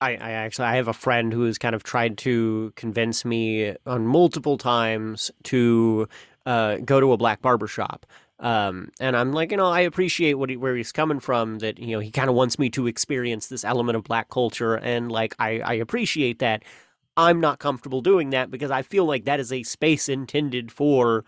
I, 0.02 0.12
I 0.14 0.32
actually 0.32 0.66
I 0.66 0.76
have 0.76 0.88
a 0.88 0.93
friend 0.93 1.32
who 1.32 1.43
has 1.43 1.58
kind 1.58 1.76
of 1.76 1.84
tried 1.84 2.18
to 2.20 2.74
convince 2.76 3.24
me 3.24 3.76
on 3.86 4.08
multiple 4.08 4.58
times 4.58 5.30
to 5.43 6.08
uh, 6.45 6.78
go 6.78 6.99
to 6.99 7.14
a 7.14 7.18
black 7.18 7.41
barber 7.41 7.68
shop. 7.68 8.06
Um, 8.39 8.89
and 8.99 9.16
I'm 9.16 9.32
like, 9.32 9.52
you 9.52 9.58
know, 9.58 9.68
I 9.68 9.82
appreciate 9.82 10.34
what 10.34 10.49
he, 10.49 10.58
where 10.58 10.76
he's 10.76 10.91
coming 10.91 11.20
from. 11.20 11.60
That 11.60 11.78
you 11.78 11.95
know, 11.95 11.99
he 11.99 12.10
kind 12.10 12.28
of 12.30 12.36
wants 12.36 12.58
me 12.58 12.72
to 12.72 12.88
experience 12.88 13.47
this 13.47 13.64
element 13.64 13.95
of 13.95 14.04
black 14.04 14.30
culture, 14.30 14.76
and 14.76 15.12
like, 15.12 15.36
I, 15.39 15.60
I 15.60 15.74
appreciate 15.74 16.39
that. 16.39 16.64
I'm 17.18 17.39
not 17.39 17.60
comfortable 17.60 18.02
doing 18.02 18.32
that 18.32 18.49
because 18.49 18.72
I 18.72 18.82
feel 18.82 19.06
like 19.06 19.26
that 19.26 19.39
is 19.39 19.52
a 19.52 19.64
space 19.64 20.10
intended 20.10 20.72
for 20.72 21.26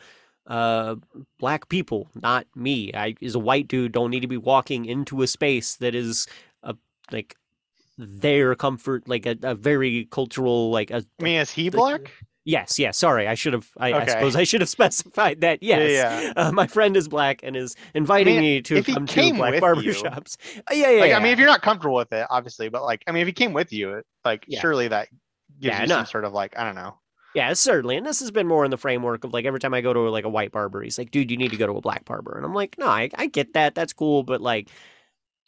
uh, 0.47 0.95
black 1.39 1.69
people, 1.69 2.07
not 2.15 2.47
me. 2.55 2.91
I, 2.93 3.15
as 3.21 3.35
a 3.35 3.39
white 3.39 3.67
dude, 3.67 3.91
don't 3.91 4.09
need 4.09 4.21
to 4.21 4.27
be 4.27 4.37
walking 4.37 4.85
into 4.85 5.21
a 5.21 5.27
space 5.27 5.75
that 5.75 5.93
is 5.93 6.25
a 6.63 6.75
like 7.11 7.35
their 7.97 8.55
comfort, 8.55 9.07
like 9.07 9.25
a, 9.25 9.37
a 9.43 9.55
very 9.55 10.07
cultural, 10.11 10.71
like 10.71 10.91
a. 10.91 11.05
I 11.19 11.23
mean, 11.23 11.39
is 11.39 11.51
he 11.51 11.69
black? 11.69 12.11
Yes, 12.45 12.77
yes. 12.77 12.97
Sorry, 12.97 13.27
I 13.27 13.35
should 13.35 13.53
have. 13.53 13.69
I, 13.77 13.93
okay. 13.93 14.03
I 14.03 14.05
suppose 14.07 14.35
I 14.35 14.43
should 14.43 14.61
have 14.61 14.69
specified 14.81 15.41
that. 15.41 15.63
Yes, 15.63 15.91
yeah, 15.91 16.21
yeah. 16.21 16.33
Uh, 16.35 16.51
my 16.51 16.67
friend 16.67 16.97
is 16.97 17.07
black 17.07 17.39
and 17.43 17.55
is 17.55 17.75
inviting 17.93 18.37
I 18.37 18.41
mean, 18.41 18.55
me 18.55 18.61
to 18.63 18.83
come 18.83 19.05
to 19.05 19.33
black 19.33 19.53
barbershops. 19.55 20.37
Uh, 20.57 20.61
yeah, 20.71 20.89
yeah, 20.89 20.99
like, 20.99 21.09
yeah. 21.09 21.17
I 21.17 21.23
mean, 21.23 21.31
if 21.31 21.39
you're 21.39 21.47
not 21.47 21.61
comfortable 21.61 21.95
with 21.95 22.11
it, 22.11 22.27
obviously, 22.29 22.69
but 22.69 22.83
like, 22.83 23.03
I 23.07 23.11
mean, 23.11 23.21
if 23.21 23.27
he 23.27 23.33
came 23.33 23.53
with 23.53 23.71
you, 23.71 24.01
like, 24.25 24.45
surely 24.59 24.89
that 24.89 25.07
gives 25.59 25.75
yeah, 25.75 25.81
you 25.81 25.87
no. 25.87 25.95
some 25.97 26.05
sort 26.05 26.25
of 26.25 26.33
like 26.33 26.57
I 26.57 26.65
don't 26.65 26.75
know. 26.75 26.97
Yeah, 27.33 27.51
certainly. 27.53 27.97
And 27.97 28.05
this 28.05 28.19
has 28.19 28.29
been 28.29 28.47
more 28.47 28.63
in 28.63 28.71
the 28.71 28.77
framework 28.77 29.23
of 29.23 29.33
like 29.33 29.45
every 29.45 29.59
time 29.59 29.73
I 29.73 29.81
go 29.81 29.91
to 29.91 30.01
like 30.01 30.25
a 30.25 30.29
white 30.29 30.51
barber, 30.51 30.83
he's 30.83 30.97
like, 30.97 31.11
dude, 31.11 31.31
you 31.31 31.37
need 31.37 31.51
to 31.51 31.57
go 31.57 31.65
to 31.65 31.73
a 31.73 31.81
black 31.81 32.05
barber. 32.05 32.35
And 32.35 32.45
I'm 32.45 32.53
like, 32.53 32.77
no, 32.77 32.87
I, 32.87 33.09
I 33.15 33.27
get 33.27 33.53
that. 33.53 33.73
That's 33.73 33.93
cool. 33.93 34.23
But 34.23 34.39
like, 34.39 34.69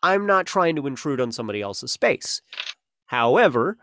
I'm 0.06 0.26
not 0.26 0.46
trying 0.46 0.76
to 0.76 0.88
intrude 0.88 1.20
on 1.20 1.32
somebody 1.32 1.62
else's 1.62 1.92
space. 1.92 2.42
However, 3.08 3.78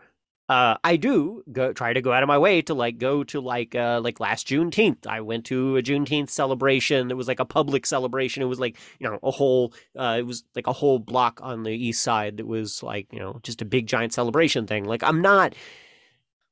uh, 0.49 0.75
I 0.83 0.97
do 0.97 1.43
go 1.51 1.73
try 1.73 1.93
to 1.93 2.01
go 2.01 2.11
out 2.11 2.23
of 2.23 2.27
my 2.27 2.37
way 2.37 2.61
to 2.63 2.73
like 2.73 2.97
go 2.97 3.23
to 3.25 3.41
like 3.41 3.75
uh 3.75 4.01
like 4.03 4.19
last 4.19 4.47
Juneteenth. 4.47 5.07
I 5.07 5.21
went 5.21 5.45
to 5.45 5.77
a 5.77 5.81
Juneteenth 5.81 6.29
celebration. 6.29 7.11
It 7.11 7.17
was 7.17 7.27
like 7.27 7.39
a 7.39 7.45
public 7.45 7.85
celebration. 7.85 8.43
It 8.43 8.47
was 8.47 8.59
like 8.59 8.77
you 8.99 9.09
know 9.09 9.19
a 9.23 9.31
whole 9.31 9.73
uh 9.97 10.17
it 10.19 10.23
was 10.23 10.43
like 10.55 10.67
a 10.67 10.73
whole 10.73 10.99
block 10.99 11.39
on 11.41 11.63
the 11.63 11.71
east 11.71 12.03
side 12.03 12.37
that 12.37 12.47
was 12.47 12.83
like 12.83 13.07
you 13.11 13.19
know 13.19 13.39
just 13.43 13.61
a 13.61 13.65
big 13.65 13.87
giant 13.87 14.13
celebration 14.13 14.67
thing. 14.67 14.83
Like 14.83 15.03
I'm 15.03 15.21
not 15.21 15.55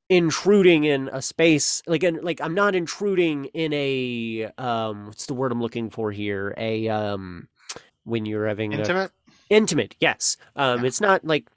intruding 0.08 0.84
in 0.84 1.10
a 1.14 1.22
space 1.22 1.82
like 1.88 2.04
in, 2.04 2.16
like 2.22 2.42
I'm 2.42 2.54
not 2.54 2.76
intruding 2.76 3.46
in 3.46 3.72
a 3.72 4.52
um 4.58 5.08
what's 5.08 5.26
the 5.26 5.34
word 5.34 5.54
I'm 5.54 5.62
looking 5.62 5.90
for 5.90 6.12
here 6.12 6.54
a 6.58 6.90
um 6.90 7.48
when 8.04 8.26
you're 8.26 8.48
having 8.48 8.74
intimate 8.74 9.12
a, 9.12 9.21
intimate 9.52 9.96
yes 10.00 10.38
um 10.56 10.82
yeah. 10.82 10.88
it's 10.88 11.02
not 11.02 11.24
like 11.24 11.48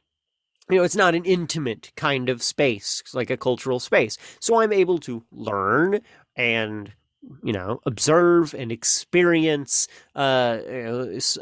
you 0.71 0.77
know 0.77 0.85
it's 0.85 0.97
not 0.97 1.15
an 1.15 1.25
intimate 1.25 1.93
kind 1.97 2.29
of 2.29 2.43
space 2.43 3.03
like 3.15 3.31
a 3.31 3.37
cultural 3.37 3.81
space 3.81 4.19
so 4.41 4.61
I'm 4.61 4.73
able 4.73 4.99
to 5.01 5.25
learn 5.33 6.01
and 6.37 6.93
you 7.43 7.53
know 7.53 7.81
observe 7.87 8.55
and 8.55 8.71
experience 8.71 9.89
uh, 10.17 10.59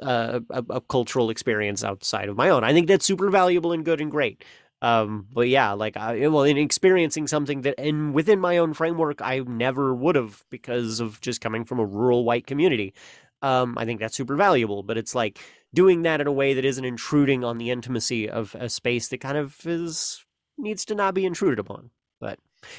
uh, 0.03 0.41
a, 0.51 0.65
a, 0.71 0.81
cultural 0.83 1.31
experience 1.31 1.83
outside 1.85 2.29
of 2.29 2.37
my 2.37 2.49
own. 2.49 2.65
I 2.65 2.73
think 2.73 2.89
that's 2.89 3.05
super 3.05 3.31
valuable 3.31 3.73
and 3.73 3.85
good 3.85 4.01
and 4.01 4.11
great. 4.11 4.45
Um, 4.81 5.29
but 5.33 5.49
yeah, 5.49 5.73
like 5.73 5.97
I 5.97 6.27
well, 6.29 6.43
in 6.43 6.57
experiencing 6.59 7.29
something 7.29 7.63
that, 7.63 7.79
and 7.79 8.13
within 8.15 8.41
my 8.41 8.59
own 8.59 8.75
framework, 8.75 9.23
I 9.23 9.41
never 9.41 9.95
would 9.95 10.17
have 10.17 10.45
because 10.51 11.01
of 11.01 11.21
just 11.21 11.41
coming 11.41 11.65
from 11.65 11.79
a 11.79 11.85
rural 11.85 12.25
white 12.25 12.47
community. 12.47 12.95
Um, 13.43 13.77
I 13.79 13.85
think 13.85 14.01
that's 14.01 14.17
super 14.17 14.37
valuable. 14.37 14.83
But 14.83 14.99
it's 14.99 15.15
like 15.15 15.39
doing 15.75 16.03
that 16.03 16.21
in 16.21 16.27
a 16.27 16.33
way 16.33 16.55
that 16.55 16.65
isn't 16.65 16.85
intruding 16.85 17.45
on 17.45 17.59
the 17.59 17.71
intimacy 17.71 18.29
of 18.29 18.55
a 18.59 18.69
space 18.69 19.09
that 19.09 19.19
kind 19.19 19.39
of 19.39 19.57
is 19.67 20.25
needs 20.59 20.85
to 20.87 20.95
not 20.95 21.15
be 21.15 21.25
intruded 21.25 21.59
upon. 21.59 21.91
But 22.21 22.39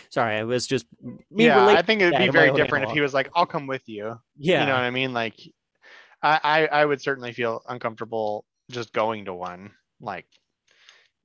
sorry, 0.09 0.37
I 0.37 0.43
was 0.43 0.67
just 0.67 0.85
yeah. 1.29 1.65
I 1.65 1.81
think 1.81 2.01
it'd 2.01 2.17
be 2.17 2.29
very 2.29 2.51
different 2.51 2.83
analog. 2.83 2.91
if 2.91 2.93
he 2.95 3.01
was 3.01 3.13
like, 3.13 3.29
"I'll 3.35 3.45
come 3.45 3.67
with 3.67 3.87
you." 3.87 4.19
Yeah, 4.37 4.61
you 4.61 4.67
know 4.67 4.73
what 4.73 4.81
I 4.81 4.91
mean. 4.91 5.13
Like, 5.13 5.35
I, 6.21 6.39
I 6.43 6.65
I 6.67 6.85
would 6.85 7.01
certainly 7.01 7.33
feel 7.33 7.61
uncomfortable 7.67 8.45
just 8.71 8.93
going 8.93 9.25
to 9.25 9.33
one. 9.33 9.71
Like, 9.99 10.25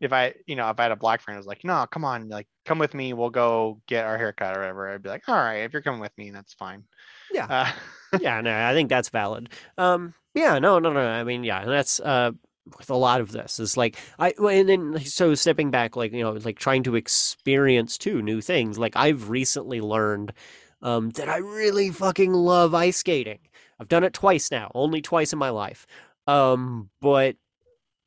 if 0.00 0.12
I, 0.12 0.34
you 0.46 0.56
know, 0.56 0.68
if 0.70 0.78
I 0.78 0.84
had 0.84 0.92
a 0.92 0.96
black 0.96 1.20
friend 1.20 1.36
who 1.36 1.38
was 1.38 1.46
like, 1.46 1.64
no, 1.64 1.86
come 1.90 2.04
on, 2.04 2.28
like, 2.28 2.46
come 2.64 2.78
with 2.78 2.94
me, 2.94 3.12
we'll 3.12 3.30
go 3.30 3.80
get 3.86 4.04
our 4.04 4.16
haircut 4.16 4.56
or 4.56 4.60
whatever. 4.60 4.88
I'd 4.88 5.02
be 5.02 5.08
like, 5.08 5.28
all 5.28 5.34
right, 5.34 5.64
if 5.64 5.72
you're 5.72 5.82
coming 5.82 6.00
with 6.00 6.16
me, 6.16 6.30
that's 6.30 6.54
fine. 6.54 6.84
Yeah. 7.32 7.46
Uh, 7.48 7.72
yeah, 8.20 8.40
no, 8.40 8.54
I 8.54 8.72
think 8.72 8.88
that's 8.88 9.08
valid. 9.08 9.50
Um, 9.76 10.14
yeah, 10.34 10.58
no, 10.58 10.78
no, 10.78 10.92
no. 10.92 11.00
I 11.00 11.24
mean, 11.24 11.44
yeah, 11.44 11.64
that's 11.64 12.00
uh 12.00 12.32
with 12.78 12.90
a 12.90 12.96
lot 12.96 13.20
of 13.22 13.32
this 13.32 13.58
is 13.58 13.76
like 13.76 13.96
I 14.18 14.34
and 14.38 14.68
then 14.68 15.00
so 15.00 15.34
stepping 15.34 15.70
back, 15.70 15.96
like 15.96 16.12
you 16.12 16.22
know, 16.22 16.32
like 16.32 16.58
trying 16.58 16.82
to 16.84 16.96
experience 16.96 17.98
too 17.98 18.22
new 18.22 18.40
things. 18.40 18.78
Like 18.78 18.96
I've 18.96 19.30
recently 19.30 19.80
learned 19.80 20.32
um 20.82 21.10
that 21.10 21.28
I 21.28 21.38
really 21.38 21.90
fucking 21.90 22.32
love 22.32 22.74
ice 22.74 22.98
skating. 22.98 23.40
I've 23.80 23.88
done 23.88 24.04
it 24.04 24.12
twice 24.12 24.50
now, 24.50 24.70
only 24.74 25.00
twice 25.00 25.32
in 25.32 25.38
my 25.38 25.50
life. 25.50 25.86
Um, 26.26 26.90
but 27.00 27.36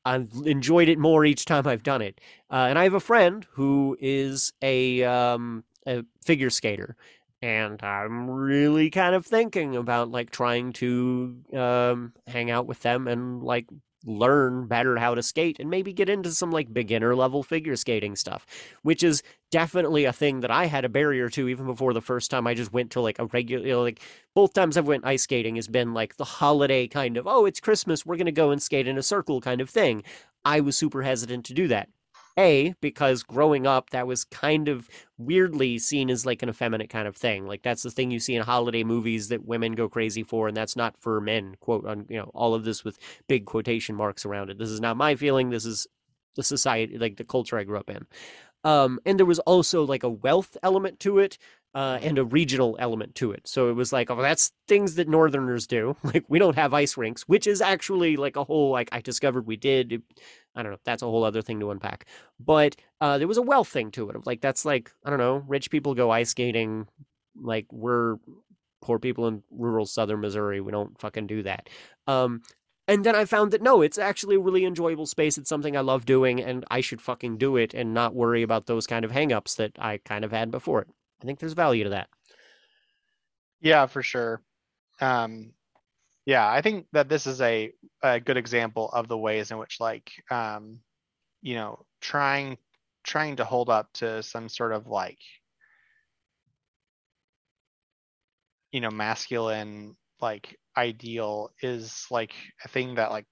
I've 0.05 0.31
enjoyed 0.45 0.89
it 0.89 0.97
more 0.97 1.25
each 1.25 1.45
time 1.45 1.67
I've 1.67 1.83
done 1.83 2.01
it. 2.01 2.19
Uh, 2.49 2.67
and 2.69 2.77
I 2.79 2.83
have 2.83 2.93
a 2.93 2.99
friend 2.99 3.45
who 3.51 3.97
is 3.99 4.51
a, 4.61 5.03
um, 5.03 5.63
a 5.87 6.03
figure 6.23 6.49
skater, 6.49 6.95
and 7.41 7.81
I'm 7.81 8.29
really 8.29 8.89
kind 8.89 9.15
of 9.15 9.25
thinking 9.25 9.75
about 9.75 10.11
like 10.11 10.29
trying 10.29 10.73
to 10.73 11.37
um, 11.53 12.13
hang 12.27 12.51
out 12.51 12.67
with 12.67 12.81
them 12.81 13.07
and 13.07 13.41
like 13.41 13.67
learn 14.05 14.67
better 14.67 14.97
how 14.97 15.13
to 15.15 15.21
skate 15.21 15.59
and 15.59 15.69
maybe 15.69 15.93
get 15.93 16.09
into 16.09 16.31
some 16.31 16.51
like 16.51 16.73
beginner 16.73 17.15
level 17.15 17.43
figure 17.43 17.75
skating 17.75 18.15
stuff, 18.15 18.45
which 18.83 19.03
is 19.03 19.23
definitely 19.51 20.05
a 20.05 20.13
thing 20.13 20.39
that 20.41 20.51
I 20.51 20.65
had 20.65 20.85
a 20.85 20.89
barrier 20.89 21.29
to 21.29 21.47
even 21.47 21.65
before 21.65 21.93
the 21.93 22.01
first 22.01 22.31
time 22.31 22.47
I 22.47 22.53
just 22.53 22.73
went 22.73 22.91
to 22.91 23.01
like 23.01 23.19
a 23.19 23.25
regular 23.27 23.65
you 23.65 23.73
know, 23.73 23.81
like 23.81 24.01
both 24.33 24.53
times 24.53 24.77
I've 24.77 24.87
went 24.87 25.05
ice 25.05 25.23
skating 25.23 25.55
has 25.55 25.67
been 25.67 25.93
like 25.93 26.17
the 26.17 26.25
holiday 26.25 26.87
kind 26.87 27.17
of 27.17 27.27
oh 27.27 27.45
it's 27.45 27.59
Christmas 27.59 28.05
we're 28.05 28.17
gonna 28.17 28.31
go 28.31 28.51
and 28.51 28.61
skate 28.61 28.87
in 28.87 28.97
a 28.97 29.03
circle 29.03 29.41
kind 29.41 29.61
of 29.61 29.69
thing. 29.69 30.03
I 30.43 30.61
was 30.61 30.75
super 30.75 31.03
hesitant 31.03 31.45
to 31.45 31.53
do 31.53 31.67
that. 31.67 31.89
Because 32.81 33.23
growing 33.23 33.67
up, 33.67 33.89
that 33.91 34.07
was 34.07 34.23
kind 34.23 34.67
of 34.67 34.89
weirdly 35.17 35.77
seen 35.79 36.09
as 36.09 36.25
like 36.25 36.41
an 36.41 36.49
effeminate 36.49 36.89
kind 36.89 37.07
of 37.07 37.15
thing. 37.15 37.47
Like 37.47 37.61
that's 37.61 37.83
the 37.83 37.91
thing 37.91 38.11
you 38.11 38.19
see 38.19 38.35
in 38.35 38.43
holiday 38.43 38.83
movies 38.83 39.29
that 39.29 39.45
women 39.45 39.73
go 39.73 39.87
crazy 39.89 40.23
for, 40.23 40.47
and 40.47 40.55
that's 40.55 40.75
not 40.75 40.95
for 40.97 41.19
men. 41.21 41.55
Quote 41.59 41.85
on 41.85 42.05
you 42.09 42.17
know 42.17 42.31
all 42.33 42.53
of 42.53 42.63
this 42.63 42.83
with 42.83 42.97
big 43.27 43.45
quotation 43.45 43.95
marks 43.95 44.25
around 44.25 44.49
it. 44.49 44.57
This 44.57 44.69
is 44.69 44.81
not 44.81 44.97
my 44.97 45.15
feeling. 45.15 45.49
This 45.49 45.65
is 45.65 45.87
the 46.35 46.43
society, 46.43 46.97
like 46.97 47.17
the 47.17 47.23
culture 47.23 47.57
I 47.57 47.63
grew 47.63 47.77
up 47.77 47.89
in. 47.89 48.05
Um, 48.63 48.99
and 49.05 49.17
there 49.17 49.25
was 49.25 49.39
also 49.39 49.83
like 49.83 50.03
a 50.03 50.09
wealth 50.09 50.55
element 50.61 50.99
to 51.01 51.19
it 51.19 51.37
uh, 51.73 51.99
and 52.01 52.17
a 52.17 52.25
regional 52.25 52.75
element 52.79 53.15
to 53.15 53.31
it. 53.31 53.47
So 53.47 53.69
it 53.69 53.73
was 53.73 53.93
like, 53.93 54.09
oh, 54.11 54.21
that's 54.21 54.51
things 54.67 54.95
that 54.95 55.07
Northerners 55.07 55.67
do. 55.67 55.95
Like 56.03 56.25
we 56.27 56.39
don't 56.39 56.57
have 56.57 56.73
ice 56.73 56.97
rinks, 56.97 57.21
which 57.23 57.47
is 57.47 57.61
actually 57.61 58.17
like 58.17 58.35
a 58.35 58.43
whole 58.43 58.71
like 58.71 58.89
I 58.91 58.99
discovered 58.99 59.47
we 59.47 59.55
did. 59.55 60.01
I 60.55 60.63
don't 60.63 60.73
know. 60.73 60.77
That's 60.83 61.01
a 61.01 61.05
whole 61.05 61.23
other 61.23 61.41
thing 61.41 61.61
to 61.61 61.71
unpack. 61.71 62.05
But 62.37 62.75
uh, 62.99 63.17
there 63.17 63.27
was 63.27 63.37
a 63.37 63.41
wealth 63.41 63.69
thing 63.69 63.91
to 63.91 64.09
it. 64.09 64.15
Of 64.17 64.25
like 64.25 64.41
that's 64.41 64.65
like 64.65 64.91
I 65.05 65.09
don't 65.09 65.19
know. 65.19 65.43
Rich 65.47 65.71
people 65.71 65.95
go 65.95 66.11
ice 66.11 66.31
skating. 66.31 66.87
Like 67.41 67.65
we're 67.71 68.17
poor 68.81 68.99
people 68.99 69.27
in 69.27 69.43
rural 69.51 69.85
southern 69.85 70.19
Missouri. 70.19 70.59
We 70.59 70.71
don't 70.73 70.99
fucking 70.99 71.27
do 71.27 71.43
that. 71.43 71.69
Um, 72.07 72.41
and 72.87 73.05
then 73.05 73.15
I 73.15 73.23
found 73.23 73.51
that 73.51 73.61
no, 73.61 73.81
it's 73.81 73.97
actually 73.97 74.35
a 74.35 74.39
really 74.39 74.65
enjoyable 74.65 75.05
space. 75.05 75.37
It's 75.37 75.47
something 75.47 75.77
I 75.77 75.81
love 75.81 76.05
doing, 76.05 76.41
and 76.41 76.65
I 76.69 76.81
should 76.81 77.01
fucking 77.01 77.37
do 77.37 77.55
it 77.55 77.73
and 77.73 77.93
not 77.93 78.15
worry 78.15 78.41
about 78.41 78.65
those 78.65 78.87
kind 78.87 79.05
of 79.05 79.11
hangups 79.11 79.55
that 79.55 79.71
I 79.79 79.99
kind 80.03 80.25
of 80.25 80.31
had 80.31 80.51
before 80.51 80.81
it. 80.81 80.87
I 81.21 81.25
think 81.25 81.39
there's 81.39 81.53
value 81.53 81.83
to 81.85 81.91
that. 81.91 82.09
Yeah, 83.61 83.85
for 83.85 84.01
sure. 84.01 84.41
Um, 84.99 85.53
yeah, 86.25 86.49
I 86.49 86.61
think 86.61 86.87
that 86.93 87.09
this 87.09 87.27
is 87.27 87.41
a, 87.41 87.73
a 88.03 88.19
good 88.19 88.37
example 88.37 88.89
of 88.91 89.07
the 89.07 89.17
ways 89.17 89.51
in 89.51 89.57
which, 89.57 89.79
like, 89.79 90.11
um, 90.29 90.81
you 91.41 91.55
know, 91.55 91.85
trying 92.01 92.57
trying 93.03 93.37
to 93.37 93.45
hold 93.45 93.69
up 93.69 93.91
to 93.93 94.21
some 94.23 94.47
sort 94.47 94.73
of 94.73 94.87
like, 94.87 95.19
you 98.71 98.79
know, 98.81 98.91
masculine 98.91 99.95
like 100.21 100.57
ideal 100.77 101.51
is 101.61 102.05
like 102.11 102.33
a 102.63 102.67
thing 102.67 102.95
that 102.95 103.11
like 103.11 103.25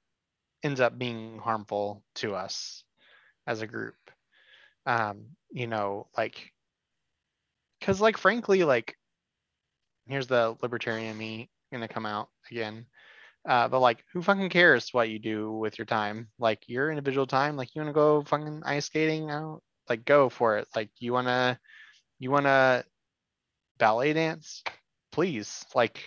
ends 0.64 0.80
up 0.82 0.98
being 0.98 1.40
harmful 1.40 2.04
to 2.16 2.36
us 2.36 2.84
as 3.48 3.62
a 3.62 3.68
group. 3.68 3.96
Um, 4.86 5.28
you 5.52 5.68
know, 5.68 6.08
like 6.18 6.52
because 7.80 8.02
like 8.02 8.18
frankly 8.18 8.64
like 8.64 8.96
here's 10.08 10.28
the 10.28 10.56
libertarian 10.62 11.18
me 11.18 11.50
gonna 11.72 11.88
come 11.88 12.06
out 12.06 12.30
again. 12.52 12.86
Uh, 13.48 13.68
but 13.68 13.80
like 13.80 14.04
who 14.12 14.22
fucking 14.22 14.50
cares 14.50 14.94
what 14.94 15.10
you 15.10 15.20
do 15.20 15.52
with 15.54 15.78
your 15.78 15.86
time? 15.86 16.28
Like 16.40 16.68
your 16.68 16.90
individual 16.90 17.28
time 17.28 17.56
like 17.56 17.74
you 17.74 17.82
want 17.82 17.90
to 17.90 17.94
go 17.94 18.24
fucking 18.24 18.64
ice 18.66 18.86
skating 18.86 19.30
out? 19.30 19.62
Like 19.88 20.06
go 20.06 20.30
for 20.30 20.58
it. 20.58 20.68
Like 20.76 20.90
you 21.00 21.14
want 21.14 21.28
to 21.28 21.58
you 22.20 22.32
want 22.32 22.46
to 22.46 22.84
ballet 23.78 24.14
dance? 24.14 24.64
Please. 25.12 25.66
Like 25.74 26.00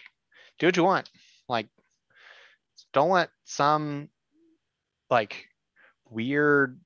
do 0.58 0.66
what 0.66 0.76
you 0.76 0.84
want. 0.84 1.08
Like 1.48 1.68
don't 2.92 3.10
let 3.10 3.30
some 3.44 4.08
like 5.10 5.46
weird 6.10 6.78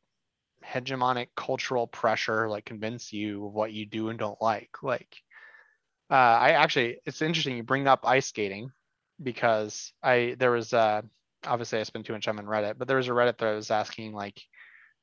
hegemonic 0.66 1.28
cultural 1.36 1.86
pressure 1.86 2.48
like 2.48 2.64
convince 2.64 3.12
you 3.12 3.46
of 3.46 3.52
what 3.52 3.72
you 3.72 3.86
do 3.86 4.08
and 4.08 4.18
don't 4.18 4.40
like 4.40 4.70
like 4.82 5.16
uh, 6.10 6.14
i 6.14 6.50
actually 6.50 6.98
it's 7.04 7.22
interesting 7.22 7.56
you 7.56 7.62
bring 7.62 7.86
up 7.86 8.00
ice 8.04 8.26
skating 8.26 8.70
because 9.22 9.92
i 10.02 10.34
there 10.38 10.50
was 10.50 10.72
uh 10.72 11.00
obviously 11.46 11.78
i 11.78 11.82
spent 11.82 12.04
too 12.04 12.12
much 12.12 12.24
time 12.24 12.38
on 12.38 12.46
reddit 12.46 12.76
but 12.78 12.88
there 12.88 12.96
was 12.96 13.08
a 13.08 13.12
reddit 13.12 13.38
that 13.38 13.54
was 13.54 13.70
asking 13.70 14.12
like 14.12 14.40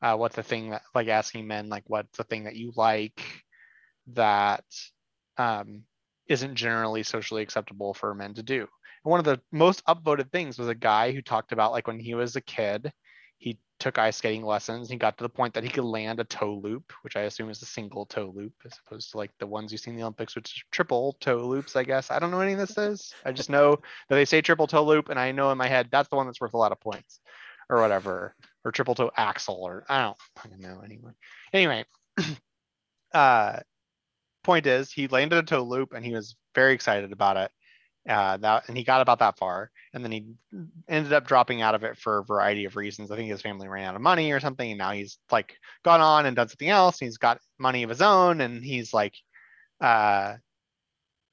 uh, 0.01 0.18
what's 0.18 0.36
the 0.36 0.43
thing 0.43 0.72
that 0.72 0.82
like 0.93 1.07
asking 1.07 1.47
men 1.47 1.70
like 1.70 1.84
what's 1.88 2.18
the 2.18 2.26
thing 2.26 2.43
that 2.43 2.57
you 2.57 2.74
like 2.76 3.24
that 4.07 4.66
um, 5.38 5.84
isn't 6.28 6.55
generally 6.55 7.03
socially 7.03 7.41
acceptable 7.41 7.93
for 7.93 8.14
men 8.14 8.34
to 8.36 8.43
do. 8.43 8.59
And 8.59 9.11
one 9.11 9.20
of 9.20 9.26
the 9.26 9.41
most 9.51 9.86
upvoted 9.86 10.32
things 10.32 10.57
was 10.57 10.68
a 10.68 10.76
guy 10.76 11.11
who 11.11 11.22
talked 11.22 11.51
about 11.51 11.72
like 11.72 11.88
when 11.88 11.99
he 11.99 12.14
was 12.14 12.36
a 12.36 12.41
kid 12.41 12.91
took 13.84 13.98
ice 13.98 14.16
skating 14.16 14.46
lessons. 14.46 14.90
He 14.90 14.96
got 14.96 15.18
to 15.18 15.24
the 15.24 15.30
point 15.30 15.54
that 15.54 15.64
he 15.64 15.70
could 15.70 15.84
land 15.84 16.22
a 16.22 16.24
toe 16.24 16.54
loop, 16.64 16.94
which 17.02 17.18
I 17.18 17.24
assume 17.24 17.50
is 17.50 17.62
a 17.62 17.66
single 17.66 18.06
toe 18.06 18.32
loop, 18.34 18.54
as 18.66 18.80
opposed 18.86 19.12
to 19.12 19.18
like 19.18 19.32
the 19.40 19.46
ones 19.46 19.74
you 19.74 19.78
see 19.78 19.92
in 19.92 19.98
the 19.98 20.04
Olympics, 20.04 20.38
which 20.38 20.56
is 20.56 20.64
triple 20.72 21.18
toe 21.20 21.46
loops, 21.46 21.76
I 21.76 21.84
guess. 21.84 22.10
I 22.10 22.18
don't 22.18 22.32
know 22.32 22.40
any 22.40 22.54
of 22.54 22.60
this 22.60 22.78
is. 22.78 23.14
I 23.26 23.34
just 23.34 23.50
know 23.50 23.76
that 24.08 24.16
they 24.16 24.24
say 24.24 24.42
triple 24.42 24.68
toe 24.68 24.86
loop, 24.86 25.10
and 25.10 25.20
I 25.20 25.34
know 25.34 25.52
in 25.52 25.58
my 25.58 25.68
head 25.68 25.90
that's 25.92 26.08
the 26.08 26.16
one 26.16 26.28
that's 26.28 26.40
worth 26.40 26.54
a 26.54 26.58
lot 26.58 26.72
of 26.72 26.80
points 26.80 27.20
or 27.70 27.82
whatever, 27.82 28.36
or 28.64 28.72
triple 28.72 28.96
toe 28.96 29.12
axel, 29.18 29.60
or 29.62 29.84
I 29.90 30.02
don't 30.02 30.18
fucking 30.38 30.62
know 30.62 30.82
anyway. 30.84 31.12
Anyway, 31.52 31.84
uh, 33.14 33.60
point 34.46 34.66
is 34.66 34.94
he 34.94 35.08
landed 35.08 35.40
a 35.40 35.44
toe 35.44 35.64
loop 35.64 35.92
and 35.94 36.06
he 36.06 36.14
was 36.14 36.38
very 36.56 36.74
excited 36.74 37.12
about 37.12 37.36
it 37.36 37.52
uh, 38.08 38.38
that 38.38 38.68
and 38.68 38.78
he 38.78 38.84
got 38.84 39.01
about 39.01 39.20
that 39.20 39.38
far 39.38 39.72
and 39.93 40.04
then 40.04 40.12
he 40.12 40.26
ended 40.89 41.14
up 41.14 41.26
dropping 41.26 41.62
out 41.62 41.76
of 41.76 41.84
it 41.84 41.97
for 41.97 42.18
a 42.18 42.24
variety 42.24 42.66
of 42.66 42.76
reasons. 42.76 43.12
I 43.12 43.16
think 43.16 43.30
his 43.30 43.41
family 43.41 43.68
ran 43.68 43.86
out 43.86 43.95
of 43.95 44.01
money 44.01 44.32
or 44.32 44.39
something 44.39 44.70
and 44.70 44.78
now 44.78 44.91
he's 44.91 45.18
like 45.32 45.56
gone 45.84 46.01
on 46.01 46.26
and 46.26 46.36
done 46.36 46.49
something 46.49 46.70
else 46.70 46.99
he's 46.99 47.18
got 47.18 47.39
money 47.58 47.84
of 47.84 47.89
his 47.89 48.01
own 48.01 48.41
and 48.41 48.64
he's 48.64 48.93
like 48.93 49.14
uh 49.82 50.34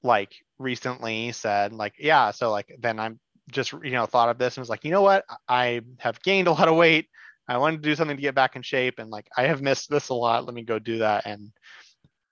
like 0.03 0.33
recently 0.59 1.33
said 1.33 1.73
like 1.73 1.95
yeah 1.99 2.31
so 2.31 2.51
like 2.51 2.75
then 2.79 2.99
i'm 2.99 3.19
just 3.51 3.73
you 3.73 3.91
know 3.91 4.07
thought 4.07 4.29
of 4.29 4.39
this 4.39 4.57
and 4.57 4.63
was 4.63 4.69
like 4.69 4.85
you 4.85 4.91
know 4.91 5.03
what? 5.03 5.25
I 5.49 5.83
have 5.99 6.23
gained 6.23 6.49
a 6.49 6.53
lot 6.53 6.69
of 6.69 6.77
weight. 6.77 7.07
I 7.49 7.59
wanted 7.59 7.83
to 7.83 7.89
do 7.89 7.97
something 7.97 8.17
to 8.17 8.23
get 8.23 8.35
back 8.35 8.55
in 8.55 8.63
shape 8.63 8.99
and 8.99 9.11
like 9.11 9.27
i 9.37 9.43
have 9.45 9.63
missed 9.63 9.91
this 9.91 10.09
a 10.09 10.15
lot. 10.15 10.45
Let 10.45 10.55
me 10.55 10.63
go 10.63 10.79
do 10.79 10.99
that. 10.99 11.27
And 11.27 11.51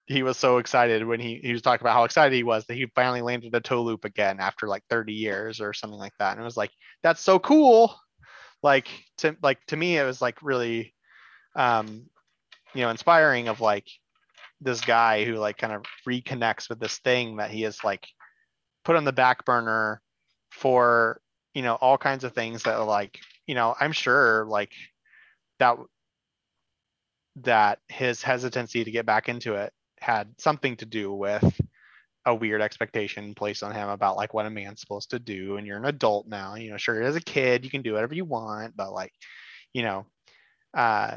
he 0.08 0.22
was 0.22 0.38
so 0.38 0.56
excited 0.56 1.06
when 1.06 1.20
he, 1.20 1.38
he 1.42 1.52
was 1.52 1.60
talking 1.60 1.84
about 1.84 1.94
how 1.94 2.04
excited 2.04 2.34
he 2.34 2.42
was 2.42 2.64
that 2.66 2.74
he 2.74 2.86
finally 2.94 3.20
landed 3.20 3.54
a 3.54 3.60
toe 3.60 3.82
loop 3.82 4.04
again 4.04 4.40
after 4.40 4.66
like 4.66 4.82
30 4.88 5.12
years 5.12 5.60
or 5.60 5.74
something 5.74 5.98
like 5.98 6.14
that. 6.18 6.32
And 6.32 6.40
it 6.40 6.44
was 6.44 6.56
like, 6.56 6.70
that's 7.02 7.20
so 7.20 7.38
cool. 7.38 7.94
Like 8.62 8.88
to 9.18 9.36
like 9.42 9.64
to 9.66 9.76
me, 9.76 9.98
it 9.98 10.04
was 10.04 10.20
like 10.20 10.42
really 10.42 10.94
um, 11.54 12.06
you 12.74 12.82
know, 12.82 12.90
inspiring 12.90 13.48
of 13.48 13.60
like 13.60 13.86
this 14.60 14.80
guy 14.80 15.24
who 15.24 15.34
like 15.34 15.58
kind 15.58 15.72
of 15.72 15.84
reconnects 16.08 16.68
with 16.68 16.80
this 16.80 16.98
thing 16.98 17.36
that 17.36 17.50
he 17.50 17.62
has 17.62 17.84
like 17.84 18.06
put 18.84 18.96
on 18.96 19.04
the 19.04 19.12
back 19.12 19.44
burner 19.44 20.00
for 20.50 21.20
you 21.54 21.62
know 21.62 21.74
all 21.74 21.98
kinds 21.98 22.24
of 22.24 22.32
things 22.32 22.62
that 22.64 22.76
like 22.76 23.20
you 23.46 23.54
know 23.54 23.74
i'm 23.80 23.92
sure 23.92 24.46
like 24.46 24.72
that 25.58 25.76
that 27.36 27.78
his 27.88 28.22
hesitancy 28.22 28.82
to 28.82 28.90
get 28.90 29.06
back 29.06 29.28
into 29.28 29.54
it 29.54 29.72
had 30.00 30.34
something 30.38 30.76
to 30.76 30.86
do 30.86 31.12
with 31.12 31.60
a 32.26 32.34
weird 32.34 32.60
expectation 32.60 33.34
placed 33.34 33.62
on 33.62 33.72
him 33.72 33.88
about 33.88 34.16
like 34.16 34.34
what 34.34 34.46
a 34.46 34.50
man's 34.50 34.80
supposed 34.80 35.10
to 35.10 35.18
do 35.18 35.56
and 35.56 35.66
you're 35.66 35.78
an 35.78 35.86
adult 35.86 36.26
now 36.26 36.56
you 36.56 36.70
know 36.70 36.76
sure 36.76 37.02
as 37.02 37.16
a 37.16 37.20
kid 37.20 37.64
you 37.64 37.70
can 37.70 37.82
do 37.82 37.94
whatever 37.94 38.14
you 38.14 38.24
want 38.24 38.76
but 38.76 38.92
like 38.92 39.12
you 39.72 39.82
know 39.82 40.04
uh 40.76 41.16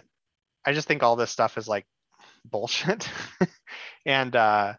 i 0.65 0.73
just 0.73 0.87
think 0.87 1.03
all 1.03 1.15
this 1.15 1.31
stuff 1.31 1.57
is 1.57 1.67
like 1.67 1.85
bullshit. 2.45 3.07
And 4.05 4.35
uh 4.35 4.73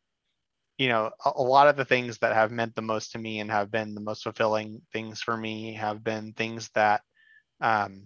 you 0.78 0.88
know 0.88 1.10
a, 1.24 1.32
a, 1.36 1.42
lot 1.42 1.68
of 1.68 1.76
the 1.76 1.84
things 1.84 2.18
that 2.18 2.34
have 2.34 2.50
meant 2.50 2.74
the 2.74 2.82
most 2.82 3.12
to 3.12 3.18
me 3.18 3.40
and 3.40 3.50
have 3.50 3.70
been 3.70 3.94
the 3.94 4.00
most 4.00 4.22
fulfilling 4.22 4.82
things 4.92 5.20
for 5.20 5.36
me 5.36 5.74
have 5.74 6.02
been 6.02 6.32
things 6.32 6.70
that 6.74 7.02
um 7.60 8.04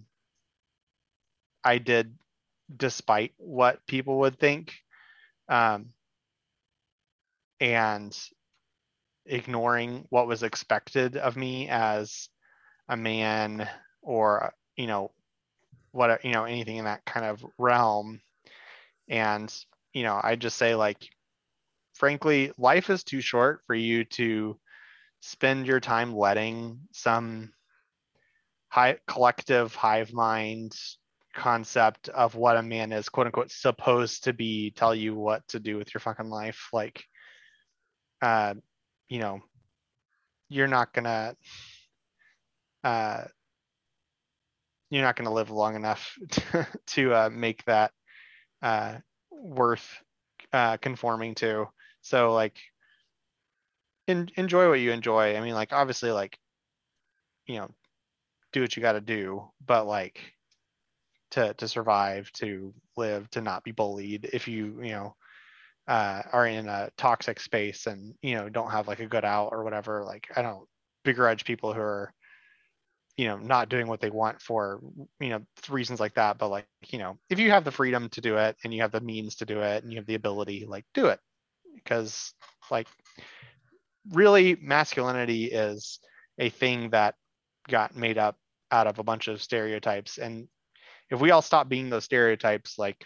i 1.63 1.77
did 1.77 2.13
despite 2.75 3.31
what 3.37 3.79
people 3.87 4.19
would 4.19 4.37
think 4.37 4.73
um 5.49 5.93
and 7.59 8.17
ignoring 9.25 10.05
what 10.09 10.27
was 10.27 10.43
expected 10.43 11.17
of 11.17 11.35
me 11.35 11.67
as 11.69 12.29
a 12.89 12.95
man 12.97 13.67
or 14.01 14.53
you 14.75 14.87
know 14.87 15.11
what 15.91 16.23
you 16.23 16.31
know 16.31 16.45
anything 16.45 16.77
in 16.77 16.85
that 16.85 17.05
kind 17.05 17.25
of 17.25 17.45
realm. 17.57 18.21
And 19.09 19.53
you 19.93 20.03
know 20.03 20.19
i 20.21 20.35
just 20.35 20.57
say 20.57 20.75
like 20.75 21.09
frankly 21.95 22.51
life 22.57 22.89
is 22.89 23.03
too 23.03 23.21
short 23.21 23.61
for 23.65 23.73
you 23.73 24.03
to 24.05 24.59
spend 25.21 25.65
your 25.65 25.79
time 25.79 26.15
letting 26.15 26.79
some 26.91 27.51
high 28.69 28.97
collective 29.07 29.73
hive 29.73 30.13
mind 30.13 30.75
concept 31.37 32.09
of 32.09 32.35
what 32.35 32.57
a 32.57 32.63
man 32.63 32.91
is 32.91 33.09
quote 33.09 33.27
unquote 33.27 33.51
supposed 33.51 34.25
to 34.25 34.33
be 34.33 34.71
tell 34.71 34.93
you 34.95 35.15
what 35.15 35.47
to 35.47 35.59
do 35.59 35.77
with 35.77 35.93
your 35.93 36.01
fucking 36.01 36.29
life 36.29 36.67
like 36.73 37.05
uh, 38.21 38.53
you 39.09 39.19
know, 39.19 39.39
you're 40.49 40.67
not 40.67 40.93
gonna 40.93 41.35
uh, 42.83 43.23
you're 44.89 45.03
not 45.03 45.15
gonna 45.15 45.33
live 45.33 45.51
long 45.51 45.75
enough 45.75 46.17
to, 46.31 46.67
to 46.87 47.13
uh, 47.13 47.29
make 47.31 47.63
that 47.65 47.91
uh, 48.61 48.95
worth 49.31 50.01
uh, 50.53 50.77
conforming 50.77 51.35
to. 51.35 51.65
So 52.01 52.33
like, 52.33 52.57
in, 54.07 54.29
enjoy 54.35 54.69
what 54.69 54.79
you 54.79 54.91
enjoy. 54.91 55.35
I 55.35 55.41
mean, 55.41 55.53
like 55.53 55.73
obviously, 55.73 56.11
like, 56.11 56.37
you 57.45 57.57
know, 57.57 57.69
do 58.53 58.61
what 58.61 58.75
you 58.75 58.81
got 58.81 58.93
to 58.93 59.01
do, 59.01 59.49
but 59.65 59.85
like 59.85 60.19
to 61.31 61.53
to 61.55 61.67
survive, 61.67 62.31
to 62.33 62.73
live, 62.95 63.29
to 63.31 63.41
not 63.41 63.63
be 63.63 63.71
bullied. 63.71 64.29
If 64.31 64.47
you 64.47 64.81
you 64.81 64.91
know 64.91 65.15
uh, 65.87 66.21
are 66.33 66.47
in 66.47 66.67
a 66.67 66.89
toxic 66.97 67.39
space 67.39 67.87
and 67.87 68.13
you 68.21 68.35
know 68.35 68.49
don't 68.49 68.71
have 68.71 68.87
like 68.87 68.99
a 68.99 69.05
good 69.05 69.23
out 69.23 69.49
or 69.51 69.63
whatever 69.63 70.03
like 70.03 70.27
i 70.35 70.41
don't 70.41 70.67
begrudge 71.05 71.45
people 71.45 71.73
who 71.73 71.79
are 71.79 72.13
you 73.15 73.25
know 73.25 73.37
not 73.37 73.69
doing 73.69 73.87
what 73.87 74.01
they 74.01 74.09
want 74.09 74.41
for 74.41 74.81
you 75.19 75.29
know 75.29 75.41
reasons 75.69 75.99
like 75.99 76.13
that 76.15 76.37
but 76.37 76.49
like 76.49 76.65
you 76.89 76.99
know 76.99 77.17
if 77.29 77.39
you 77.39 77.51
have 77.51 77.63
the 77.63 77.71
freedom 77.71 78.09
to 78.09 78.19
do 78.19 78.35
it 78.35 78.57
and 78.63 78.73
you 78.73 78.81
have 78.81 78.91
the 78.91 78.99
means 78.99 79.35
to 79.35 79.45
do 79.45 79.61
it 79.61 79.83
and 79.83 79.93
you 79.93 79.97
have 79.97 80.05
the 80.05 80.15
ability 80.15 80.65
like 80.67 80.85
do 80.93 81.07
it 81.07 81.19
because 81.75 82.33
like 82.69 82.87
really 84.11 84.57
masculinity 84.61 85.45
is 85.45 85.99
a 86.37 86.49
thing 86.49 86.89
that 86.89 87.15
got 87.69 87.95
made 87.95 88.17
up 88.17 88.35
out 88.71 88.87
of 88.87 88.99
a 88.99 89.03
bunch 89.03 89.29
of 89.29 89.41
stereotypes 89.41 90.17
and 90.17 90.49
if 91.09 91.19
we 91.19 91.31
all 91.31 91.41
stop 91.41 91.69
being 91.69 91.89
those 91.89 92.03
stereotypes 92.03 92.77
like 92.77 93.05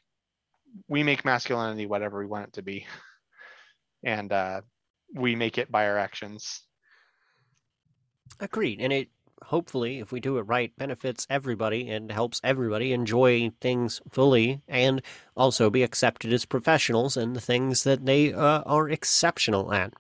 we 0.87 1.03
make 1.03 1.25
masculinity 1.25 1.85
whatever 1.85 2.19
we 2.19 2.25
want 2.25 2.47
it 2.47 2.53
to 2.53 2.61
be. 2.61 2.85
And 4.03 4.33
uh, 4.33 4.61
we 5.13 5.35
make 5.35 5.59
it 5.59 5.71
by 5.71 5.85
our 5.87 5.99
actions. 5.99 6.61
Agreed. 8.39 8.81
And 8.81 8.91
it 8.91 9.09
hopefully 9.43 9.99
if 9.99 10.11
we 10.11 10.19
do 10.19 10.37
it 10.37 10.41
right 10.41 10.75
benefits 10.77 11.27
everybody 11.29 11.89
and 11.89 12.11
helps 12.11 12.39
everybody 12.43 12.93
enjoy 12.93 13.51
things 13.59 14.01
fully 14.11 14.61
and 14.67 15.01
also 15.35 15.69
be 15.69 15.83
accepted 15.83 16.31
as 16.33 16.45
professionals 16.45 17.17
in 17.17 17.33
the 17.33 17.41
things 17.41 17.83
that 17.83 18.05
they 18.05 18.33
uh, 18.33 18.61
are 18.65 18.89
exceptional 18.89 19.73
at 19.73 19.93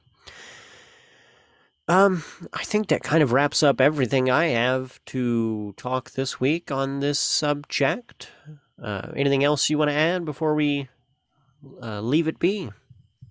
um, 1.87 2.23
I 2.53 2.63
think 2.63 2.87
that 2.87 3.03
kind 3.03 3.23
of 3.23 3.31
wraps 3.31 3.63
up 3.63 3.81
everything 3.81 4.29
I 4.29 4.47
have 4.47 5.03
to 5.07 5.73
talk 5.77 6.11
this 6.11 6.39
week 6.39 6.71
on 6.71 6.99
this 6.99 7.19
subject. 7.19 8.29
Uh, 8.81 9.11
anything 9.15 9.43
else 9.43 9.69
you 9.69 9.77
want 9.77 9.89
to 9.89 9.95
add 9.95 10.25
before 10.25 10.55
we 10.55 10.89
uh, 11.81 12.01
leave 12.01 12.27
it 12.27 12.39
be? 12.39 12.69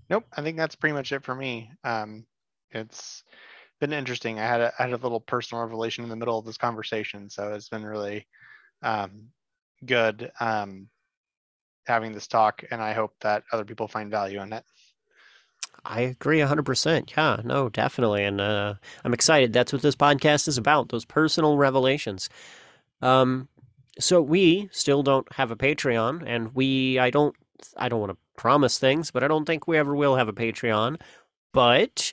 Nope, 0.09 0.25
I 0.37 0.43
think 0.43 0.57
that's 0.57 0.75
pretty 0.75 0.93
much 0.93 1.13
it 1.13 1.25
for 1.25 1.35
me. 1.35 1.71
Um, 1.85 2.27
it's 2.71 3.25
been 3.81 3.93
interesting. 3.93 4.39
I 4.39 4.47
had 4.47 4.61
a, 4.61 4.73
I 4.79 4.83
had 4.85 4.93
a 4.93 4.97
little 4.97 5.21
personal 5.21 5.63
revelation 5.63 6.05
in 6.05 6.11
the 6.11 6.17
middle 6.17 6.39
of 6.39 6.45
this 6.45 6.59
conversation, 6.59 7.31
so 7.31 7.53
it's 7.53 7.69
been 7.69 7.85
really 7.85 8.27
um, 8.83 9.29
good 9.85 10.31
um, 10.41 10.89
having 11.87 12.13
this 12.13 12.27
talk, 12.27 12.63
and 12.71 12.83
I 12.83 12.93
hope 12.93 13.15
that 13.21 13.45
other 13.53 13.65
people 13.65 13.89
find 13.89 14.11
value 14.11 14.41
in 14.43 14.53
it. 14.53 14.65
I 15.85 16.01
agree 16.03 16.39
100%. 16.39 17.17
Yeah, 17.17 17.41
no, 17.45 17.69
definitely. 17.69 18.25
And 18.25 18.41
uh, 18.41 18.75
I'm 19.05 19.15
excited. 19.15 19.53
That's 19.53 19.73
what 19.73 19.83
this 19.83 19.97
podcast 19.97 20.47
is 20.49 20.59
about 20.59 20.91
those 20.91 21.05
personal 21.05 21.57
revelations. 21.57 22.29
Um, 23.03 23.49
so 23.99 24.21
we 24.21 24.69
still 24.73 25.03
don't 25.03 25.31
have 25.33 25.51
a 25.51 25.57
Patreon, 25.57 26.23
and 26.27 26.55
we 26.55 26.99
I 26.99 27.11
don't 27.11 27.35
I 27.77 27.89
don't 27.89 28.01
want 28.01 28.13
to 28.13 28.19
promise 28.37 28.79
things, 28.79 29.11
but 29.11 29.23
I 29.25 29.29
don't 29.29 29.45
think 29.45 29.67
we 29.67 29.79
ever 29.79 29.95
will 29.95 30.17
have 30.17 30.29
a 30.29 30.33
Patreon. 30.33 31.01
But 31.53 32.13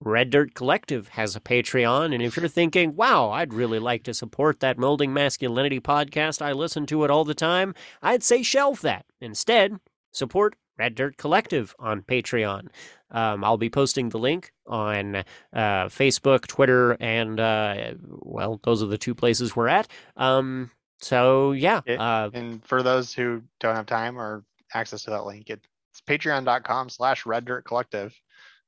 Red 0.00 0.30
Dirt 0.30 0.54
Collective 0.54 1.08
has 1.08 1.34
a 1.34 1.40
Patreon, 1.40 2.14
and 2.14 2.22
if 2.22 2.36
you're 2.36 2.48
thinking, 2.48 2.94
wow, 2.94 3.30
I'd 3.30 3.52
really 3.52 3.78
like 3.78 4.04
to 4.04 4.14
support 4.14 4.60
that 4.60 4.78
Molding 4.78 5.12
Masculinity 5.12 5.80
podcast, 5.80 6.40
I 6.40 6.52
listen 6.52 6.86
to 6.86 7.04
it 7.04 7.10
all 7.10 7.24
the 7.24 7.34
time, 7.34 7.74
I'd 8.00 8.22
say 8.22 8.42
shelf 8.42 8.80
that. 8.82 9.06
Instead, 9.20 9.80
support 10.12 10.54
Red 10.78 10.94
Dirt 10.94 11.16
Collective 11.16 11.74
on 11.78 12.02
Patreon. 12.02 12.68
Um, 13.10 13.42
I'll 13.42 13.56
be 13.56 13.70
posting 13.70 14.10
the 14.10 14.18
link 14.18 14.52
on 14.66 15.16
uh, 15.16 15.24
Facebook, 15.52 16.46
Twitter, 16.46 16.96
and 17.00 17.40
uh, 17.40 17.94
well, 18.08 18.60
those 18.62 18.82
are 18.82 18.86
the 18.86 18.98
two 18.98 19.14
places 19.14 19.56
we're 19.56 19.68
at. 19.68 19.88
Um, 20.16 20.70
so 21.00 21.52
yeah, 21.52 21.80
it, 21.86 21.98
uh, 21.98 22.30
and 22.32 22.64
for 22.64 22.82
those 22.82 23.12
who 23.12 23.42
don't 23.60 23.76
have 23.76 23.86
time 23.86 24.18
or 24.18 24.44
access 24.74 25.04
to 25.04 25.10
that 25.10 25.24
link, 25.24 25.48
it's 25.48 25.66
patreon.com/slash 26.06 27.26
Red 27.26 27.44
Dirt 27.44 27.64
Collective. 27.64 28.14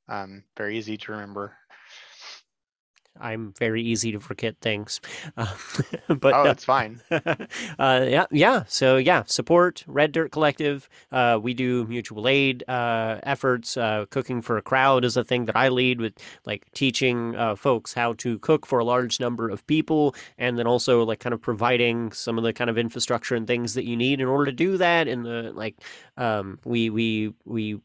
Um, 0.09 0.45
very 0.57 0.79
easy 0.79 0.97
to 0.97 1.13
remember. 1.13 1.57
I'm 3.21 3.53
very 3.59 3.83
easy 3.83 4.13
to 4.13 4.21
forget 4.21 4.57
things. 4.61 5.01
Uh, 5.37 5.47
but 6.09 6.35
oh, 6.35 6.45
it's 6.45 6.65
fine. 6.65 7.01
uh, 7.11 8.07
yeah, 8.09 8.27
yeah. 8.31 8.65
So 8.69 8.97
yeah, 8.97 9.25
support 9.27 9.85
Red 9.87 10.13
Dirt 10.13 10.33
Collective. 10.33 10.89
Uh, 11.13 11.39
we 11.41 11.55
do 11.55 11.85
mutual 11.87 12.29
aid 12.29 12.65
uh, 12.69 13.19
efforts. 13.23 13.77
Uh, 13.77 14.07
cooking 14.11 14.43
for 14.43 14.57
a 14.57 14.63
crowd 14.63 15.05
is 15.05 15.17
a 15.17 15.25
thing 15.25 15.45
that 15.47 15.57
I 15.57 15.69
lead 15.69 16.01
with, 16.01 16.15
like 16.47 16.67
teaching 16.73 17.35
uh, 17.37 17.57
folks 17.57 17.95
how 17.95 18.15
to 18.15 18.39
cook 18.39 18.67
for 18.67 18.79
a 18.79 18.85
large 18.85 19.21
number 19.21 19.49
of 19.49 19.67
people, 19.67 20.15
and 20.39 20.59
then 20.59 20.67
also 20.67 21.05
like 21.05 21.21
kind 21.21 21.35
of 21.35 21.41
providing 21.41 22.13
some 22.13 22.39
of 22.39 22.45
the 22.45 22.53
kind 22.53 22.71
of 22.71 22.79
infrastructure 22.79 23.35
and 23.35 23.47
things 23.47 23.75
that 23.75 23.85
you 23.85 23.97
need 23.97 24.21
in 24.21 24.27
order 24.27 24.47
to 24.47 24.53
do 24.53 24.77
that. 24.77 25.09
And 25.09 25.25
the 25.25 25.53
like, 25.55 25.77
um, 26.17 26.59
we 26.65 26.91
we 26.91 27.33
we 27.45 27.81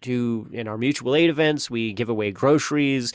do 0.00 0.48
in 0.52 0.68
our 0.68 0.78
mutual 0.78 1.14
aid 1.14 1.30
events. 1.30 1.70
We 1.70 1.92
give 1.92 2.08
away 2.08 2.30
groceries. 2.30 3.12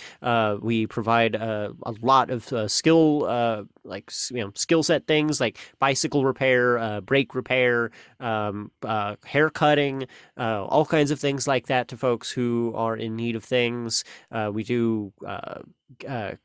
we 0.62 0.88
provide 0.88 1.36
uh, 1.50 1.74
a 1.84 1.94
lot 2.02 2.30
of 2.30 2.52
uh, 2.54 2.68
skill, 2.68 3.26
uh, 3.26 3.64
like 3.84 4.12
you 4.32 4.38
know, 4.38 4.52
skill 4.56 4.84
set 4.84 5.08
things 5.08 5.42
like 5.42 5.58
bicycle 5.80 6.24
repair, 6.24 6.78
uh, 6.78 7.02
brake 7.02 7.34
repair, 7.34 7.92
um, 8.20 8.72
uh, 8.84 9.16
hair 9.26 9.50
cutting, 9.50 10.06
uh, 10.38 10.64
all 10.66 10.86
kinds 10.86 11.12
of 11.12 11.20
things 11.20 11.48
like 11.48 11.68
that 11.68 11.88
to 11.88 11.98
folks 11.98 12.30
who 12.30 12.72
are 12.76 12.96
in 12.96 13.16
need 13.16 13.36
of 13.36 13.44
things. 13.44 14.04
we 14.52 14.64
do. 14.64 15.12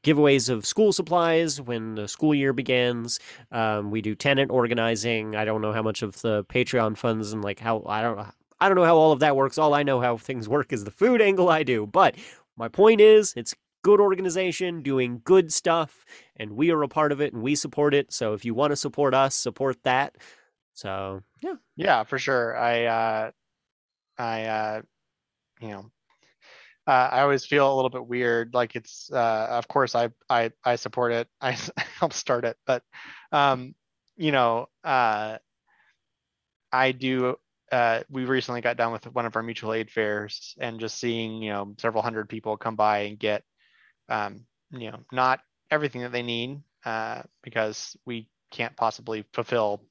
giveaways 0.03 0.49
of 0.49 0.65
school 0.65 0.91
supplies 0.91 1.61
when 1.61 1.97
the 1.97 2.09
school 2.09 2.35
year 2.35 2.55
begins. 2.55 3.21
Um, 3.53 3.91
we 3.91 4.01
do 4.01 4.15
tenant 4.15 4.51
organizing. 4.51 5.37
I 5.37 5.45
don't 5.45 5.61
know 5.61 5.73
how 5.73 5.83
much 5.83 6.03
of 6.03 6.21
the 6.23 6.45
Patreon 6.45 6.97
funds 6.97 7.33
and 7.33 7.45
like 7.45 7.61
how 7.61 7.85
I 7.87 8.01
don't 8.01 8.19
I 8.61 8.69
don't 8.69 8.77
know 8.77 8.85
how 8.85 8.97
all 8.97 9.13
of 9.13 9.21
that 9.21 9.37
works. 9.37 9.59
All 9.59 9.75
I 9.75 9.83
know 9.83 10.01
how 10.01 10.17
things 10.17 10.49
work 10.49 10.73
is 10.73 10.85
the 10.85 10.91
food 10.91 11.21
angle 11.21 11.51
I 11.51 11.63
do. 11.63 11.87
But 11.87 12.15
my 12.57 12.69
point 12.69 13.01
is, 13.01 13.35
it's 13.37 13.55
good 13.85 14.01
organization 14.01 14.83
doing 14.83 15.21
good 15.25 15.53
stuff, 15.53 16.05
and 16.37 16.53
we 16.53 16.73
are 16.73 16.83
a 16.83 16.89
part 16.89 17.13
of 17.13 17.21
it 17.21 17.33
and 17.33 17.43
we 17.43 17.55
support 17.55 17.95
it. 17.95 18.13
So 18.13 18.33
if 18.33 18.45
you 18.45 18.55
want 18.55 18.73
to 18.73 18.77
support 18.77 19.15
us, 19.15 19.37
support 19.37 19.77
that. 19.85 20.17
So 20.73 21.21
yeah, 21.41 21.55
yeah, 21.77 22.03
for 22.03 22.19
sure. 22.19 22.57
I 22.57 22.87
uh, 22.87 23.31
I 24.19 24.45
uh, 24.45 24.83
you 25.61 25.69
know, 25.69 25.91
uh, 26.87 27.09
I 27.13 27.21
always 27.21 27.47
feel 27.47 27.73
a 27.73 27.77
little 27.77 27.91
bit 27.91 28.07
weird. 28.07 28.55
Like 28.55 28.75
it's, 28.75 29.11
uh, 29.13 29.47
of 29.51 29.69
course, 29.69 29.95
I 29.95 30.09
I 30.29 30.51
I 30.65 30.77
support 30.77 31.13
it. 31.13 31.29
I 31.41 31.57
help 32.01 32.15
start 32.15 32.45
it, 32.45 32.57
but 32.67 32.83
um, 33.31 33.75
you 34.17 34.33
know, 34.33 34.67
uh, 34.83 35.39
I 36.73 36.93
do. 36.93 37.37
Uh, 37.71 38.03
we 38.09 38.25
recently 38.25 38.61
got 38.61 38.77
done 38.77 38.93
with 38.93 39.05
one 39.13 39.27
of 39.27 39.37
our 39.37 39.43
mutual 39.43 39.75
aid 39.75 39.91
fairs, 39.91 40.55
and 40.59 40.81
just 40.81 40.99
seeing 40.99 41.43
you 41.43 41.51
know 41.51 41.75
several 41.79 42.03
hundred 42.03 42.29
people 42.29 42.57
come 42.57 42.77
by 42.77 43.01
and 43.01 43.19
get, 43.19 43.45
um, 44.09 44.47
you 44.71 44.91
know, 44.91 45.01
not 45.13 45.41
everything 45.71 46.03
that 46.03 46.13
they 46.13 46.23
need, 46.23 46.63
uh, 46.85 47.23
because 47.43 47.97
we 48.05 48.29
can't 48.51 48.77
possibly 48.77 49.25
fulfill 49.33 49.83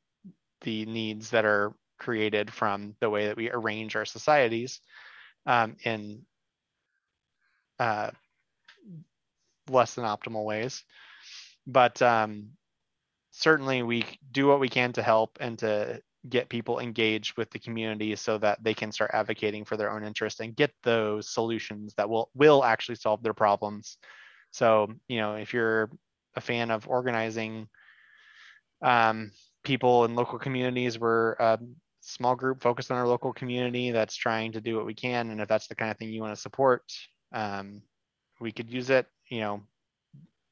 the 0.62 0.86
needs 0.86 1.32
that 1.32 1.46
are 1.46 1.74
created 2.00 2.52
from 2.52 2.96
the 3.00 3.10
way 3.10 3.28
that 3.28 3.38
we 3.38 3.50
arrange 3.50 3.96
our 3.96 4.06
societies 4.06 4.82
um, 5.46 5.76
in 5.84 6.26
uh, 7.80 8.12
less 9.70 9.96
than 9.96 10.06
optimal 10.06 10.46
ways. 10.46 10.84
But 11.66 12.02
um, 12.02 12.52
certainly, 13.32 13.84
we 13.84 14.06
do 14.32 14.48
what 14.48 14.60
we 14.60 14.70
can 14.70 14.94
to 14.94 15.04
help 15.04 15.38
and 15.40 15.58
to 15.60 16.02
get 16.30 16.50
people 16.50 16.80
engaged 16.80 17.38
with 17.38 17.50
the 17.52 17.60
community 17.60 18.16
so 18.16 18.38
that 18.38 18.64
they 18.64 18.74
can 18.74 18.92
start 18.92 19.12
advocating 19.14 19.66
for 19.66 19.76
their 19.76 19.92
own 19.92 20.04
interest 20.04 20.40
and 20.40 20.56
get 20.56 20.72
those 20.84 21.30
solutions 21.30 21.94
that 21.98 22.10
will 22.10 22.30
will 22.34 22.64
actually 22.64 22.96
solve 22.96 23.22
their 23.24 23.34
problems. 23.34 23.98
So, 24.52 24.94
you 25.08 25.18
know, 25.18 25.36
if 25.36 25.54
you're 25.54 25.90
a 26.36 26.42
fan 26.42 26.72
of 26.72 26.88
organizing 26.88 27.68
um, 28.82 29.32
people 29.64 30.06
in 30.06 30.16
local 30.16 30.40
communities, 30.40 31.00
we're 31.00 31.34
a 31.34 31.60
small 32.02 32.36
group 32.36 32.62
focused 32.62 32.92
on 32.92 32.98
our 32.98 33.08
local 33.08 33.34
community 33.34 33.92
that's 33.92 34.16
trying 34.16 34.52
to 34.54 34.62
do 34.62 34.76
what 34.76 34.86
we 34.86 34.94
can. 34.94 35.30
And 35.30 35.42
if 35.42 35.48
that's 35.48 35.68
the 35.68 35.76
kind 35.76 35.92
of 35.92 35.98
thing 35.98 36.10
you 36.10 36.22
want 36.22 36.36
to 36.36 36.42
support, 36.42 36.84
um, 37.34 37.82
we 38.40 38.52
could 38.52 38.70
use 38.70 38.90
it. 38.90 39.08
You 39.30 39.42
know, 39.42 39.64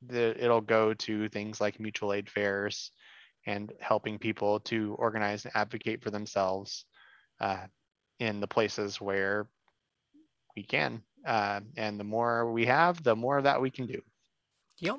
the, 0.08 0.44
it'll 0.44 0.62
go 0.62 0.94
to 0.94 1.30
things 1.30 1.62
like 1.62 1.80
mutual 1.80 2.14
aid 2.14 2.30
fairs 2.30 2.92
and 3.46 3.74
helping 3.80 4.20
people 4.20 4.60
to 4.62 4.96
organize 5.00 5.46
and 5.46 5.56
advocate 5.56 6.04
for 6.04 6.12
themselves 6.12 6.86
uh, 7.40 7.66
in 8.20 8.40
the 8.40 8.48
places 8.48 9.02
where 9.02 9.48
we 10.56 10.64
can. 10.64 11.02
Uh, 11.26 11.62
and 11.78 12.00
the 12.00 12.04
more 12.04 12.52
we 12.52 12.66
have, 12.66 13.04
the 13.04 13.16
more 13.16 13.38
of 13.38 13.44
that 13.44 13.62
we 13.62 13.70
can 13.70 13.86
do. 13.86 14.02
Yep. 14.80 14.98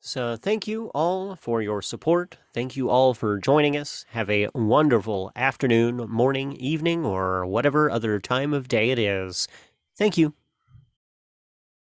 So, 0.00 0.36
thank 0.36 0.68
you 0.68 0.90
all 0.94 1.34
for 1.34 1.60
your 1.60 1.82
support. 1.82 2.38
Thank 2.54 2.76
you 2.76 2.88
all 2.88 3.14
for 3.14 3.38
joining 3.38 3.76
us. 3.76 4.04
Have 4.10 4.30
a 4.30 4.48
wonderful 4.54 5.32
afternoon, 5.34 5.96
morning, 6.08 6.52
evening, 6.52 7.04
or 7.04 7.44
whatever 7.44 7.90
other 7.90 8.20
time 8.20 8.54
of 8.54 8.68
day 8.68 8.90
it 8.90 8.98
is. 8.98 9.48
Thank 9.96 10.16
you. 10.16 10.34